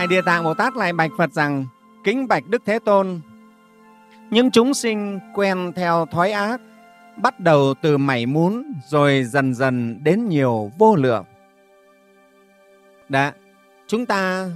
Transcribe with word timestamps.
ngài 0.00 0.06
địa 0.06 0.22
tạng 0.22 0.44
bồ 0.44 0.54
tát 0.54 0.76
lại 0.76 0.92
bạch 0.92 1.10
phật 1.18 1.32
rằng, 1.32 1.66
kính 2.04 2.28
bạch 2.28 2.46
đức 2.46 2.62
thế 2.66 2.78
tôn, 2.78 3.20
những 4.30 4.50
chúng 4.50 4.74
sinh 4.74 5.20
quen 5.34 5.72
theo 5.76 6.06
thói 6.06 6.32
ác, 6.32 6.60
bắt 7.16 7.40
đầu 7.40 7.74
từ 7.82 7.98
mảy 7.98 8.26
mún 8.26 8.62
rồi 8.88 9.24
dần 9.24 9.54
dần 9.54 10.04
đến 10.04 10.28
nhiều 10.28 10.70
vô 10.78 10.96
lượng. 10.96 11.24
Đã, 13.08 13.32
chúng 13.86 14.06
ta 14.06 14.50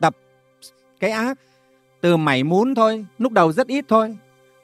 tập 0.00 0.16
cái 1.00 1.10
ác 1.10 1.38
từ 2.00 2.16
mảy 2.16 2.44
mún 2.44 2.74
thôi, 2.74 3.06
lúc 3.18 3.32
đầu 3.32 3.52
rất 3.52 3.66
ít 3.66 3.84
thôi, 3.88 4.16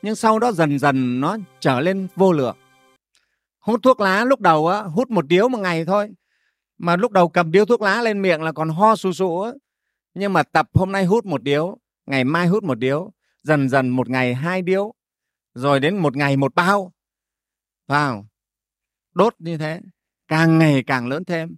nhưng 0.03 0.15
sau 0.15 0.39
đó 0.39 0.53
dần 0.53 0.79
dần 0.79 1.21
nó 1.21 1.37
trở 1.61 1.81
lên 1.81 2.09
vô 2.17 2.33
lượng. 2.33 2.57
Hút 3.61 3.81
thuốc 3.83 4.01
lá 4.01 4.25
lúc 4.25 4.41
đầu 4.41 4.69
á, 4.69 4.81
hút 4.81 5.11
một 5.11 5.27
điếu 5.27 5.49
một 5.49 5.59
ngày 5.59 5.85
thôi 5.85 6.11
mà 6.79 6.97
lúc 6.97 7.13
đầu 7.13 7.29
cầm 7.29 7.53
điếu 7.53 7.65
thuốc 7.65 7.83
lá 7.83 8.03
lên 8.03 8.23
miệng 8.23 8.43
là 8.43 8.53
còn 8.53 8.69
ho 8.69 8.97
sù 8.97 9.13
sụ 9.13 9.53
nhưng 10.15 10.33
mà 10.33 10.43
tập 10.43 10.69
hôm 10.75 10.93
nay 10.93 11.05
hút 11.05 11.27
một 11.27 11.43
điếu, 11.43 11.79
ngày 12.07 12.25
mai 12.25 12.47
hút 12.47 12.65
một 12.65 12.79
điếu, 12.79 13.13
dần 13.43 13.69
dần 13.69 13.89
một 13.89 14.09
ngày 14.09 14.35
hai 14.35 14.63
điếu, 14.63 14.95
rồi 15.55 15.81
đến 15.81 15.97
một 15.97 16.17
ngày 16.17 16.37
một 16.37 16.55
bao. 16.55 16.93
Vào, 17.87 18.27
đốt 19.15 19.35
như 19.39 19.59
thế, 19.59 19.81
càng 20.29 20.59
ngày 20.59 20.83
càng 20.87 21.09
lớn 21.09 21.25
thêm. 21.25 21.57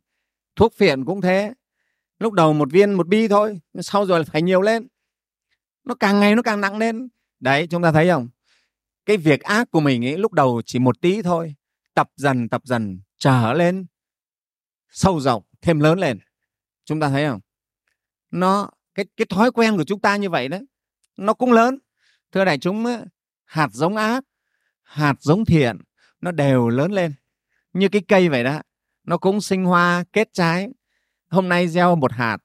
Thuốc 0.56 0.74
phiện 0.74 1.04
cũng 1.04 1.20
thế. 1.20 1.52
Lúc 2.18 2.32
đầu 2.32 2.52
một 2.52 2.72
viên 2.72 2.92
một 2.92 3.06
bi 3.08 3.28
thôi 3.28 3.60
sau 3.80 4.06
rồi 4.06 4.24
phải 4.24 4.42
nhiều 4.42 4.62
lên. 4.62 4.88
Nó 5.84 5.94
càng 5.94 6.20
ngày 6.20 6.34
nó 6.34 6.42
càng 6.42 6.60
nặng 6.60 6.78
lên. 6.78 7.08
Đấy, 7.40 7.66
chúng 7.66 7.82
ta 7.82 7.92
thấy 7.92 8.08
không? 8.08 8.28
Cái 9.06 9.16
việc 9.16 9.40
ác 9.40 9.70
của 9.70 9.80
mình 9.80 10.04
ấy, 10.04 10.18
lúc 10.18 10.32
đầu 10.32 10.62
chỉ 10.64 10.78
một 10.78 11.00
tí 11.00 11.22
thôi, 11.22 11.54
tập 11.94 12.10
dần 12.16 12.48
tập 12.48 12.62
dần, 12.64 13.00
trở 13.18 13.52
lên 13.52 13.86
sâu 14.90 15.20
rộng, 15.20 15.42
thêm 15.62 15.80
lớn 15.80 15.98
lên. 15.98 16.18
Chúng 16.84 17.00
ta 17.00 17.08
thấy 17.08 17.26
không? 17.26 17.40
Nó, 18.30 18.70
cái 18.94 19.06
cái 19.16 19.26
thói 19.26 19.52
quen 19.52 19.76
của 19.76 19.84
chúng 19.84 20.00
ta 20.00 20.16
như 20.16 20.30
vậy 20.30 20.48
đấy 20.48 20.66
nó 21.18 21.34
cũng 21.34 21.52
lớn. 21.52 21.78
Thưa 22.32 22.44
đại 22.44 22.58
chúng 22.58 22.86
hạt 23.44 23.68
giống 23.72 23.96
ác, 23.96 24.24
hạt 24.82 25.14
giống 25.20 25.44
thiện, 25.44 25.78
nó 26.20 26.30
đều 26.30 26.68
lớn 26.68 26.92
lên. 26.92 27.14
Như 27.72 27.88
cái 27.88 28.02
cây 28.08 28.28
vậy 28.28 28.44
đó, 28.44 28.62
nó 29.04 29.18
cũng 29.18 29.40
sinh 29.40 29.64
hoa, 29.64 30.04
kết 30.12 30.28
trái. 30.32 30.68
Hôm 31.28 31.48
nay 31.48 31.68
gieo 31.68 31.96
một 31.96 32.12
hạt, 32.12 32.38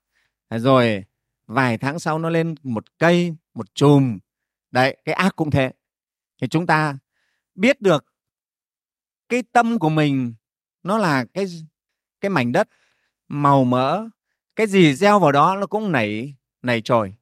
rồi 0.50 1.04
vài 1.46 1.78
tháng 1.78 2.00
sau 2.00 2.20
nó 2.20 2.30
lên 2.30 2.56
một 2.64 2.98
cây, 3.00 3.36
một 3.54 3.76
chùm. 3.76 4.20
Đấy, 4.72 4.98
cái 5.06 5.16
ác 5.16 5.36
cũng 5.36 5.52
thế. 5.52 5.72
Thì 6.42 6.48
chúng 6.48 6.68
ta 6.68 6.98
biết 7.56 7.82
được 7.82 8.06
cái 9.30 9.44
tâm 9.52 9.80
của 9.80 9.90
mình, 9.90 10.34
nó 10.84 10.98
là 10.98 11.26
cái 11.34 11.46
cái 12.24 12.30
mảnh 12.30 12.52
đất 12.52 12.70
màu 13.28 13.64
mỡ, 13.64 14.10
cái 14.56 14.68
gì 14.68 14.96
gieo 14.96 15.20
vào 15.20 15.32
đó 15.32 15.56
nó 15.60 15.68
cũng 15.68 15.92
nảy 15.92 16.36
nảy 16.62 16.82
trồi 16.82 17.14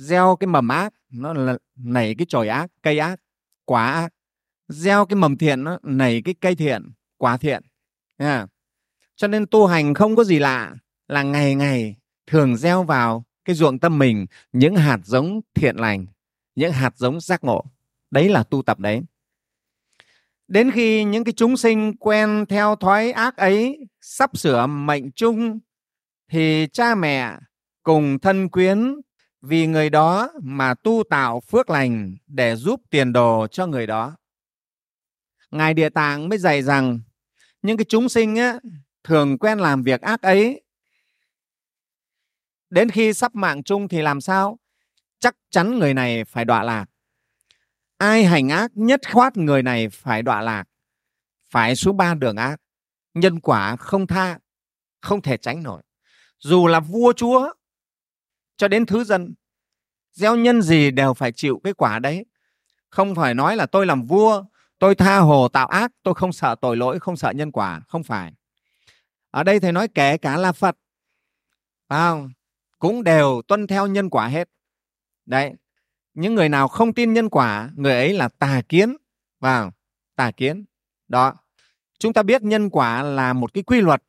gieo 0.00 0.36
cái 0.40 0.46
mầm 0.46 0.68
ác, 0.68 0.94
nó 1.10 1.32
là 1.32 1.58
nảy 1.76 2.14
cái 2.14 2.26
chồi 2.28 2.48
ác, 2.48 2.70
cây 2.82 2.98
ác, 2.98 3.20
quả 3.64 3.92
ác. 3.92 4.12
Gieo 4.68 5.06
cái 5.06 5.16
mầm 5.16 5.36
thiện, 5.36 5.64
nó 5.64 5.78
nảy 5.82 6.22
cái 6.24 6.34
cây 6.40 6.54
thiện, 6.54 6.90
quả 7.16 7.36
thiện. 7.36 7.62
Yeah. 8.16 8.50
cho 9.16 9.28
nên 9.28 9.46
tu 9.46 9.66
hành 9.66 9.94
không 9.94 10.16
có 10.16 10.24
gì 10.24 10.38
lạ, 10.38 10.74
là 11.08 11.22
ngày 11.22 11.54
ngày 11.54 11.96
thường 12.26 12.56
gieo 12.56 12.82
vào 12.82 13.24
cái 13.44 13.56
ruộng 13.56 13.78
tâm 13.78 13.98
mình, 13.98 14.26
những 14.52 14.76
hạt 14.76 15.00
giống 15.04 15.40
thiện 15.54 15.76
lành, 15.76 16.06
những 16.54 16.72
hạt 16.72 16.96
giống 16.96 17.20
giác 17.20 17.44
ngộ. 17.44 17.64
Đấy 18.10 18.28
là 18.28 18.42
tu 18.42 18.62
tập 18.62 18.78
đấy 18.78 19.02
đến 20.50 20.70
khi 20.70 21.04
những 21.04 21.24
cái 21.24 21.32
chúng 21.32 21.56
sinh 21.56 21.96
quen 21.96 22.44
theo 22.48 22.76
thói 22.76 23.12
ác 23.12 23.36
ấy 23.36 23.78
sắp 24.00 24.38
sửa 24.38 24.66
mệnh 24.66 25.12
chung 25.12 25.58
thì 26.28 26.66
cha 26.72 26.94
mẹ 26.94 27.36
cùng 27.82 28.18
thân 28.18 28.48
quyến 28.48 28.94
vì 29.42 29.66
người 29.66 29.90
đó 29.90 30.30
mà 30.42 30.74
tu 30.74 31.02
tạo 31.10 31.40
phước 31.40 31.70
lành 31.70 32.16
để 32.26 32.56
giúp 32.56 32.80
tiền 32.90 33.12
đồ 33.12 33.46
cho 33.50 33.66
người 33.66 33.86
đó. 33.86 34.16
Ngài 35.50 35.74
địa 35.74 35.88
tạng 35.88 36.28
mới 36.28 36.38
dạy 36.38 36.62
rằng 36.62 37.00
những 37.62 37.76
cái 37.76 37.84
chúng 37.88 38.08
sinh 38.08 38.36
á, 38.36 38.58
thường 39.04 39.38
quen 39.38 39.58
làm 39.58 39.82
việc 39.82 40.00
ác 40.00 40.22
ấy. 40.22 40.62
Đến 42.70 42.90
khi 42.90 43.12
sắp 43.12 43.34
mạng 43.34 43.62
chung 43.62 43.88
thì 43.88 44.02
làm 44.02 44.20
sao? 44.20 44.58
Chắc 45.20 45.36
chắn 45.50 45.78
người 45.78 45.94
này 45.94 46.24
phải 46.24 46.44
đọa 46.44 46.62
lạc 46.62 46.86
ai 48.00 48.24
hành 48.24 48.48
ác 48.48 48.70
nhất 48.74 49.00
khoát 49.12 49.36
người 49.36 49.62
này 49.62 49.88
phải 49.88 50.22
đọa 50.22 50.40
lạc, 50.40 50.64
phải 51.50 51.76
xuống 51.76 51.96
ba 51.96 52.14
đường 52.14 52.36
ác. 52.36 52.60
Nhân 53.14 53.40
quả 53.40 53.76
không 53.76 54.06
tha, 54.06 54.38
không 55.00 55.22
thể 55.22 55.36
tránh 55.36 55.62
nổi. 55.62 55.82
Dù 56.38 56.66
là 56.66 56.80
vua, 56.80 57.12
chúa, 57.12 57.52
cho 58.56 58.68
đến 58.68 58.86
thứ 58.86 59.04
dân, 59.04 59.34
gieo 60.12 60.36
nhân 60.36 60.62
gì 60.62 60.90
đều 60.90 61.14
phải 61.14 61.32
chịu 61.32 61.60
cái 61.64 61.72
quả 61.72 61.98
đấy. 61.98 62.26
Không 62.90 63.14
phải 63.14 63.34
nói 63.34 63.56
là 63.56 63.66
tôi 63.66 63.86
làm 63.86 64.06
vua, 64.06 64.44
tôi 64.78 64.94
tha 64.94 65.18
hồ 65.18 65.48
tạo 65.48 65.66
ác, 65.66 65.92
tôi 66.02 66.14
không 66.14 66.32
sợ 66.32 66.54
tội 66.60 66.76
lỗi, 66.76 66.98
không 67.00 67.16
sợ 67.16 67.30
nhân 67.30 67.52
quả, 67.52 67.80
không 67.88 68.02
phải. 68.02 68.32
Ở 69.30 69.44
đây 69.44 69.60
thầy 69.60 69.72
nói 69.72 69.88
kể 69.88 70.18
cả 70.18 70.36
là 70.36 70.52
phật, 70.52 70.76
phải 71.88 71.98
không? 71.98 72.30
cũng 72.78 73.04
đều 73.04 73.42
tuân 73.48 73.66
theo 73.66 73.86
nhân 73.86 74.10
quả 74.10 74.26
hết. 74.26 74.48
Đấy 75.26 75.54
những 76.14 76.34
người 76.34 76.48
nào 76.48 76.68
không 76.68 76.94
tin 76.94 77.12
nhân 77.12 77.28
quả, 77.28 77.70
người 77.76 77.92
ấy 77.92 78.12
là 78.12 78.28
tà 78.28 78.62
kiến. 78.68 78.96
Vào, 79.40 79.72
tà 80.16 80.30
kiến. 80.30 80.64
Đó. 81.08 81.34
Chúng 81.98 82.12
ta 82.12 82.22
biết 82.22 82.42
nhân 82.42 82.70
quả 82.70 83.02
là 83.02 83.32
một 83.32 83.54
cái 83.54 83.62
quy 83.62 83.80
luật 83.80 84.02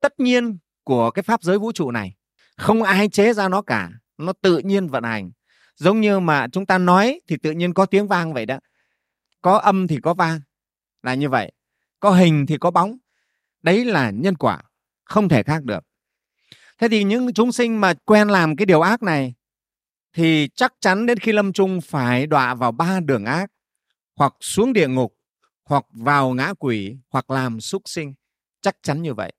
tất 0.00 0.20
nhiên 0.20 0.58
của 0.84 1.10
cái 1.10 1.22
pháp 1.22 1.42
giới 1.42 1.58
vũ 1.58 1.72
trụ 1.72 1.90
này. 1.90 2.14
Không 2.56 2.82
ai 2.82 3.08
chế 3.08 3.32
ra 3.32 3.48
nó 3.48 3.62
cả. 3.62 3.90
Nó 4.18 4.32
tự 4.32 4.58
nhiên 4.58 4.88
vận 4.88 5.04
hành. 5.04 5.30
Giống 5.76 6.00
như 6.00 6.20
mà 6.20 6.46
chúng 6.52 6.66
ta 6.66 6.78
nói 6.78 7.20
thì 7.28 7.36
tự 7.42 7.50
nhiên 7.50 7.74
có 7.74 7.86
tiếng 7.86 8.08
vang 8.08 8.34
vậy 8.34 8.46
đó. 8.46 8.58
Có 9.42 9.58
âm 9.58 9.86
thì 9.86 9.98
có 10.02 10.14
vang. 10.14 10.40
Là 11.02 11.14
như 11.14 11.28
vậy. 11.28 11.52
Có 12.00 12.10
hình 12.10 12.46
thì 12.46 12.58
có 12.58 12.70
bóng. 12.70 12.98
Đấy 13.62 13.84
là 13.84 14.10
nhân 14.10 14.36
quả. 14.36 14.62
Không 15.04 15.28
thể 15.28 15.42
khác 15.42 15.64
được. 15.64 15.84
Thế 16.78 16.88
thì 16.88 17.04
những 17.04 17.32
chúng 17.32 17.52
sinh 17.52 17.80
mà 17.80 17.94
quen 18.04 18.28
làm 18.28 18.56
cái 18.56 18.66
điều 18.66 18.80
ác 18.80 19.02
này 19.02 19.34
thì 20.18 20.48
chắc 20.54 20.74
chắn 20.80 21.06
đến 21.06 21.18
khi 21.18 21.32
lâm 21.32 21.52
chung 21.52 21.80
phải 21.80 22.26
đọa 22.26 22.54
vào 22.54 22.72
ba 22.72 23.00
đường 23.00 23.24
ác, 23.24 23.50
hoặc 24.16 24.34
xuống 24.40 24.72
địa 24.72 24.88
ngục, 24.88 25.16
hoặc 25.64 25.84
vào 25.90 26.30
ngã 26.30 26.54
quỷ, 26.58 26.96
hoặc 27.10 27.30
làm 27.30 27.60
súc 27.60 27.82
sinh. 27.86 28.14
Chắc 28.60 28.76
chắn 28.82 29.02
như 29.02 29.14
vậy. 29.14 29.32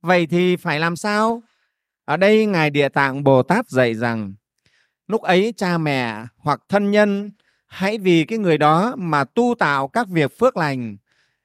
Vậy 0.00 0.26
thì 0.26 0.56
phải 0.56 0.80
làm 0.80 0.96
sao? 0.96 1.42
Ở 2.04 2.16
đây 2.16 2.46
ngài 2.46 2.70
địa 2.70 2.88
tạng 2.88 3.24
bồ 3.24 3.42
tát 3.42 3.68
dạy 3.68 3.94
rằng, 3.94 4.34
lúc 5.06 5.22
ấy 5.22 5.54
cha 5.56 5.78
mẹ 5.78 6.24
hoặc 6.36 6.60
thân 6.68 6.90
nhân, 6.90 7.30
hãy 7.66 7.98
vì 7.98 8.24
cái 8.24 8.38
người 8.38 8.58
đó 8.58 8.94
mà 8.98 9.24
tu 9.24 9.54
tạo 9.58 9.88
các 9.88 10.08
việc 10.08 10.38
phước 10.38 10.56
lành 10.56 10.96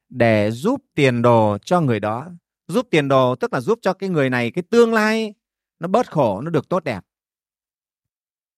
để 0.10 0.52
giúp 0.52 0.82
tiền 0.96 1.22
đồ 1.22 1.58
cho 1.66 1.82
người 1.82 2.00
đó. 2.00 2.28
Giúp 2.68 2.88
tiền 2.92 3.08
đồ 3.08 3.36
tức 3.36 3.54
là 3.54 3.60
giúp 3.60 3.80
cho 3.82 3.94
cái 3.94 4.10
người 4.10 4.30
này, 4.30 4.52
cái 4.52 4.64
tương 4.70 4.94
lai 4.94 5.34
nó 5.80 5.88
bớt 5.88 6.12
khổ, 6.12 6.42
nó 6.42 6.50
được 6.50 6.70
tốt 6.70 6.84
đẹp 6.84 7.02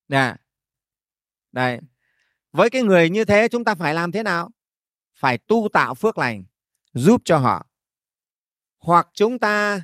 nè 0.07 0.35
Đây. 1.51 1.79
Với 2.51 2.69
cái 2.69 2.83
người 2.83 3.09
như 3.09 3.25
thế 3.25 3.47
chúng 3.51 3.63
ta 3.63 3.75
phải 3.75 3.93
làm 3.93 4.11
thế 4.11 4.23
nào? 4.23 4.51
Phải 5.15 5.37
tu 5.37 5.67
tạo 5.73 5.95
phước 5.95 6.17
lành 6.17 6.43
giúp 6.93 7.21
cho 7.25 7.37
họ. 7.37 7.67
Hoặc 8.79 9.07
chúng 9.13 9.39
ta 9.39 9.81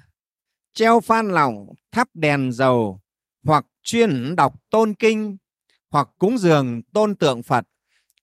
treo 0.73 0.99
phan 0.99 1.29
lòng, 1.29 1.67
thắp 1.91 2.07
đèn 2.13 2.51
dầu, 2.51 3.01
hoặc 3.43 3.65
chuyên 3.83 4.35
đọc 4.35 4.53
tôn 4.69 4.93
kinh, 4.93 5.37
hoặc 5.89 6.09
cúng 6.17 6.37
dường 6.37 6.81
tôn 6.93 7.15
tượng 7.15 7.43
Phật 7.43 7.65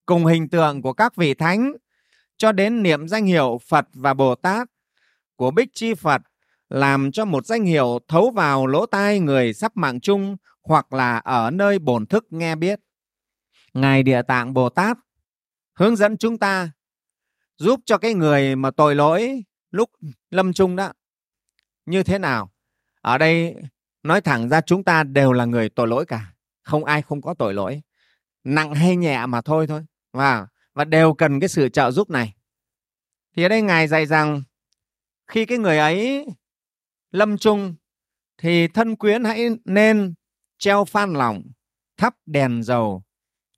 cùng 0.07 0.27
hình 0.27 0.49
tượng 0.49 0.83
của 0.83 0.93
các 0.93 1.17
vị 1.17 1.35
thánh 1.35 1.73
cho 2.37 2.53
đến 2.53 2.83
niệm 2.83 3.09
danh 3.09 3.25
hiệu 3.25 3.59
Phật 3.69 3.87
và 3.93 4.15
Bồ 4.15 4.35
Tát 4.35 4.69
của 5.37 5.51
Bích 5.51 5.69
Chi 5.75 5.95
Phật 5.95 6.23
làm 6.69 7.13
cho 7.13 7.25
một 7.25 7.47
danh 7.47 7.65
hiệu 7.65 7.99
thấu 8.09 8.31
vào 8.31 8.67
lỗ 8.67 8.87
tai 8.87 9.21
người 9.21 9.53
sắp 9.53 9.77
mạng 9.77 10.01
chung 10.01 10.37
hoặc 10.63 10.93
là 10.93 11.19
ở 11.19 11.51
nơi 11.51 11.79
bổn 11.79 12.07
thức 12.07 12.27
nghe 12.31 12.57
biết. 12.57 12.81
Ngài 13.75 14.03
Địa 14.03 14.23
Tạng 14.23 14.55
Bồ 14.55 14.69
Tát 14.69 14.99
hướng 15.75 15.97
dẫn 15.97 16.17
chúng 16.17 16.39
ta 16.39 16.71
giúp 17.57 17.81
cho 17.85 17.99
cái 17.99 18.15
người 18.15 18.57
mà 18.57 18.71
tội 18.71 18.95
lỗi 18.95 19.45
lúc 19.71 19.91
lâm 20.31 20.53
chung 20.53 20.77
đó 20.77 20.93
như 21.87 22.03
thế 22.03 22.19
nào. 22.19 22.51
Ở 23.01 23.19
đây 23.19 23.57
nói 24.03 24.21
thẳng 24.21 24.49
ra 24.49 24.61
chúng 24.61 24.85
ta 24.85 25.03
đều 25.03 25.33
là 25.33 25.45
người 25.45 25.69
tội 25.69 25.89
lỗi 25.89 26.07
cả. 26.07 26.33
Không 26.63 26.85
ai 26.85 27.03
không 27.03 27.23
có 27.23 27.35
tội 27.35 27.55
lỗi. 27.55 27.83
Nặng 28.45 28.75
hay 28.75 28.97
nhẹ 28.97 29.27
mà 29.27 29.41
thôi 29.41 29.67
thôi. 29.67 29.85
Và, 30.13 30.47
và 30.75 30.85
đều 30.85 31.15
cần 31.15 31.41
cái 31.41 31.49
sự 31.49 31.69
trợ 31.69 31.91
giúp 31.91 32.11
này. 32.11 32.35
Thì 33.37 33.43
ở 33.43 33.49
đây 33.49 33.63
Ngài 33.63 33.89
dạy 33.89 34.07
rằng 34.07 34.43
khi 35.27 35.47
cái 35.47 35.59
người 35.59 35.79
ấy 35.79 36.27
lâm 37.11 37.39
chung 37.39 37.75
thì 38.39 38.69
thân 38.69 38.97
quyến 38.97 39.25
hãy 39.25 39.49
nên 39.65 40.15
treo 40.61 40.85
phan 40.85 41.13
lòng, 41.13 41.43
thắp 41.97 42.15
đèn 42.27 42.63
dầu, 42.63 43.03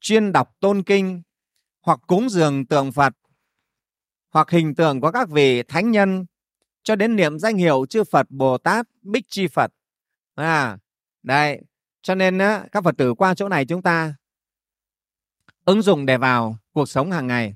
chuyên 0.01 0.33
đọc 0.33 0.51
tôn 0.61 0.83
kinh 0.83 1.23
hoặc 1.81 2.01
cúng 2.07 2.29
dường 2.29 2.67
tượng 2.67 2.93
Phật 2.93 3.15
hoặc 4.31 4.51
hình 4.51 4.75
tượng 4.75 5.01
của 5.01 5.11
các 5.11 5.29
vị 5.29 5.63
thánh 5.63 5.91
nhân 5.91 6.27
cho 6.83 6.97
đến 6.97 7.17
niệm 7.17 7.39
danh 7.39 7.57
hiệu 7.57 7.87
chư 7.87 8.05
Phật 8.05 8.27
Bồ 8.31 8.59
Tát 8.59 8.87
Bích 9.03 9.25
Chi 9.29 9.47
Phật. 9.47 9.73
À, 10.35 10.79
đây 11.23 11.63
cho 12.03 12.15
nên 12.15 12.39
á, 12.39 12.65
các 12.73 12.85
phật 12.85 12.97
tử 12.99 13.15
qua 13.15 13.35
chỗ 13.35 13.49
này 13.49 13.67
chúng 13.67 13.83
ta 13.83 14.15
ứng 15.65 15.83
dụng 15.83 16.07
để 16.07 16.19
vào 16.19 16.57
cuộc 16.73 16.89
sống 16.89 17.11
hàng 17.11 17.27
ngày. 17.27 17.55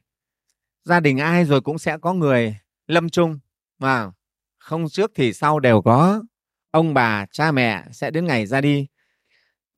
Gia 0.84 1.00
đình 1.00 1.18
ai 1.18 1.44
rồi 1.44 1.60
cũng 1.60 1.78
sẽ 1.78 1.98
có 1.98 2.12
người 2.12 2.56
lâm 2.86 3.08
chung. 3.08 3.38
Mà 3.78 4.10
không 4.58 4.88
trước 4.88 5.10
thì 5.14 5.32
sau 5.32 5.60
đều 5.60 5.82
có. 5.82 6.22
Ông 6.70 6.94
bà 6.94 7.26
cha 7.26 7.52
mẹ 7.52 7.84
sẽ 7.92 8.10
đến 8.10 8.26
ngày 8.26 8.46
ra 8.46 8.60
đi 8.60 8.86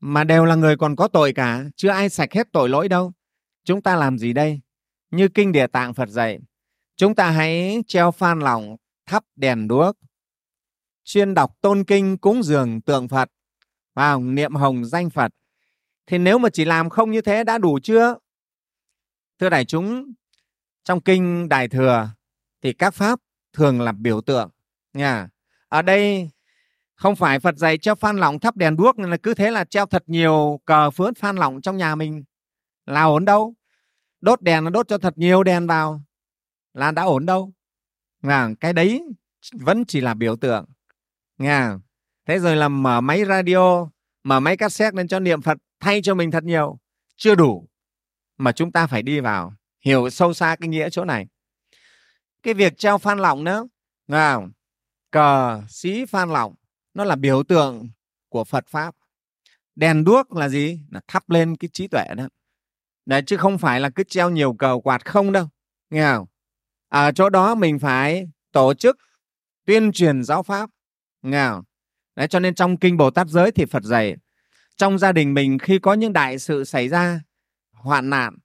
mà 0.01 0.25
đều 0.25 0.45
là 0.45 0.55
người 0.55 0.77
còn 0.77 0.97
có 0.97 1.09
tội 1.09 1.33
cả 1.33 1.65
chưa 1.77 1.89
ai 1.89 2.09
sạch 2.09 2.33
hết 2.33 2.49
tội 2.53 2.69
lỗi 2.69 2.89
đâu. 2.89 3.13
Chúng 3.65 3.83
ta 3.83 3.97
làm 3.97 4.19
gì 4.19 4.33
đây? 4.33 4.61
Như 5.11 5.29
kinh 5.29 5.53
địa 5.53 5.67
tạng 5.67 5.95
phật 5.95 6.09
dạy 6.09 6.41
chúng 6.99 7.15
ta 7.15 7.31
hãy 7.31 7.83
treo 7.87 8.11
phan 8.11 8.41
lòng, 8.41 8.77
thắp 9.07 9.25
đèn 9.37 9.69
đuốc 9.69 9.97
chuyên 11.05 11.35
đọc 11.35 11.57
tôn 11.61 11.85
kinh 11.85 12.19
cúng 12.19 12.43
dường 12.43 12.81
tượng 12.81 13.09
phật. 13.09 13.31
Vào 13.95 14.21
niệm 14.21 14.55
hồng 14.55 14.85
danh 14.85 15.11
phật. 15.11 15.33
Thì 16.07 16.19
nếu 16.19 16.39
mà 16.39 16.49
chỉ 16.49 16.65
làm 16.65 16.91
không 16.91 17.11
như 17.11 17.21
thế 17.21 17.45
đã 17.45 17.59
đủ 17.59 17.79
chưa? 17.83 18.15
Thưa 19.39 19.49
đại 19.49 19.65
chúng 19.65 20.13
trong 20.85 21.01
kinh 21.01 21.49
đại 21.49 21.69
thừa 21.69 22.11
thì 22.63 22.73
các 22.73 22.95
pháp 22.95 23.21
thường 23.53 23.81
là 23.81 23.93
biểu 23.93 24.21
tượng 24.21 24.51
nha. 24.93 25.29
Ở 25.69 25.83
đây 25.83 26.31
không 26.99 27.17
phải 27.17 27.41
phật 27.41 27.57
dạy 27.57 27.79
treo 27.79 27.95
phan 27.95 28.17
lỏng 28.17 28.39
thắp 28.39 28.57
đèn 28.57 28.77
đuốc, 28.77 28.99
nên 28.99 29.11
là 29.11 29.17
cứ 29.17 29.35
thế 29.35 29.51
là 29.51 29.65
treo 29.65 29.87
thật 29.87 30.03
nhiều 30.07 30.61
cờ 30.65 30.91
phướn 30.91 31.15
phan 31.15 31.37
lỏng 31.37 31.61
trong 31.61 31.77
nhà 31.77 31.95
mình. 31.95 32.25
Là 32.87 33.03
ổn 33.03 33.25
đâu. 33.25 33.55
Đốt 34.21 34.43
đèn 34.43 34.65
là 34.65 34.71
đốt 34.71 34.89
cho 34.89 34.99
thật 34.99 35.19
nhiều 35.19 35.43
đèn 35.43 35.67
vào. 35.67 36.03
Là 36.75 36.91
đã 36.91 37.03
ổn 37.03 37.27
đâu. 37.27 37.53
Và 38.23 38.51
cái 38.61 38.73
đấy 38.73 39.03
vẫn 39.53 39.85
chỉ 39.85 40.01
là 40.01 40.15
biểu 40.15 40.37
tượng. 40.37 40.65
Nghe, 41.39 41.67
thế 42.27 42.39
rồi 42.39 42.57
là 42.57 42.69
mở 42.69 43.01
máy 43.01 43.25
radio, 43.25 43.89
mở 44.25 44.41
máy 44.41 44.57
cassette 44.57 44.97
lên 44.97 45.09
cho 45.09 45.21
niệm 45.21 45.43
phật 45.43 45.59
thay 45.81 46.01
cho 46.03 46.15
mình 46.15 46.31
thật 46.31 46.45
nhiều. 46.45 46.79
Chưa 47.17 47.35
đủ, 47.35 47.69
mà 48.37 48.53
chúng 48.53 48.73
ta 48.73 48.87
phải 48.87 49.03
đi 49.03 49.21
vào, 49.21 49.53
hiểu 49.81 50.11
sâu 50.11 50.35
xa 50.35 50.57
cái 50.61 50.69
nghĩa 50.69 50.91
chỗ 50.91 51.05
này. 51.05 51.27
Cái 52.43 52.55
việc 52.55 52.79
treo 52.79 52.99
phan 52.99 53.19
lỏng 53.19 53.45
nữa 53.45 53.69
nào 54.09 54.49
cờ 55.11 55.63
xí 55.69 56.05
phan 56.05 56.31
lỏng 56.31 56.55
nó 56.99 57.05
là 57.05 57.17
biểu 57.17 57.43
tượng 57.43 57.89
của 58.29 58.45
phật 58.45 58.67
pháp. 58.69 58.95
Đèn 59.77 60.05
đuốc 60.05 60.33
là 60.33 60.49
gì? 60.49 60.81
Là 60.91 61.01
thắp 61.09 61.31
lên 61.31 61.57
cái 61.57 61.69
trí 61.73 61.89
tuệ 61.89 62.05
đó. 62.17 62.29
Đấy, 63.07 63.23
chứ 63.27 63.37
không 63.37 63.59
phải 63.59 63.81
là 63.81 63.91
cứ 63.91 64.03
treo 64.05 64.31
nhiều 64.31 64.53
cờ 64.53 64.79
quạt 64.85 65.05
không 65.05 65.33
đâu. 65.33 65.49
Nghe 65.91 66.13
không? 66.13 66.27
Ở 66.89 67.13
chỗ 67.13 67.29
đó 67.29 67.55
mình 67.55 67.79
phải 67.79 68.29
tổ 68.53 68.75
chức 68.75 68.99
tuyên 69.65 69.93
truyền 69.93 70.23
giáo 70.23 70.43
pháp. 70.43 70.71
Nghe 71.23 71.49
không? 71.49 71.65
Đấy, 72.17 72.29
cho 72.29 72.41
nên 72.41 72.55
trong 72.55 72.77
kinh 72.77 72.97
bồ 72.97 73.11
tát 73.11 73.29
giới 73.29 73.53
thì 73.53 73.65
phật 73.65 73.83
dạy 73.83 74.17
trong 74.77 74.99
gia 74.99 75.13
đình 75.13 75.35
mình 75.35 75.59
khi 75.59 75.79
có 75.79 75.95
những 75.95 76.13
đại 76.13 76.39
sự 76.39 76.65
xảy 76.65 76.89
ra 76.89 77.21
hoạn 77.73 78.11
nạn 78.11 78.37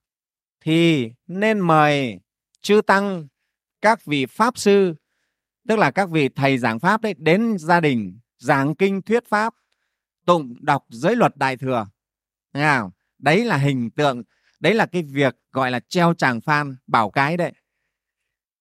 thì 0.62 1.12
nên 1.28 1.60
mời 1.60 2.20
chư 2.62 2.82
tăng 2.88 3.28
các 3.82 4.06
vị 4.06 4.26
pháp 4.26 4.58
sư 4.58 4.96
tức 5.68 5.80
là 5.80 5.92
các 5.92 6.10
vị 6.10 6.30
thầy 6.30 6.58
giảng 6.58 6.80
pháp 6.80 7.02
đấy 7.02 7.14
đến 7.18 7.58
gia 7.58 7.80
đình 7.80 8.20
giảng 8.44 8.76
kinh 8.76 9.02
thuyết 9.02 9.30
pháp 9.30 9.54
tụng 10.26 10.56
đọc 10.62 10.86
giới 10.90 11.16
luật 11.16 11.38
đại 11.38 11.58
thừa. 11.58 11.86
Nghe 12.54 12.78
không? 12.80 12.92
đấy 13.20 13.46
là 13.46 13.58
hình 13.58 13.90
tượng 13.92 14.24
đấy 14.60 14.74
là 14.74 14.86
cái 14.86 15.04
việc 15.04 15.36
gọi 15.52 15.72
là 15.72 15.80
treo 15.80 16.14
tràng 16.14 16.42
phan 16.42 16.76
bảo 16.88 17.10
cái 17.10 17.38
đấy. 17.38 17.52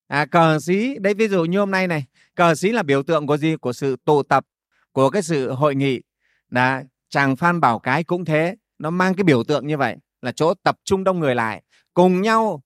À, 0.06 0.26
cờ 0.26 0.58
xí 0.61 0.99
đấy 1.00 1.14
ví 1.14 1.29
dụ 1.29 1.44
như 1.44 1.58
hôm 1.58 1.70
nay 1.70 1.87
này 1.87 2.05
cờ 2.34 2.55
xí 2.55 2.73
là 2.73 2.82
biểu 2.82 3.02
tượng 3.02 3.26
của 3.26 3.37
gì? 3.37 3.56
Của 3.56 3.73
sự 3.73 3.96
tụ 4.05 4.23
tập 4.23 4.46
của 4.93 5.11
cái 5.11 5.23
sự 5.23 5.52
hội 5.52 5.75
nghị. 5.75 6.00
Đã, 6.49 6.84
chàng 7.08 7.37
phan 7.37 7.61
bảo 7.61 7.79
cái 7.79 8.05
cũng 8.05 8.25
thế 8.25 8.56
nó 8.79 8.90
mang 8.90 9.14
cái 9.14 9.25
biểu 9.25 9.44
tượng 9.44 9.67
như 9.67 9.76
vậy 9.76 9.96
là 10.23 10.32
chỗ 10.32 10.55
tập 10.55 10.79
trung 10.84 11.05
đông 11.05 11.20
người 11.20 11.34
lại 11.34 11.62
cùng 11.94 12.23
nhau 12.23 12.62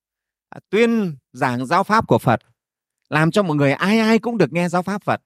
à, 0.48 0.60
tuyên 0.70 1.16
giảng 1.32 1.66
giáo 1.66 1.84
pháp 1.84 2.06
của 2.08 2.18
phật 2.18 2.40
làm 3.08 3.30
cho 3.30 3.42
mọi 3.42 3.56
người 3.56 3.72
ai 3.72 3.98
ai 3.98 4.18
cũng 4.18 4.38
được 4.38 4.52
nghe 4.52 4.68
giáo 4.68 4.82
pháp 4.82 5.02
phật. 5.02 5.20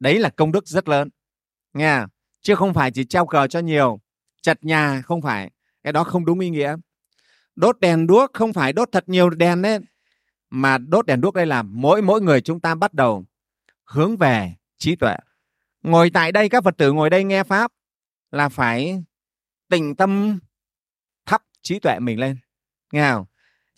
Đấy 0.00 0.18
là 0.18 0.28
công 0.28 0.52
đức 0.52 0.66
rất 0.66 0.88
lớn 0.88 1.08
nghe, 1.76 2.04
chứ 2.42 2.54
không 2.54 2.74
phải 2.74 2.90
chỉ 2.90 3.04
treo 3.04 3.26
cờ 3.26 3.46
cho 3.46 3.58
nhiều. 3.58 4.00
Chật 4.42 4.64
nhà 4.64 5.02
không 5.02 5.22
phải, 5.22 5.50
cái 5.82 5.92
đó 5.92 6.04
không 6.04 6.24
đúng 6.24 6.40
ý 6.40 6.50
nghĩa. 6.50 6.76
Đốt 7.56 7.80
đèn 7.80 8.06
đuốc 8.06 8.30
không 8.32 8.52
phải 8.52 8.72
đốt 8.72 8.88
thật 8.92 9.08
nhiều 9.08 9.30
đèn 9.30 9.62
đấy, 9.62 9.78
mà 10.50 10.78
đốt 10.78 11.06
đèn 11.06 11.20
đuốc 11.20 11.34
đây 11.34 11.46
là 11.46 11.62
mỗi 11.62 12.02
mỗi 12.02 12.20
người 12.20 12.40
chúng 12.40 12.60
ta 12.60 12.74
bắt 12.74 12.94
đầu 12.94 13.24
hướng 13.84 14.16
về 14.16 14.54
trí 14.78 14.96
tuệ. 14.96 15.16
Ngồi 15.82 16.10
tại 16.10 16.32
đây, 16.32 16.48
các 16.48 16.64
phật 16.64 16.76
tử 16.76 16.92
ngồi 16.92 17.10
đây 17.10 17.24
nghe 17.24 17.44
pháp 17.44 17.72
là 18.30 18.48
phải 18.48 19.04
tình 19.70 19.94
tâm 19.94 20.38
thắp 21.26 21.42
trí 21.62 21.78
tuệ 21.78 21.98
mình 21.98 22.20
lên. 22.20 22.36
Nghe 22.92 23.10
không? 23.10 23.24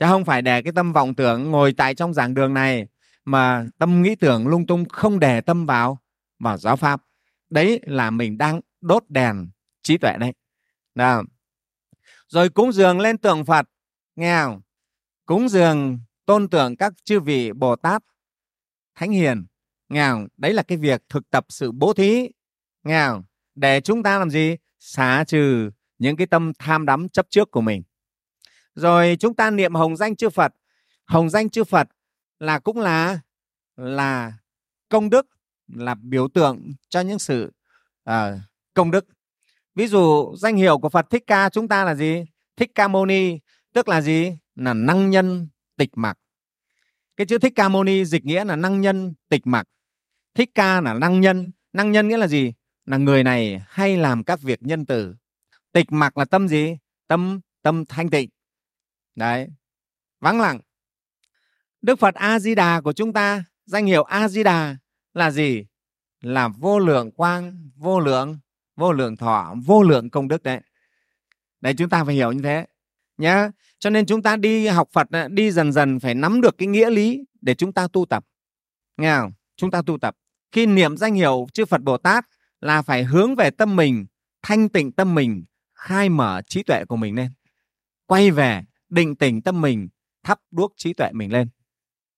Chứ 0.01 0.07
không 0.09 0.25
phải 0.25 0.43
để 0.43 0.63
cái 0.63 0.73
tâm 0.73 0.93
vọng 0.93 1.15
tưởng 1.15 1.51
ngồi 1.51 1.73
tại 1.73 1.95
trong 1.95 2.15
giảng 2.15 2.35
đường 2.35 2.55
này 2.55 2.87
mà 3.25 3.67
tâm 3.79 4.03
nghĩ 4.03 4.15
tưởng 4.15 4.47
lung 4.47 4.67
tung 4.67 4.89
không 4.89 5.21
để 5.21 5.41
tâm 5.41 5.67
vào 5.67 5.99
vào 6.39 6.57
giáo 6.57 6.77
pháp 6.77 7.03
đấy 7.51 7.81
là 7.83 8.11
mình 8.11 8.39
đang 8.39 8.61
đốt 8.81 9.05
đèn 9.09 9.51
trí 9.83 9.99
tuệ 9.99 10.17
đấy. 10.21 10.33
Đó. 10.95 11.23
rồi 12.29 12.49
cúng 12.49 12.73
dường 12.73 13.01
lên 13.01 13.19
tượng 13.19 13.45
phật. 13.45 13.67
Nghe 14.17 14.43
không? 14.43 14.61
Cúng 15.27 15.49
dường 15.49 15.99
tôn 16.27 16.49
tượng 16.49 16.77
các 16.77 16.93
chư 17.05 17.21
vị 17.21 17.53
bồ 17.53 17.77
tát 17.77 18.03
thánh 18.95 19.11
hiền. 19.11 19.47
Nghe 19.89 20.09
không? 20.09 20.29
đấy 20.37 20.55
là 20.55 20.63
cái 20.63 20.79
việc 20.79 21.03
thực 21.09 21.31
tập 21.31 21.47
sự 21.49 21.73
bố 21.73 21.93
thí. 21.93 22.29
Nghe 22.85 23.07
không? 23.07 23.23
để 23.55 23.81
chúng 23.81 24.03
ta 24.03 24.19
làm 24.19 24.31
gì? 24.31 24.57
Xả 24.79 25.25
trừ 25.27 25.71
những 25.99 26.17
cái 26.17 26.27
tâm 26.27 26.53
tham 26.59 26.87
đắm 26.87 27.09
chấp 27.09 27.27
trước 27.31 27.51
của 27.51 27.61
mình. 27.61 27.83
Rồi 28.75 29.17
chúng 29.21 29.35
ta 29.35 29.51
niệm 29.51 29.75
hồng 29.75 29.97
danh 29.97 30.17
chư 30.17 30.31
phật. 30.31 30.53
Hồng 31.05 31.31
danh 31.31 31.51
chư 31.51 31.65
phật 31.65 31.89
là 32.39 32.59
cũng 32.59 32.79
là 32.79 33.21
là 33.77 34.33
công 34.89 35.11
đức 35.11 35.27
là 35.69 35.95
biểu 35.95 36.29
tượng 36.29 36.73
cho 36.89 37.01
những 37.01 37.19
sự 37.19 37.53
à, 38.05 38.41
công 38.75 38.91
đức. 38.91 39.07
Ví 39.75 39.87
dụ 39.87 40.35
danh 40.37 40.57
hiệu 40.57 40.79
của 40.79 40.89
phật 40.89 41.07
thích 41.11 41.25
ca 41.27 41.49
chúng 41.49 41.69
ta 41.69 41.85
là 41.85 41.95
gì? 41.95 42.25
Thích 42.57 42.71
ca 42.75 42.89
mâu 42.89 43.07
ni 43.07 43.39
tức 43.73 43.89
là 43.89 44.01
gì? 44.01 44.39
Là 44.55 44.75
năng 44.75 45.11
nhân 45.11 45.49
tịch 45.77 45.91
mặc 45.95 46.19
cái 47.17 47.27
chữ 47.27 47.39
thích 47.39 47.53
ca 47.57 47.69
mâu 47.69 47.85
ni 47.85 48.05
dịch 48.05 48.25
nghĩa 48.25 48.45
là 48.45 48.57
năng 48.57 48.81
nhân 48.81 49.15
tịch 49.29 49.47
mặc 49.47 49.67
thích 50.39 50.51
ca 50.55 50.81
là 50.81 50.95
năng 50.95 51.21
nhân. 51.21 51.51
Năng 51.73 51.93
nhân 51.93 52.09
nghĩa 52.09 52.17
là 52.17 52.27
gì? 52.27 52.53
Là 52.85 52.97
người 52.97 53.25
này 53.25 53.63
hay 53.69 53.97
làm 53.97 54.25
các 54.25 54.41
việc 54.43 54.63
nhân 54.63 54.87
từ. 54.87 55.15
Tịch 55.73 55.93
mặc 55.93 56.19
là 56.19 56.25
tâm 56.25 56.49
gì? 56.49 56.77
Tâm 57.07 57.41
tâm 57.63 57.85
thanh 57.85 58.11
tịnh. 58.11 58.31
Đấy. 59.15 59.49
Vắng 60.21 60.41
lặng. 60.41 60.61
Đức 61.83 61.99
phật 61.99 62.15
a 62.15 62.39
di 62.39 62.55
đà 62.55 62.81
của 62.81 62.93
chúng 62.93 63.13
ta 63.13 63.45
danh 63.67 63.87
hiệu 63.87 64.03
a 64.03 64.29
di 64.29 64.43
đà 64.43 64.77
là 65.15 65.31
gì? 65.31 65.65
Là 66.21 66.49
vô 66.49 66.79
lượng 66.79 67.11
quang, 67.11 67.71
vô 67.77 68.01
lượng 68.01 68.39
vô 68.79 68.93
lượng 68.93 69.17
thọ, 69.17 69.55
vô 69.65 69.83
lượng 69.83 70.11
công 70.11 70.29
đức 70.29 70.43
đấy. 70.43 70.61
Đấy, 71.61 71.75
chúng 71.79 71.89
ta 71.89 72.05
phải 72.05 72.15
hiểu 72.15 72.33
như 72.33 72.43
thế, 72.43 72.67
nhá. 73.19 73.51
Cho 73.79 73.91
nên 73.91 74.07
chúng 74.07 74.23
ta 74.23 74.37
đi 74.37 74.67
học 74.67 74.89
phật 74.93 75.09
đi 75.31 75.51
dần 75.51 75.73
dần 75.73 76.01
phải 76.01 76.15
nắm 76.15 76.41
được 76.41 76.59
cái 76.59 76.69
nghĩa 76.69 76.91
lý 76.91 77.25
để 77.41 77.55
chúng 77.55 77.73
ta 77.73 77.89
tu 77.93 78.07
tập. 78.07 78.27
Nghe 78.97 79.17
không? 79.17 79.33
Chúng 79.57 79.71
ta 79.71 79.83
tu 79.87 79.99
tập. 79.99 80.17
Khi 80.53 80.67
niệm 80.67 80.97
danh 80.97 81.15
hiệu 81.15 81.47
chư 81.53 81.65
phật 81.65 81.83
bồ 81.83 81.97
tát 81.97 82.27
là 82.61 82.83
phải 82.83 83.05
hướng 83.05 83.35
về 83.35 83.51
tâm 83.51 83.77
mình, 83.77 84.07
thanh 84.43 84.69
tịnh 84.69 84.93
tâm 84.93 85.15
mình, 85.15 85.45
khai 85.75 86.09
mở 86.09 86.43
trí 86.47 86.63
tuệ 86.63 86.85
của 86.85 86.97
mình 86.97 87.15
lên. 87.15 87.31
Quay 88.07 88.31
về, 88.31 88.63
định 88.89 89.17
tỉnh 89.17 89.43
tâm 89.43 89.61
mình, 89.61 89.89
thắp 90.23 90.41
đuốc 90.51 90.73
trí 90.77 90.93
tuệ 90.93 91.13
mình 91.13 91.33
lên. 91.33 91.49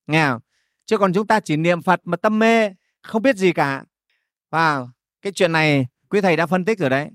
Nghe 0.07 0.27
không? 0.29 0.41
Chứ 0.87 0.99
còn 0.99 1.13
chúng 1.13 1.27
ta 1.27 1.41
chỉ 1.41 1.57
niệm 1.57 1.83
phật 1.83 2.01
mà 2.05 2.17
tâm 2.17 2.39
mê 2.39 2.71
không 3.03 3.23
biết 3.23 3.37
gì 3.37 3.53
cả. 3.53 3.85
Và 4.51 4.87
cái 5.23 5.33
chuyện 5.33 5.53
này 5.53 5.87
quý 6.09 6.21
thầy 6.21 6.37
đã 6.37 6.47
phân 6.47 6.65
tích 6.65 6.79
rồi 6.79 6.91
đấy. 6.91 7.09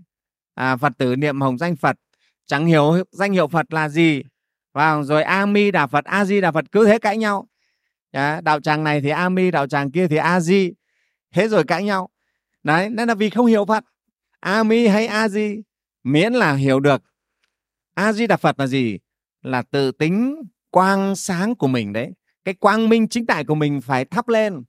À, 0.53 0.77
phật 0.77 0.93
tử 0.97 1.15
niệm 1.15 1.41
hồng 1.41 1.57
danh 1.57 1.75
phật 1.75 1.95
chẳng 2.45 2.65
hiểu 2.65 3.03
danh 3.11 3.31
hiệu 3.31 3.47
phật 3.47 3.73
là 3.73 3.89
gì. 3.89 4.23
Và 4.73 5.03
rồi 5.03 5.23
a 5.23 5.45
mi 5.45 5.71
đà 5.71 5.87
phật 5.87 6.05
a 6.05 6.25
di 6.25 6.41
đà 6.41 6.51
phật 6.51 6.65
cứ 6.71 6.85
thế 6.85 6.99
cãi 6.99 7.17
nhau. 7.17 7.47
Đó, 8.11 8.41
đạo 8.41 8.59
tràng 8.59 8.83
này 8.83 9.01
thì 9.01 9.09
a 9.09 9.29
mi 9.29 9.51
đạo 9.51 9.67
tràng 9.67 9.91
kia 9.91 10.07
thì 10.07 10.15
a 10.15 10.39
di. 10.39 10.71
Thế 11.33 11.47
rồi 11.47 11.63
cãi 11.63 11.83
nhau. 11.83 12.09
Đấy 12.63 12.89
nên 12.89 13.07
là 13.07 13.15
vì 13.15 13.29
không 13.29 13.45
hiểu 13.45 13.65
phật. 13.65 13.83
A 14.39 14.63
mi 14.63 14.87
hay 14.87 15.07
a 15.07 15.27
di 15.27 15.61
miễn 16.03 16.33
là 16.33 16.53
hiểu 16.53 16.79
được. 16.79 17.03
A 17.93 18.13
di 18.13 18.27
đà 18.27 18.37
phật 18.37 18.59
là 18.59 18.67
gì? 18.67 18.97
Là 19.41 19.61
tự 19.61 19.91
tính 19.91 20.35
quang 20.69 21.15
sáng 21.15 21.55
của 21.55 21.67
mình 21.67 21.93
đấy. 21.93 22.11
Cái 22.45 22.53
quang 22.53 22.89
minh 22.89 23.07
chính 23.07 23.25
tại 23.25 23.43
của 23.43 23.55
mình 23.55 23.81
phải 23.81 24.05
thắp 24.05 24.27
lên 24.27 24.63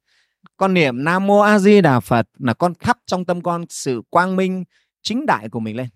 con 0.57 0.75
niệm 0.75 1.05
nam 1.05 1.27
mô 1.27 1.41
a 1.41 1.59
di 1.59 1.81
đà 1.81 2.01
phật 2.01 2.29
là 2.39 2.55
con 2.55 2.75
thắp 2.75 2.99
trong 3.07 3.25
tâm 3.25 3.43
con 3.43 3.65
sự 3.69 4.03
quang 4.11 4.37
minh 4.37 4.65
chính 5.03 5.27
đại 5.27 5.49
của 5.49 5.61
mình 5.61 5.77
lên. 5.77 5.89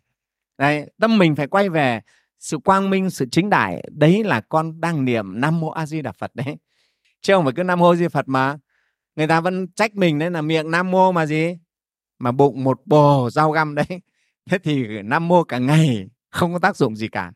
Đấy, 0.59 0.90
tâm 1.00 1.19
mình 1.19 1.37
phải 1.37 1.47
quay 1.47 1.69
về 1.69 2.00
sự 2.38 2.59
quang 2.59 2.90
minh, 2.90 3.11
sự 3.11 3.26
chính 3.33 3.50
đại. 3.50 3.85
Đấy 3.90 4.25
là 4.25 4.40
con 4.40 4.81
đang 4.81 5.05
niệm 5.05 5.40
nam 5.40 5.61
mô 5.61 5.71
a 5.71 5.87
di 5.87 6.02
đà 6.02 6.12
phật 6.12 6.31
đấy. 6.35 6.57
Chứ 7.21 7.35
không 7.35 7.45
phải 7.45 7.52
cứ 7.57 7.62
nam 7.62 7.79
mô 7.79 7.90
a 7.90 7.97
di 7.97 8.09
phật 8.09 8.29
mà 8.29 8.59
người 9.17 9.26
ta 9.26 9.40
vẫn 9.40 9.69
trách 9.69 9.95
mình 9.95 10.19
đấy 10.19 10.31
là 10.31 10.43
miệng 10.43 10.71
nam 10.71 10.90
mô 10.90 11.12
mà 11.12 11.26
gì? 11.26 11.59
Mà 12.19 12.33
bụng 12.33 12.64
một 12.64 12.81
bồ 12.85 13.31
rau 13.33 13.50
găm 13.50 13.75
đấy. 13.75 13.87
Thế 14.50 14.59
thì 14.59 15.02
nam 15.02 15.29
mô 15.29 15.45
cả 15.45 15.59
ngày 15.59 16.09
không 16.31 16.52
có 16.52 16.59
tác 16.59 16.76
dụng 16.76 16.97
gì 16.97 17.09
cả. 17.09 17.33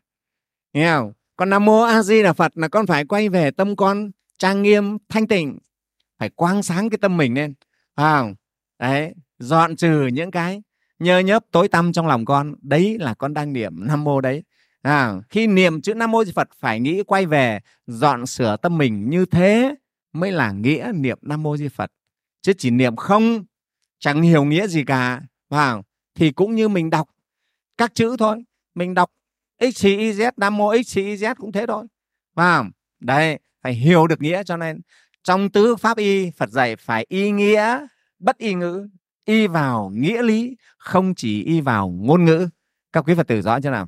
Nghe 0.73 0.93
không? 0.95 1.13
Còn 1.35 1.49
nam 1.49 1.65
mô 1.65 1.81
a 1.81 2.03
di 2.03 2.23
đà 2.23 2.33
phật 2.33 2.51
là 2.55 2.67
con 2.67 2.87
phải 2.87 3.05
quay 3.05 3.29
về 3.29 3.51
tâm 3.51 3.75
con 3.75 4.11
trang 4.37 4.61
nghiêm, 4.61 4.97
thanh 5.09 5.27
tịnh 5.27 5.57
phải 6.19 6.29
quang 6.29 6.63
sáng 6.63 6.89
cái 6.89 6.97
tâm 6.97 7.17
mình 7.17 7.33
lên. 7.33 7.53
Phải 7.95 8.19
không? 8.19 8.35
Đấy 8.79 9.13
dọn 9.39 9.75
trừ 9.75 10.07
những 10.07 10.31
cái 10.31 10.61
nhơ 10.99 11.19
nhớp 11.19 11.45
tối 11.51 11.67
tăm 11.67 11.93
trong 11.93 12.07
lòng 12.07 12.25
con 12.25 12.55
đấy 12.61 12.97
là 12.99 13.13
con 13.13 13.33
đang 13.33 13.53
niệm 13.53 13.87
nam 13.87 14.03
mô 14.03 14.21
đấy. 14.21 14.43
À, 14.81 15.13
khi 15.29 15.47
niệm 15.47 15.81
chữ 15.81 15.93
nam 15.93 16.11
mô 16.11 16.23
di 16.25 16.31
phật 16.31 16.49
phải 16.59 16.79
nghĩ 16.79 17.03
quay 17.03 17.25
về 17.25 17.59
dọn 17.87 18.25
sửa 18.25 18.57
tâm 18.57 18.77
mình 18.77 19.09
như 19.09 19.25
thế 19.25 19.75
mới 20.13 20.31
là 20.31 20.51
nghĩa 20.51 20.91
niệm 20.95 21.17
nam 21.21 21.43
mô 21.43 21.57
di 21.57 21.67
phật. 21.67 21.91
Chứ 22.41 22.53
chỉ 22.57 22.69
niệm 22.69 22.95
không 22.95 23.45
chẳng 23.99 24.21
hiểu 24.21 24.45
nghĩa 24.45 24.67
gì 24.67 24.83
cả. 24.83 25.21
Vào 25.49 25.83
thì 26.15 26.31
cũng 26.31 26.55
như 26.55 26.69
mình 26.69 26.89
đọc 26.89 27.09
các 27.77 27.95
chữ 27.95 28.15
thôi. 28.19 28.43
Mình 28.75 28.93
đọc 28.93 29.11
x 29.61 29.85
y 29.85 30.11
z 30.11 30.31
nam 30.37 30.57
mô 30.57 30.73
x 30.85 30.97
y 30.97 31.15
z 31.15 31.35
cũng 31.35 31.51
thế 31.51 31.65
thôi. 31.67 31.85
Vào 32.35 32.65
đây 32.99 33.39
phải 33.61 33.73
hiểu 33.73 34.07
được 34.07 34.21
nghĩa 34.21 34.43
cho 34.43 34.57
nên 34.57 34.81
trong 35.25 35.49
tứ 35.49 35.75
pháp 35.75 35.97
y, 35.97 36.31
phật 36.31 36.49
dạy 36.49 36.75
phải 36.75 37.05
y 37.09 37.31
nghĩa, 37.31 37.85
bất 38.19 38.37
y 38.37 38.53
ngữ, 38.53 38.87
y 39.25 39.47
vào 39.47 39.91
nghĩa 39.93 40.21
lý, 40.21 40.57
không 40.77 41.15
chỉ 41.15 41.43
y 41.43 41.61
vào 41.61 41.89
ngôn 41.89 42.25
ngữ. 42.25 42.49
Các 42.93 43.03
quý 43.07 43.13
phật 43.15 43.27
tử 43.27 43.41
rõ 43.41 43.59
chưa 43.59 43.69
nào? 43.69 43.87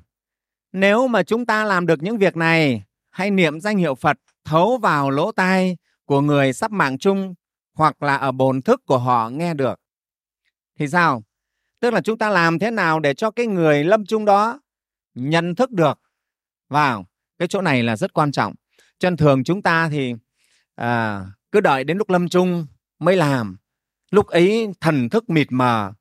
Nếu 0.71 1.07
mà 1.07 1.23
chúng 1.23 1.45
ta 1.45 1.63
làm 1.63 1.85
được 1.85 2.03
những 2.03 2.17
việc 2.17 2.37
này 2.37 2.83
hay 3.09 3.31
niệm 3.31 3.59
danh 3.59 3.77
hiệu 3.77 3.95
phật 3.95 4.17
thấu 4.45 4.77
vào 4.77 5.09
lỗ 5.09 5.31
tai 5.31 5.77
của 6.05 6.21
người 6.21 6.53
sắp 6.53 6.71
mạng 6.71 6.97
chung 6.97 7.33
hoặc 7.73 8.03
là 8.03 8.15
ở 8.15 8.31
bồn 8.31 8.61
thức 8.61 8.81
của 8.85 8.97
họ 8.97 9.29
nghe 9.29 9.53
được. 9.53 9.79
Thì 10.79 10.87
sao? 10.87 11.23
Tức 11.79 11.93
là 11.93 12.01
chúng 12.01 12.17
ta 12.17 12.29
làm 12.29 12.59
thế 12.59 12.71
nào 12.71 12.99
để 12.99 13.13
cho 13.13 13.31
cái 13.31 13.47
người 13.47 13.83
lâm 13.83 14.05
chung 14.05 14.25
đó 14.25 14.59
nhận 15.15 15.55
thức 15.55 15.71
được? 15.71 15.99
Vào, 16.69 17.05
cái 17.37 17.47
chỗ 17.47 17.61
này 17.61 17.83
là 17.83 17.95
rất 17.95 18.13
quan 18.13 18.31
trọng. 18.31 18.53
Chân 18.99 19.17
thường 19.17 19.43
chúng 19.43 19.61
ta 19.61 19.89
thì 19.89 20.13
à, 20.77 21.25
cứ 21.51 21.61
đợi 21.61 21.83
đến 21.83 21.97
lúc 21.97 22.09
lâm 22.09 22.29
chung 22.29 22.67
mới 22.99 23.15
làm. 23.15 23.57
Lúc 24.11 24.27
ấy 24.27 24.73
thần 24.81 25.09
thức 25.09 25.29
mịt 25.29 25.47
mờ 25.51 25.93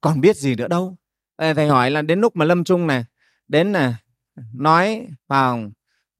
còn 0.00 0.20
biết 0.20 0.36
gì 0.36 0.54
nữa 0.54 0.68
đâu. 0.68 0.96
Thầy 1.38 1.68
hỏi 1.68 1.90
là 1.90 2.02
đến 2.02 2.20
lúc 2.20 2.36
mà 2.36 2.44
lâm 2.44 2.64
chung 2.64 2.86
này 2.86 3.04
đến 3.48 3.72
là 3.72 3.96
nói 4.52 5.06
vào 5.28 5.70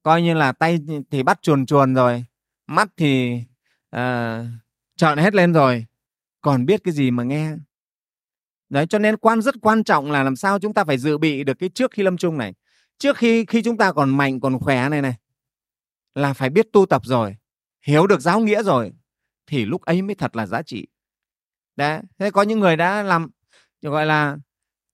coi 0.03 0.21
như 0.21 0.33
là 0.33 0.51
tay 0.51 0.79
thì 1.11 1.23
bắt 1.23 1.41
chuồn 1.41 1.65
chuồn 1.65 1.93
rồi 1.93 2.25
mắt 2.67 2.89
thì 2.97 3.41
à, 3.89 4.45
trợn 4.95 5.17
hết 5.17 5.35
lên 5.35 5.53
rồi 5.53 5.85
còn 6.41 6.65
biết 6.65 6.81
cái 6.83 6.93
gì 6.93 7.11
mà 7.11 7.23
nghe. 7.23 7.51
Đấy 8.69 8.87
cho 8.87 8.99
nên 8.99 9.17
quan 9.17 9.41
rất 9.41 9.55
quan 9.61 9.83
trọng 9.83 10.11
là 10.11 10.23
làm 10.23 10.35
sao 10.35 10.59
chúng 10.59 10.73
ta 10.73 10.83
phải 10.83 10.97
dự 10.97 11.17
bị 11.17 11.43
được 11.43 11.59
cái 11.59 11.69
trước 11.69 11.91
khi 11.91 12.03
lâm 12.03 12.17
chung 12.17 12.37
này. 12.37 12.53
Trước 12.97 13.17
khi 13.17 13.45
khi 13.45 13.61
chúng 13.61 13.77
ta 13.77 13.91
còn 13.91 14.17
mạnh 14.17 14.39
còn 14.39 14.59
khỏe 14.59 14.89
này 14.89 15.01
này 15.01 15.15
là 16.15 16.33
phải 16.33 16.49
biết 16.49 16.67
tu 16.73 16.85
tập 16.85 17.01
rồi 17.05 17.35
hiểu 17.81 18.07
được 18.07 18.21
giáo 18.21 18.39
nghĩa 18.39 18.63
rồi, 18.63 18.93
thì 19.47 19.65
lúc 19.65 19.81
ấy 19.81 20.01
mới 20.01 20.15
thật 20.15 20.35
là 20.35 20.45
giá 20.45 20.61
trị. 20.61 20.87
Đấy 21.75 22.01
thế 22.19 22.31
có 22.31 22.41
những 22.41 22.59
người 22.59 22.75
đã 22.75 23.03
làm, 23.03 23.29
gọi 23.81 24.05
là, 24.05 24.37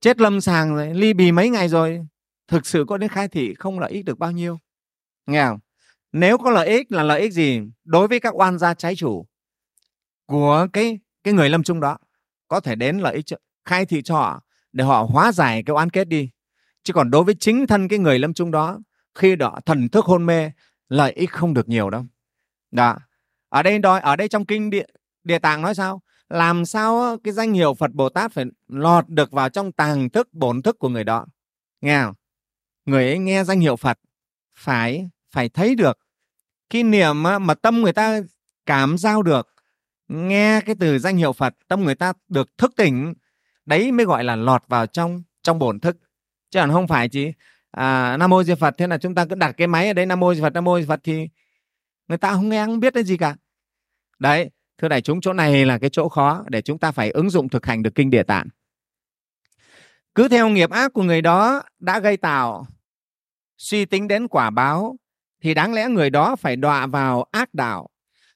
chết 0.00 0.20
lâm 0.20 0.40
sàng 0.40 0.74
rồi, 0.74 0.94
ly 0.94 1.12
bì 1.12 1.32
mấy 1.32 1.50
ngày 1.50 1.68
rồi, 1.68 2.06
thực 2.48 2.66
sự 2.66 2.84
có 2.88 2.98
đến 2.98 3.10
khai 3.10 3.28
thị 3.28 3.54
không 3.54 3.80
lợi 3.80 3.92
ích 3.92 4.04
được 4.04 4.18
bao 4.18 4.32
nhiêu. 4.32 4.58
Nghe 5.26 5.44
không? 5.44 5.58
Nếu 6.12 6.38
có 6.38 6.50
lợi 6.50 6.68
ích 6.68 6.92
là 6.92 7.02
lợi 7.02 7.20
ích 7.20 7.32
gì 7.32 7.60
đối 7.84 8.08
với 8.08 8.20
các 8.20 8.34
oan 8.34 8.58
gia 8.58 8.74
trái 8.74 8.96
chủ 8.96 9.26
của 10.26 10.66
cái 10.72 10.98
cái 11.24 11.34
người 11.34 11.48
lâm 11.48 11.62
chung 11.62 11.80
đó, 11.80 11.98
có 12.48 12.60
thể 12.60 12.74
đến 12.74 12.98
lợi 12.98 13.14
ích 13.14 13.24
khai 13.64 13.86
thị 13.86 14.02
cho 14.02 14.14
họ 14.14 14.42
để 14.72 14.84
họ 14.84 15.02
hóa 15.10 15.32
giải 15.32 15.62
cái 15.62 15.74
oan 15.74 15.90
kết 15.90 16.08
đi. 16.08 16.30
Chứ 16.82 16.92
còn 16.92 17.10
đối 17.10 17.24
với 17.24 17.34
chính 17.34 17.66
thân 17.66 17.88
cái 17.88 17.98
người 17.98 18.18
lâm 18.18 18.34
chung 18.34 18.50
đó, 18.50 18.80
khi 19.14 19.36
đó 19.36 19.58
thần 19.66 19.88
thức 19.88 20.04
hôn 20.04 20.26
mê, 20.26 20.50
lợi 20.88 21.12
ích 21.12 21.30
không 21.32 21.54
được 21.54 21.68
nhiều 21.68 21.90
đâu 21.90 22.06
đó. 22.74 22.96
Ở 23.48 23.62
đây 23.62 23.78
đòi 23.78 24.00
ở 24.00 24.16
đây 24.16 24.28
trong 24.28 24.46
kinh 24.46 24.70
địa 24.70 24.86
địa 25.24 25.38
tạng 25.38 25.62
nói 25.62 25.74
sao? 25.74 26.02
Làm 26.28 26.64
sao 26.64 27.16
cái 27.24 27.32
danh 27.32 27.52
hiệu 27.52 27.74
phật 27.74 27.90
bồ 27.92 28.08
tát 28.08 28.32
phải 28.32 28.44
lọt 28.68 29.08
được 29.08 29.32
vào 29.32 29.48
trong 29.48 29.72
tàng 29.72 30.10
thức 30.10 30.28
bổn 30.32 30.62
thức 30.62 30.78
của 30.78 30.88
người 30.88 31.04
đó? 31.04 31.26
Nghe 31.80 32.02
không 32.02 32.14
người 32.86 33.08
ấy 33.08 33.18
nghe 33.18 33.44
danh 33.44 33.60
hiệu 33.60 33.76
phật 33.76 33.98
phải 34.56 35.10
phải 35.30 35.48
thấy 35.48 35.74
được. 35.74 35.98
Khi 36.70 36.82
niệm 36.82 37.22
mà 37.22 37.54
tâm 37.54 37.82
người 37.82 37.92
ta 37.92 38.20
cảm 38.66 38.98
giao 38.98 39.22
được 39.22 39.48
nghe 40.08 40.60
cái 40.60 40.74
từ 40.80 40.98
danh 40.98 41.16
hiệu 41.16 41.32
phật 41.32 41.54
tâm 41.68 41.84
người 41.84 41.94
ta 41.94 42.12
được 42.28 42.58
thức 42.58 42.72
tỉnh 42.76 43.14
đấy 43.66 43.92
mới 43.92 44.06
gọi 44.06 44.24
là 44.24 44.36
lọt 44.36 44.62
vào 44.68 44.86
trong 44.86 45.22
trong 45.42 45.58
bổn 45.58 45.80
thức. 45.80 45.96
Chứ 46.50 46.60
còn 46.60 46.72
không 46.72 46.88
phải 46.88 47.08
chỉ 47.08 47.32
à, 47.70 48.16
nam 48.16 48.30
mô 48.30 48.42
di 48.42 48.54
phật 48.54 48.74
thế 48.78 48.86
là 48.86 48.98
chúng 48.98 49.14
ta 49.14 49.24
cứ 49.24 49.34
đặt 49.34 49.52
cái 49.56 49.66
máy 49.66 49.86
ở 49.86 49.92
đấy 49.92 50.06
nam 50.06 50.20
mô 50.20 50.34
di 50.34 50.40
phật 50.40 50.54
nam 50.54 50.64
mô 50.64 50.80
di 50.80 50.86
phật 50.86 51.00
thì 51.04 51.28
người 52.08 52.18
ta 52.18 52.32
không 52.32 52.48
nghe, 52.48 52.66
không 52.66 52.80
biết 52.80 52.94
cái 52.94 53.04
gì 53.04 53.16
cả. 53.16 53.36
Đấy, 54.18 54.50
thưa 54.78 54.88
đại 54.88 55.02
chúng, 55.02 55.20
chỗ 55.20 55.32
này 55.32 55.66
là 55.66 55.78
cái 55.78 55.90
chỗ 55.90 56.08
khó 56.08 56.44
để 56.48 56.62
chúng 56.62 56.78
ta 56.78 56.92
phải 56.92 57.10
ứng 57.10 57.30
dụng 57.30 57.48
thực 57.48 57.66
hành 57.66 57.82
được 57.82 57.94
kinh 57.94 58.10
địa 58.10 58.22
tạng. 58.22 58.48
Cứ 60.14 60.28
theo 60.28 60.48
nghiệp 60.48 60.70
ác 60.70 60.92
của 60.92 61.02
người 61.02 61.22
đó 61.22 61.62
đã 61.78 61.98
gây 61.98 62.16
tạo, 62.16 62.66
suy 63.56 63.84
tính 63.84 64.08
đến 64.08 64.28
quả 64.28 64.50
báo, 64.50 64.96
thì 65.42 65.54
đáng 65.54 65.74
lẽ 65.74 65.88
người 65.88 66.10
đó 66.10 66.36
phải 66.36 66.56
đọa 66.56 66.86
vào 66.86 67.24
ác 67.30 67.54
đạo. 67.54 67.88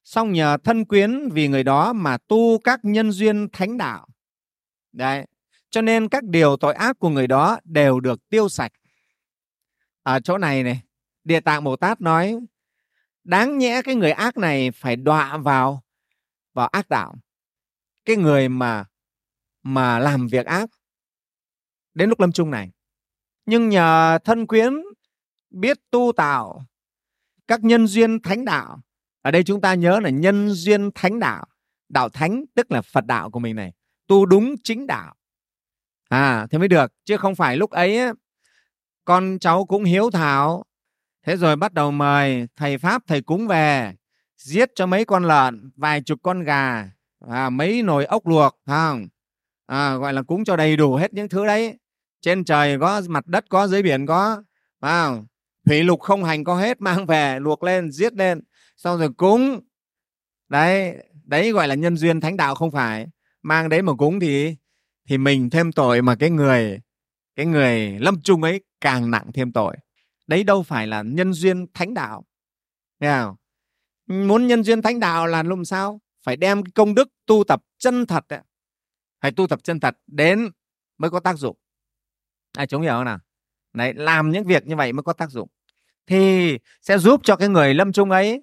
Song 0.05 0.33
nhờ 0.33 0.57
thân 0.65 0.85
quyến 0.85 1.29
vì 1.29 1.49
người 1.49 1.65
đó 1.65 1.93
mà 1.93 2.19
tu 2.29 2.59
các 2.59 2.81
nhân 2.83 3.13
duyên 3.13 3.49
thánh 3.53 3.79
đạo. 3.79 4.07
Đấy, 4.93 5.27
cho 5.71 5.83
nên 5.83 6.09
các 6.09 6.25
điều 6.25 6.57
tội 6.57 6.75
ác 6.75 6.99
của 6.99 7.09
người 7.09 7.27
đó 7.27 7.59
đều 7.65 8.01
được 8.01 8.29
tiêu 8.29 8.49
sạch. 8.49 8.73
Ở 10.03 10.21
chỗ 10.21 10.39
này 10.39 10.63
này, 10.63 10.83
địa 11.25 11.41
tạng 11.41 11.65
bồ 11.65 11.77
tát 11.77 12.01
nói 12.01 12.37
đáng 13.25 13.59
nhẽ 13.59 13.83
cái 13.85 13.95
người 13.95 14.11
ác 14.11 14.37
này 14.37 14.71
phải 14.71 14.97
đọa 14.97 15.37
vào 15.37 15.83
vào 16.55 16.69
ác 16.69 16.89
đạo. 16.89 17.15
Cái 18.05 18.17
người 18.17 18.49
mà 18.49 18.85
mà 19.63 19.99
làm 19.99 20.27
việc 20.27 20.47
ác 20.47 20.71
đến 21.95 22.09
lúc 22.09 22.21
lâm 22.21 22.33
chung 22.33 22.51
này. 22.51 22.71
Nhưng 23.47 23.69
nhờ 23.69 24.19
thân 24.25 24.47
quyến, 24.47 24.73
biết 25.51 25.79
tu 25.91 26.13
tạo 26.17 26.65
các 27.47 27.65
nhân 27.65 27.87
duyên 27.87 28.23
thánh 28.23 28.45
đạo. 28.45 28.81
Ở 29.23 29.31
đây 29.31 29.45
chúng 29.45 29.61
ta 29.61 29.75
nhớ 29.75 30.01
là 30.01 30.11
nhân 30.11 30.51
duyên 30.51 30.91
thánh 30.95 31.19
đạo 31.19 31.47
đạo 31.89 32.09
thánh 32.09 32.45
tức 32.55 32.73
là 32.73 32.83
phật 32.83 33.07
đạo 33.07 33.31
của 33.31 33.41
mình 33.41 33.57
này, 33.57 33.73
tu 34.07 34.27
đúng 34.27 34.55
chính 34.65 34.87
đạo. 34.87 35.15
À 36.09 36.47
thế 36.51 36.59
mới 36.59 36.69
được, 36.69 36.93
chứ 37.05 37.17
không 37.17 37.35
phải 37.35 37.57
lúc 37.57 37.71
ấy 37.71 38.01
con 39.05 39.39
cháu 39.41 39.65
cũng 39.65 39.85
hiếu 39.85 40.11
thảo 40.11 40.65
thế 41.23 41.37
rồi 41.37 41.57
bắt 41.57 41.73
đầu 41.73 41.91
mời 41.91 42.47
thầy 42.57 42.79
pháp 42.79 43.03
thầy 43.07 43.23
cúng 43.23 43.47
về 43.47 43.95
giết 44.37 44.71
cho 44.75 44.87
mấy 44.87 45.05
con 45.05 45.25
lợn 45.25 45.71
vài 45.77 46.01
chục 46.01 46.19
con 46.23 46.43
gà 46.43 46.91
à, 47.27 47.51
mấy 47.51 47.83
nồi 47.83 48.05
ốc 48.05 48.27
luộc 48.27 48.59
không? 48.67 49.09
À, 49.67 49.97
gọi 49.97 50.13
là 50.13 50.23
cúng 50.23 50.45
cho 50.45 50.57
đầy 50.57 50.77
đủ 50.77 50.95
hết 50.95 51.15
những 51.15 51.29
thứ 51.29 51.47
đấy. 51.47 51.79
Trên 52.21 52.45
trời 52.45 52.79
có 52.79 53.03
mặt 53.09 53.27
đất 53.27 53.45
có 53.49 53.69
dưới 53.69 53.83
biển 53.83 54.07
có 54.07 54.43
vào 54.81 55.27
thủy 55.65 55.85
lục 55.85 56.01
không 56.01 56.25
hành 56.25 56.45
có 56.45 56.57
hết 56.57 56.81
mang 56.81 57.07
về 57.07 57.39
luộc 57.41 57.63
lên 57.63 57.91
giết 57.91 58.13
lên 58.13 58.41
xong 58.77 58.99
rồi 58.99 59.13
cúng. 59.17 59.61
Đấy 60.49 60.97
đấy 61.25 61.53
gọi 61.53 61.69
là 61.69 61.75
nhân 61.75 61.97
duyên 61.97 62.21
thánh 62.21 62.37
đạo 62.37 62.55
không 62.55 62.71
phải. 62.71 63.07
Mang 63.43 63.69
đấy 63.69 63.83
mà 63.83 63.93
cúng 63.93 64.21
thì 64.21 64.57
thì 65.09 65.19
mình 65.19 65.51
thêm 65.51 65.73
tội 65.73 66.03
mà 66.03 66.15
cái 66.15 66.31
người 66.31 66.81
cái 67.37 67.47
người 67.47 67.99
lâm 68.01 68.21
chung 68.23 68.43
ấy 68.43 68.61
càng 68.81 69.11
nặng 69.11 69.31
thêm 69.35 69.53
tội 69.53 69.77
đấy 70.29 70.45
đâu 70.45 70.63
phải 70.63 70.87
là 70.87 71.03
nhân 71.03 71.33
duyên 71.33 71.67
thánh 71.75 71.95
đạo. 71.95 72.25
Nghe 73.01 73.19
không? 73.21 73.37
muốn 74.09 74.47
nhân 74.47 74.65
duyên 74.65 74.83
thánh 74.83 75.01
đạo 75.01 75.27
là 75.27 75.43
làm 75.43 75.65
sao? 75.65 76.01
Phải 76.23 76.37
đem 76.37 76.65
công 76.65 76.95
đức 76.95 77.09
tu 77.27 77.45
tập 77.45 77.63
chân 77.79 78.07
thật 78.07 78.25
ấy. 78.29 78.41
phải 79.21 79.33
tu 79.33 79.47
tập 79.47 79.61
chân 79.63 79.81
thật 79.81 79.99
đến 80.07 80.51
mới 80.99 81.11
có 81.11 81.21
tác 81.21 81.39
dụng. 81.39 81.57
Ai, 82.57 82.67
chúng 82.67 82.83
hiểu 82.83 82.93
không 82.93 83.05
nào? 83.05 83.19
Đấy, 83.73 83.95
làm 83.95 84.31
những 84.31 84.45
việc 84.45 84.67
như 84.67 84.77
vậy 84.77 84.93
mới 84.93 85.03
có 85.03 85.13
tác 85.13 85.31
dụng. 85.31 85.49
Thì 86.07 86.59
sẽ 86.83 86.99
giúp 86.99 87.21
cho 87.25 87.37
cái 87.37 87.49
người 87.49 87.75
lâm 87.75 87.93
chung 87.93 88.11
ấy, 88.11 88.43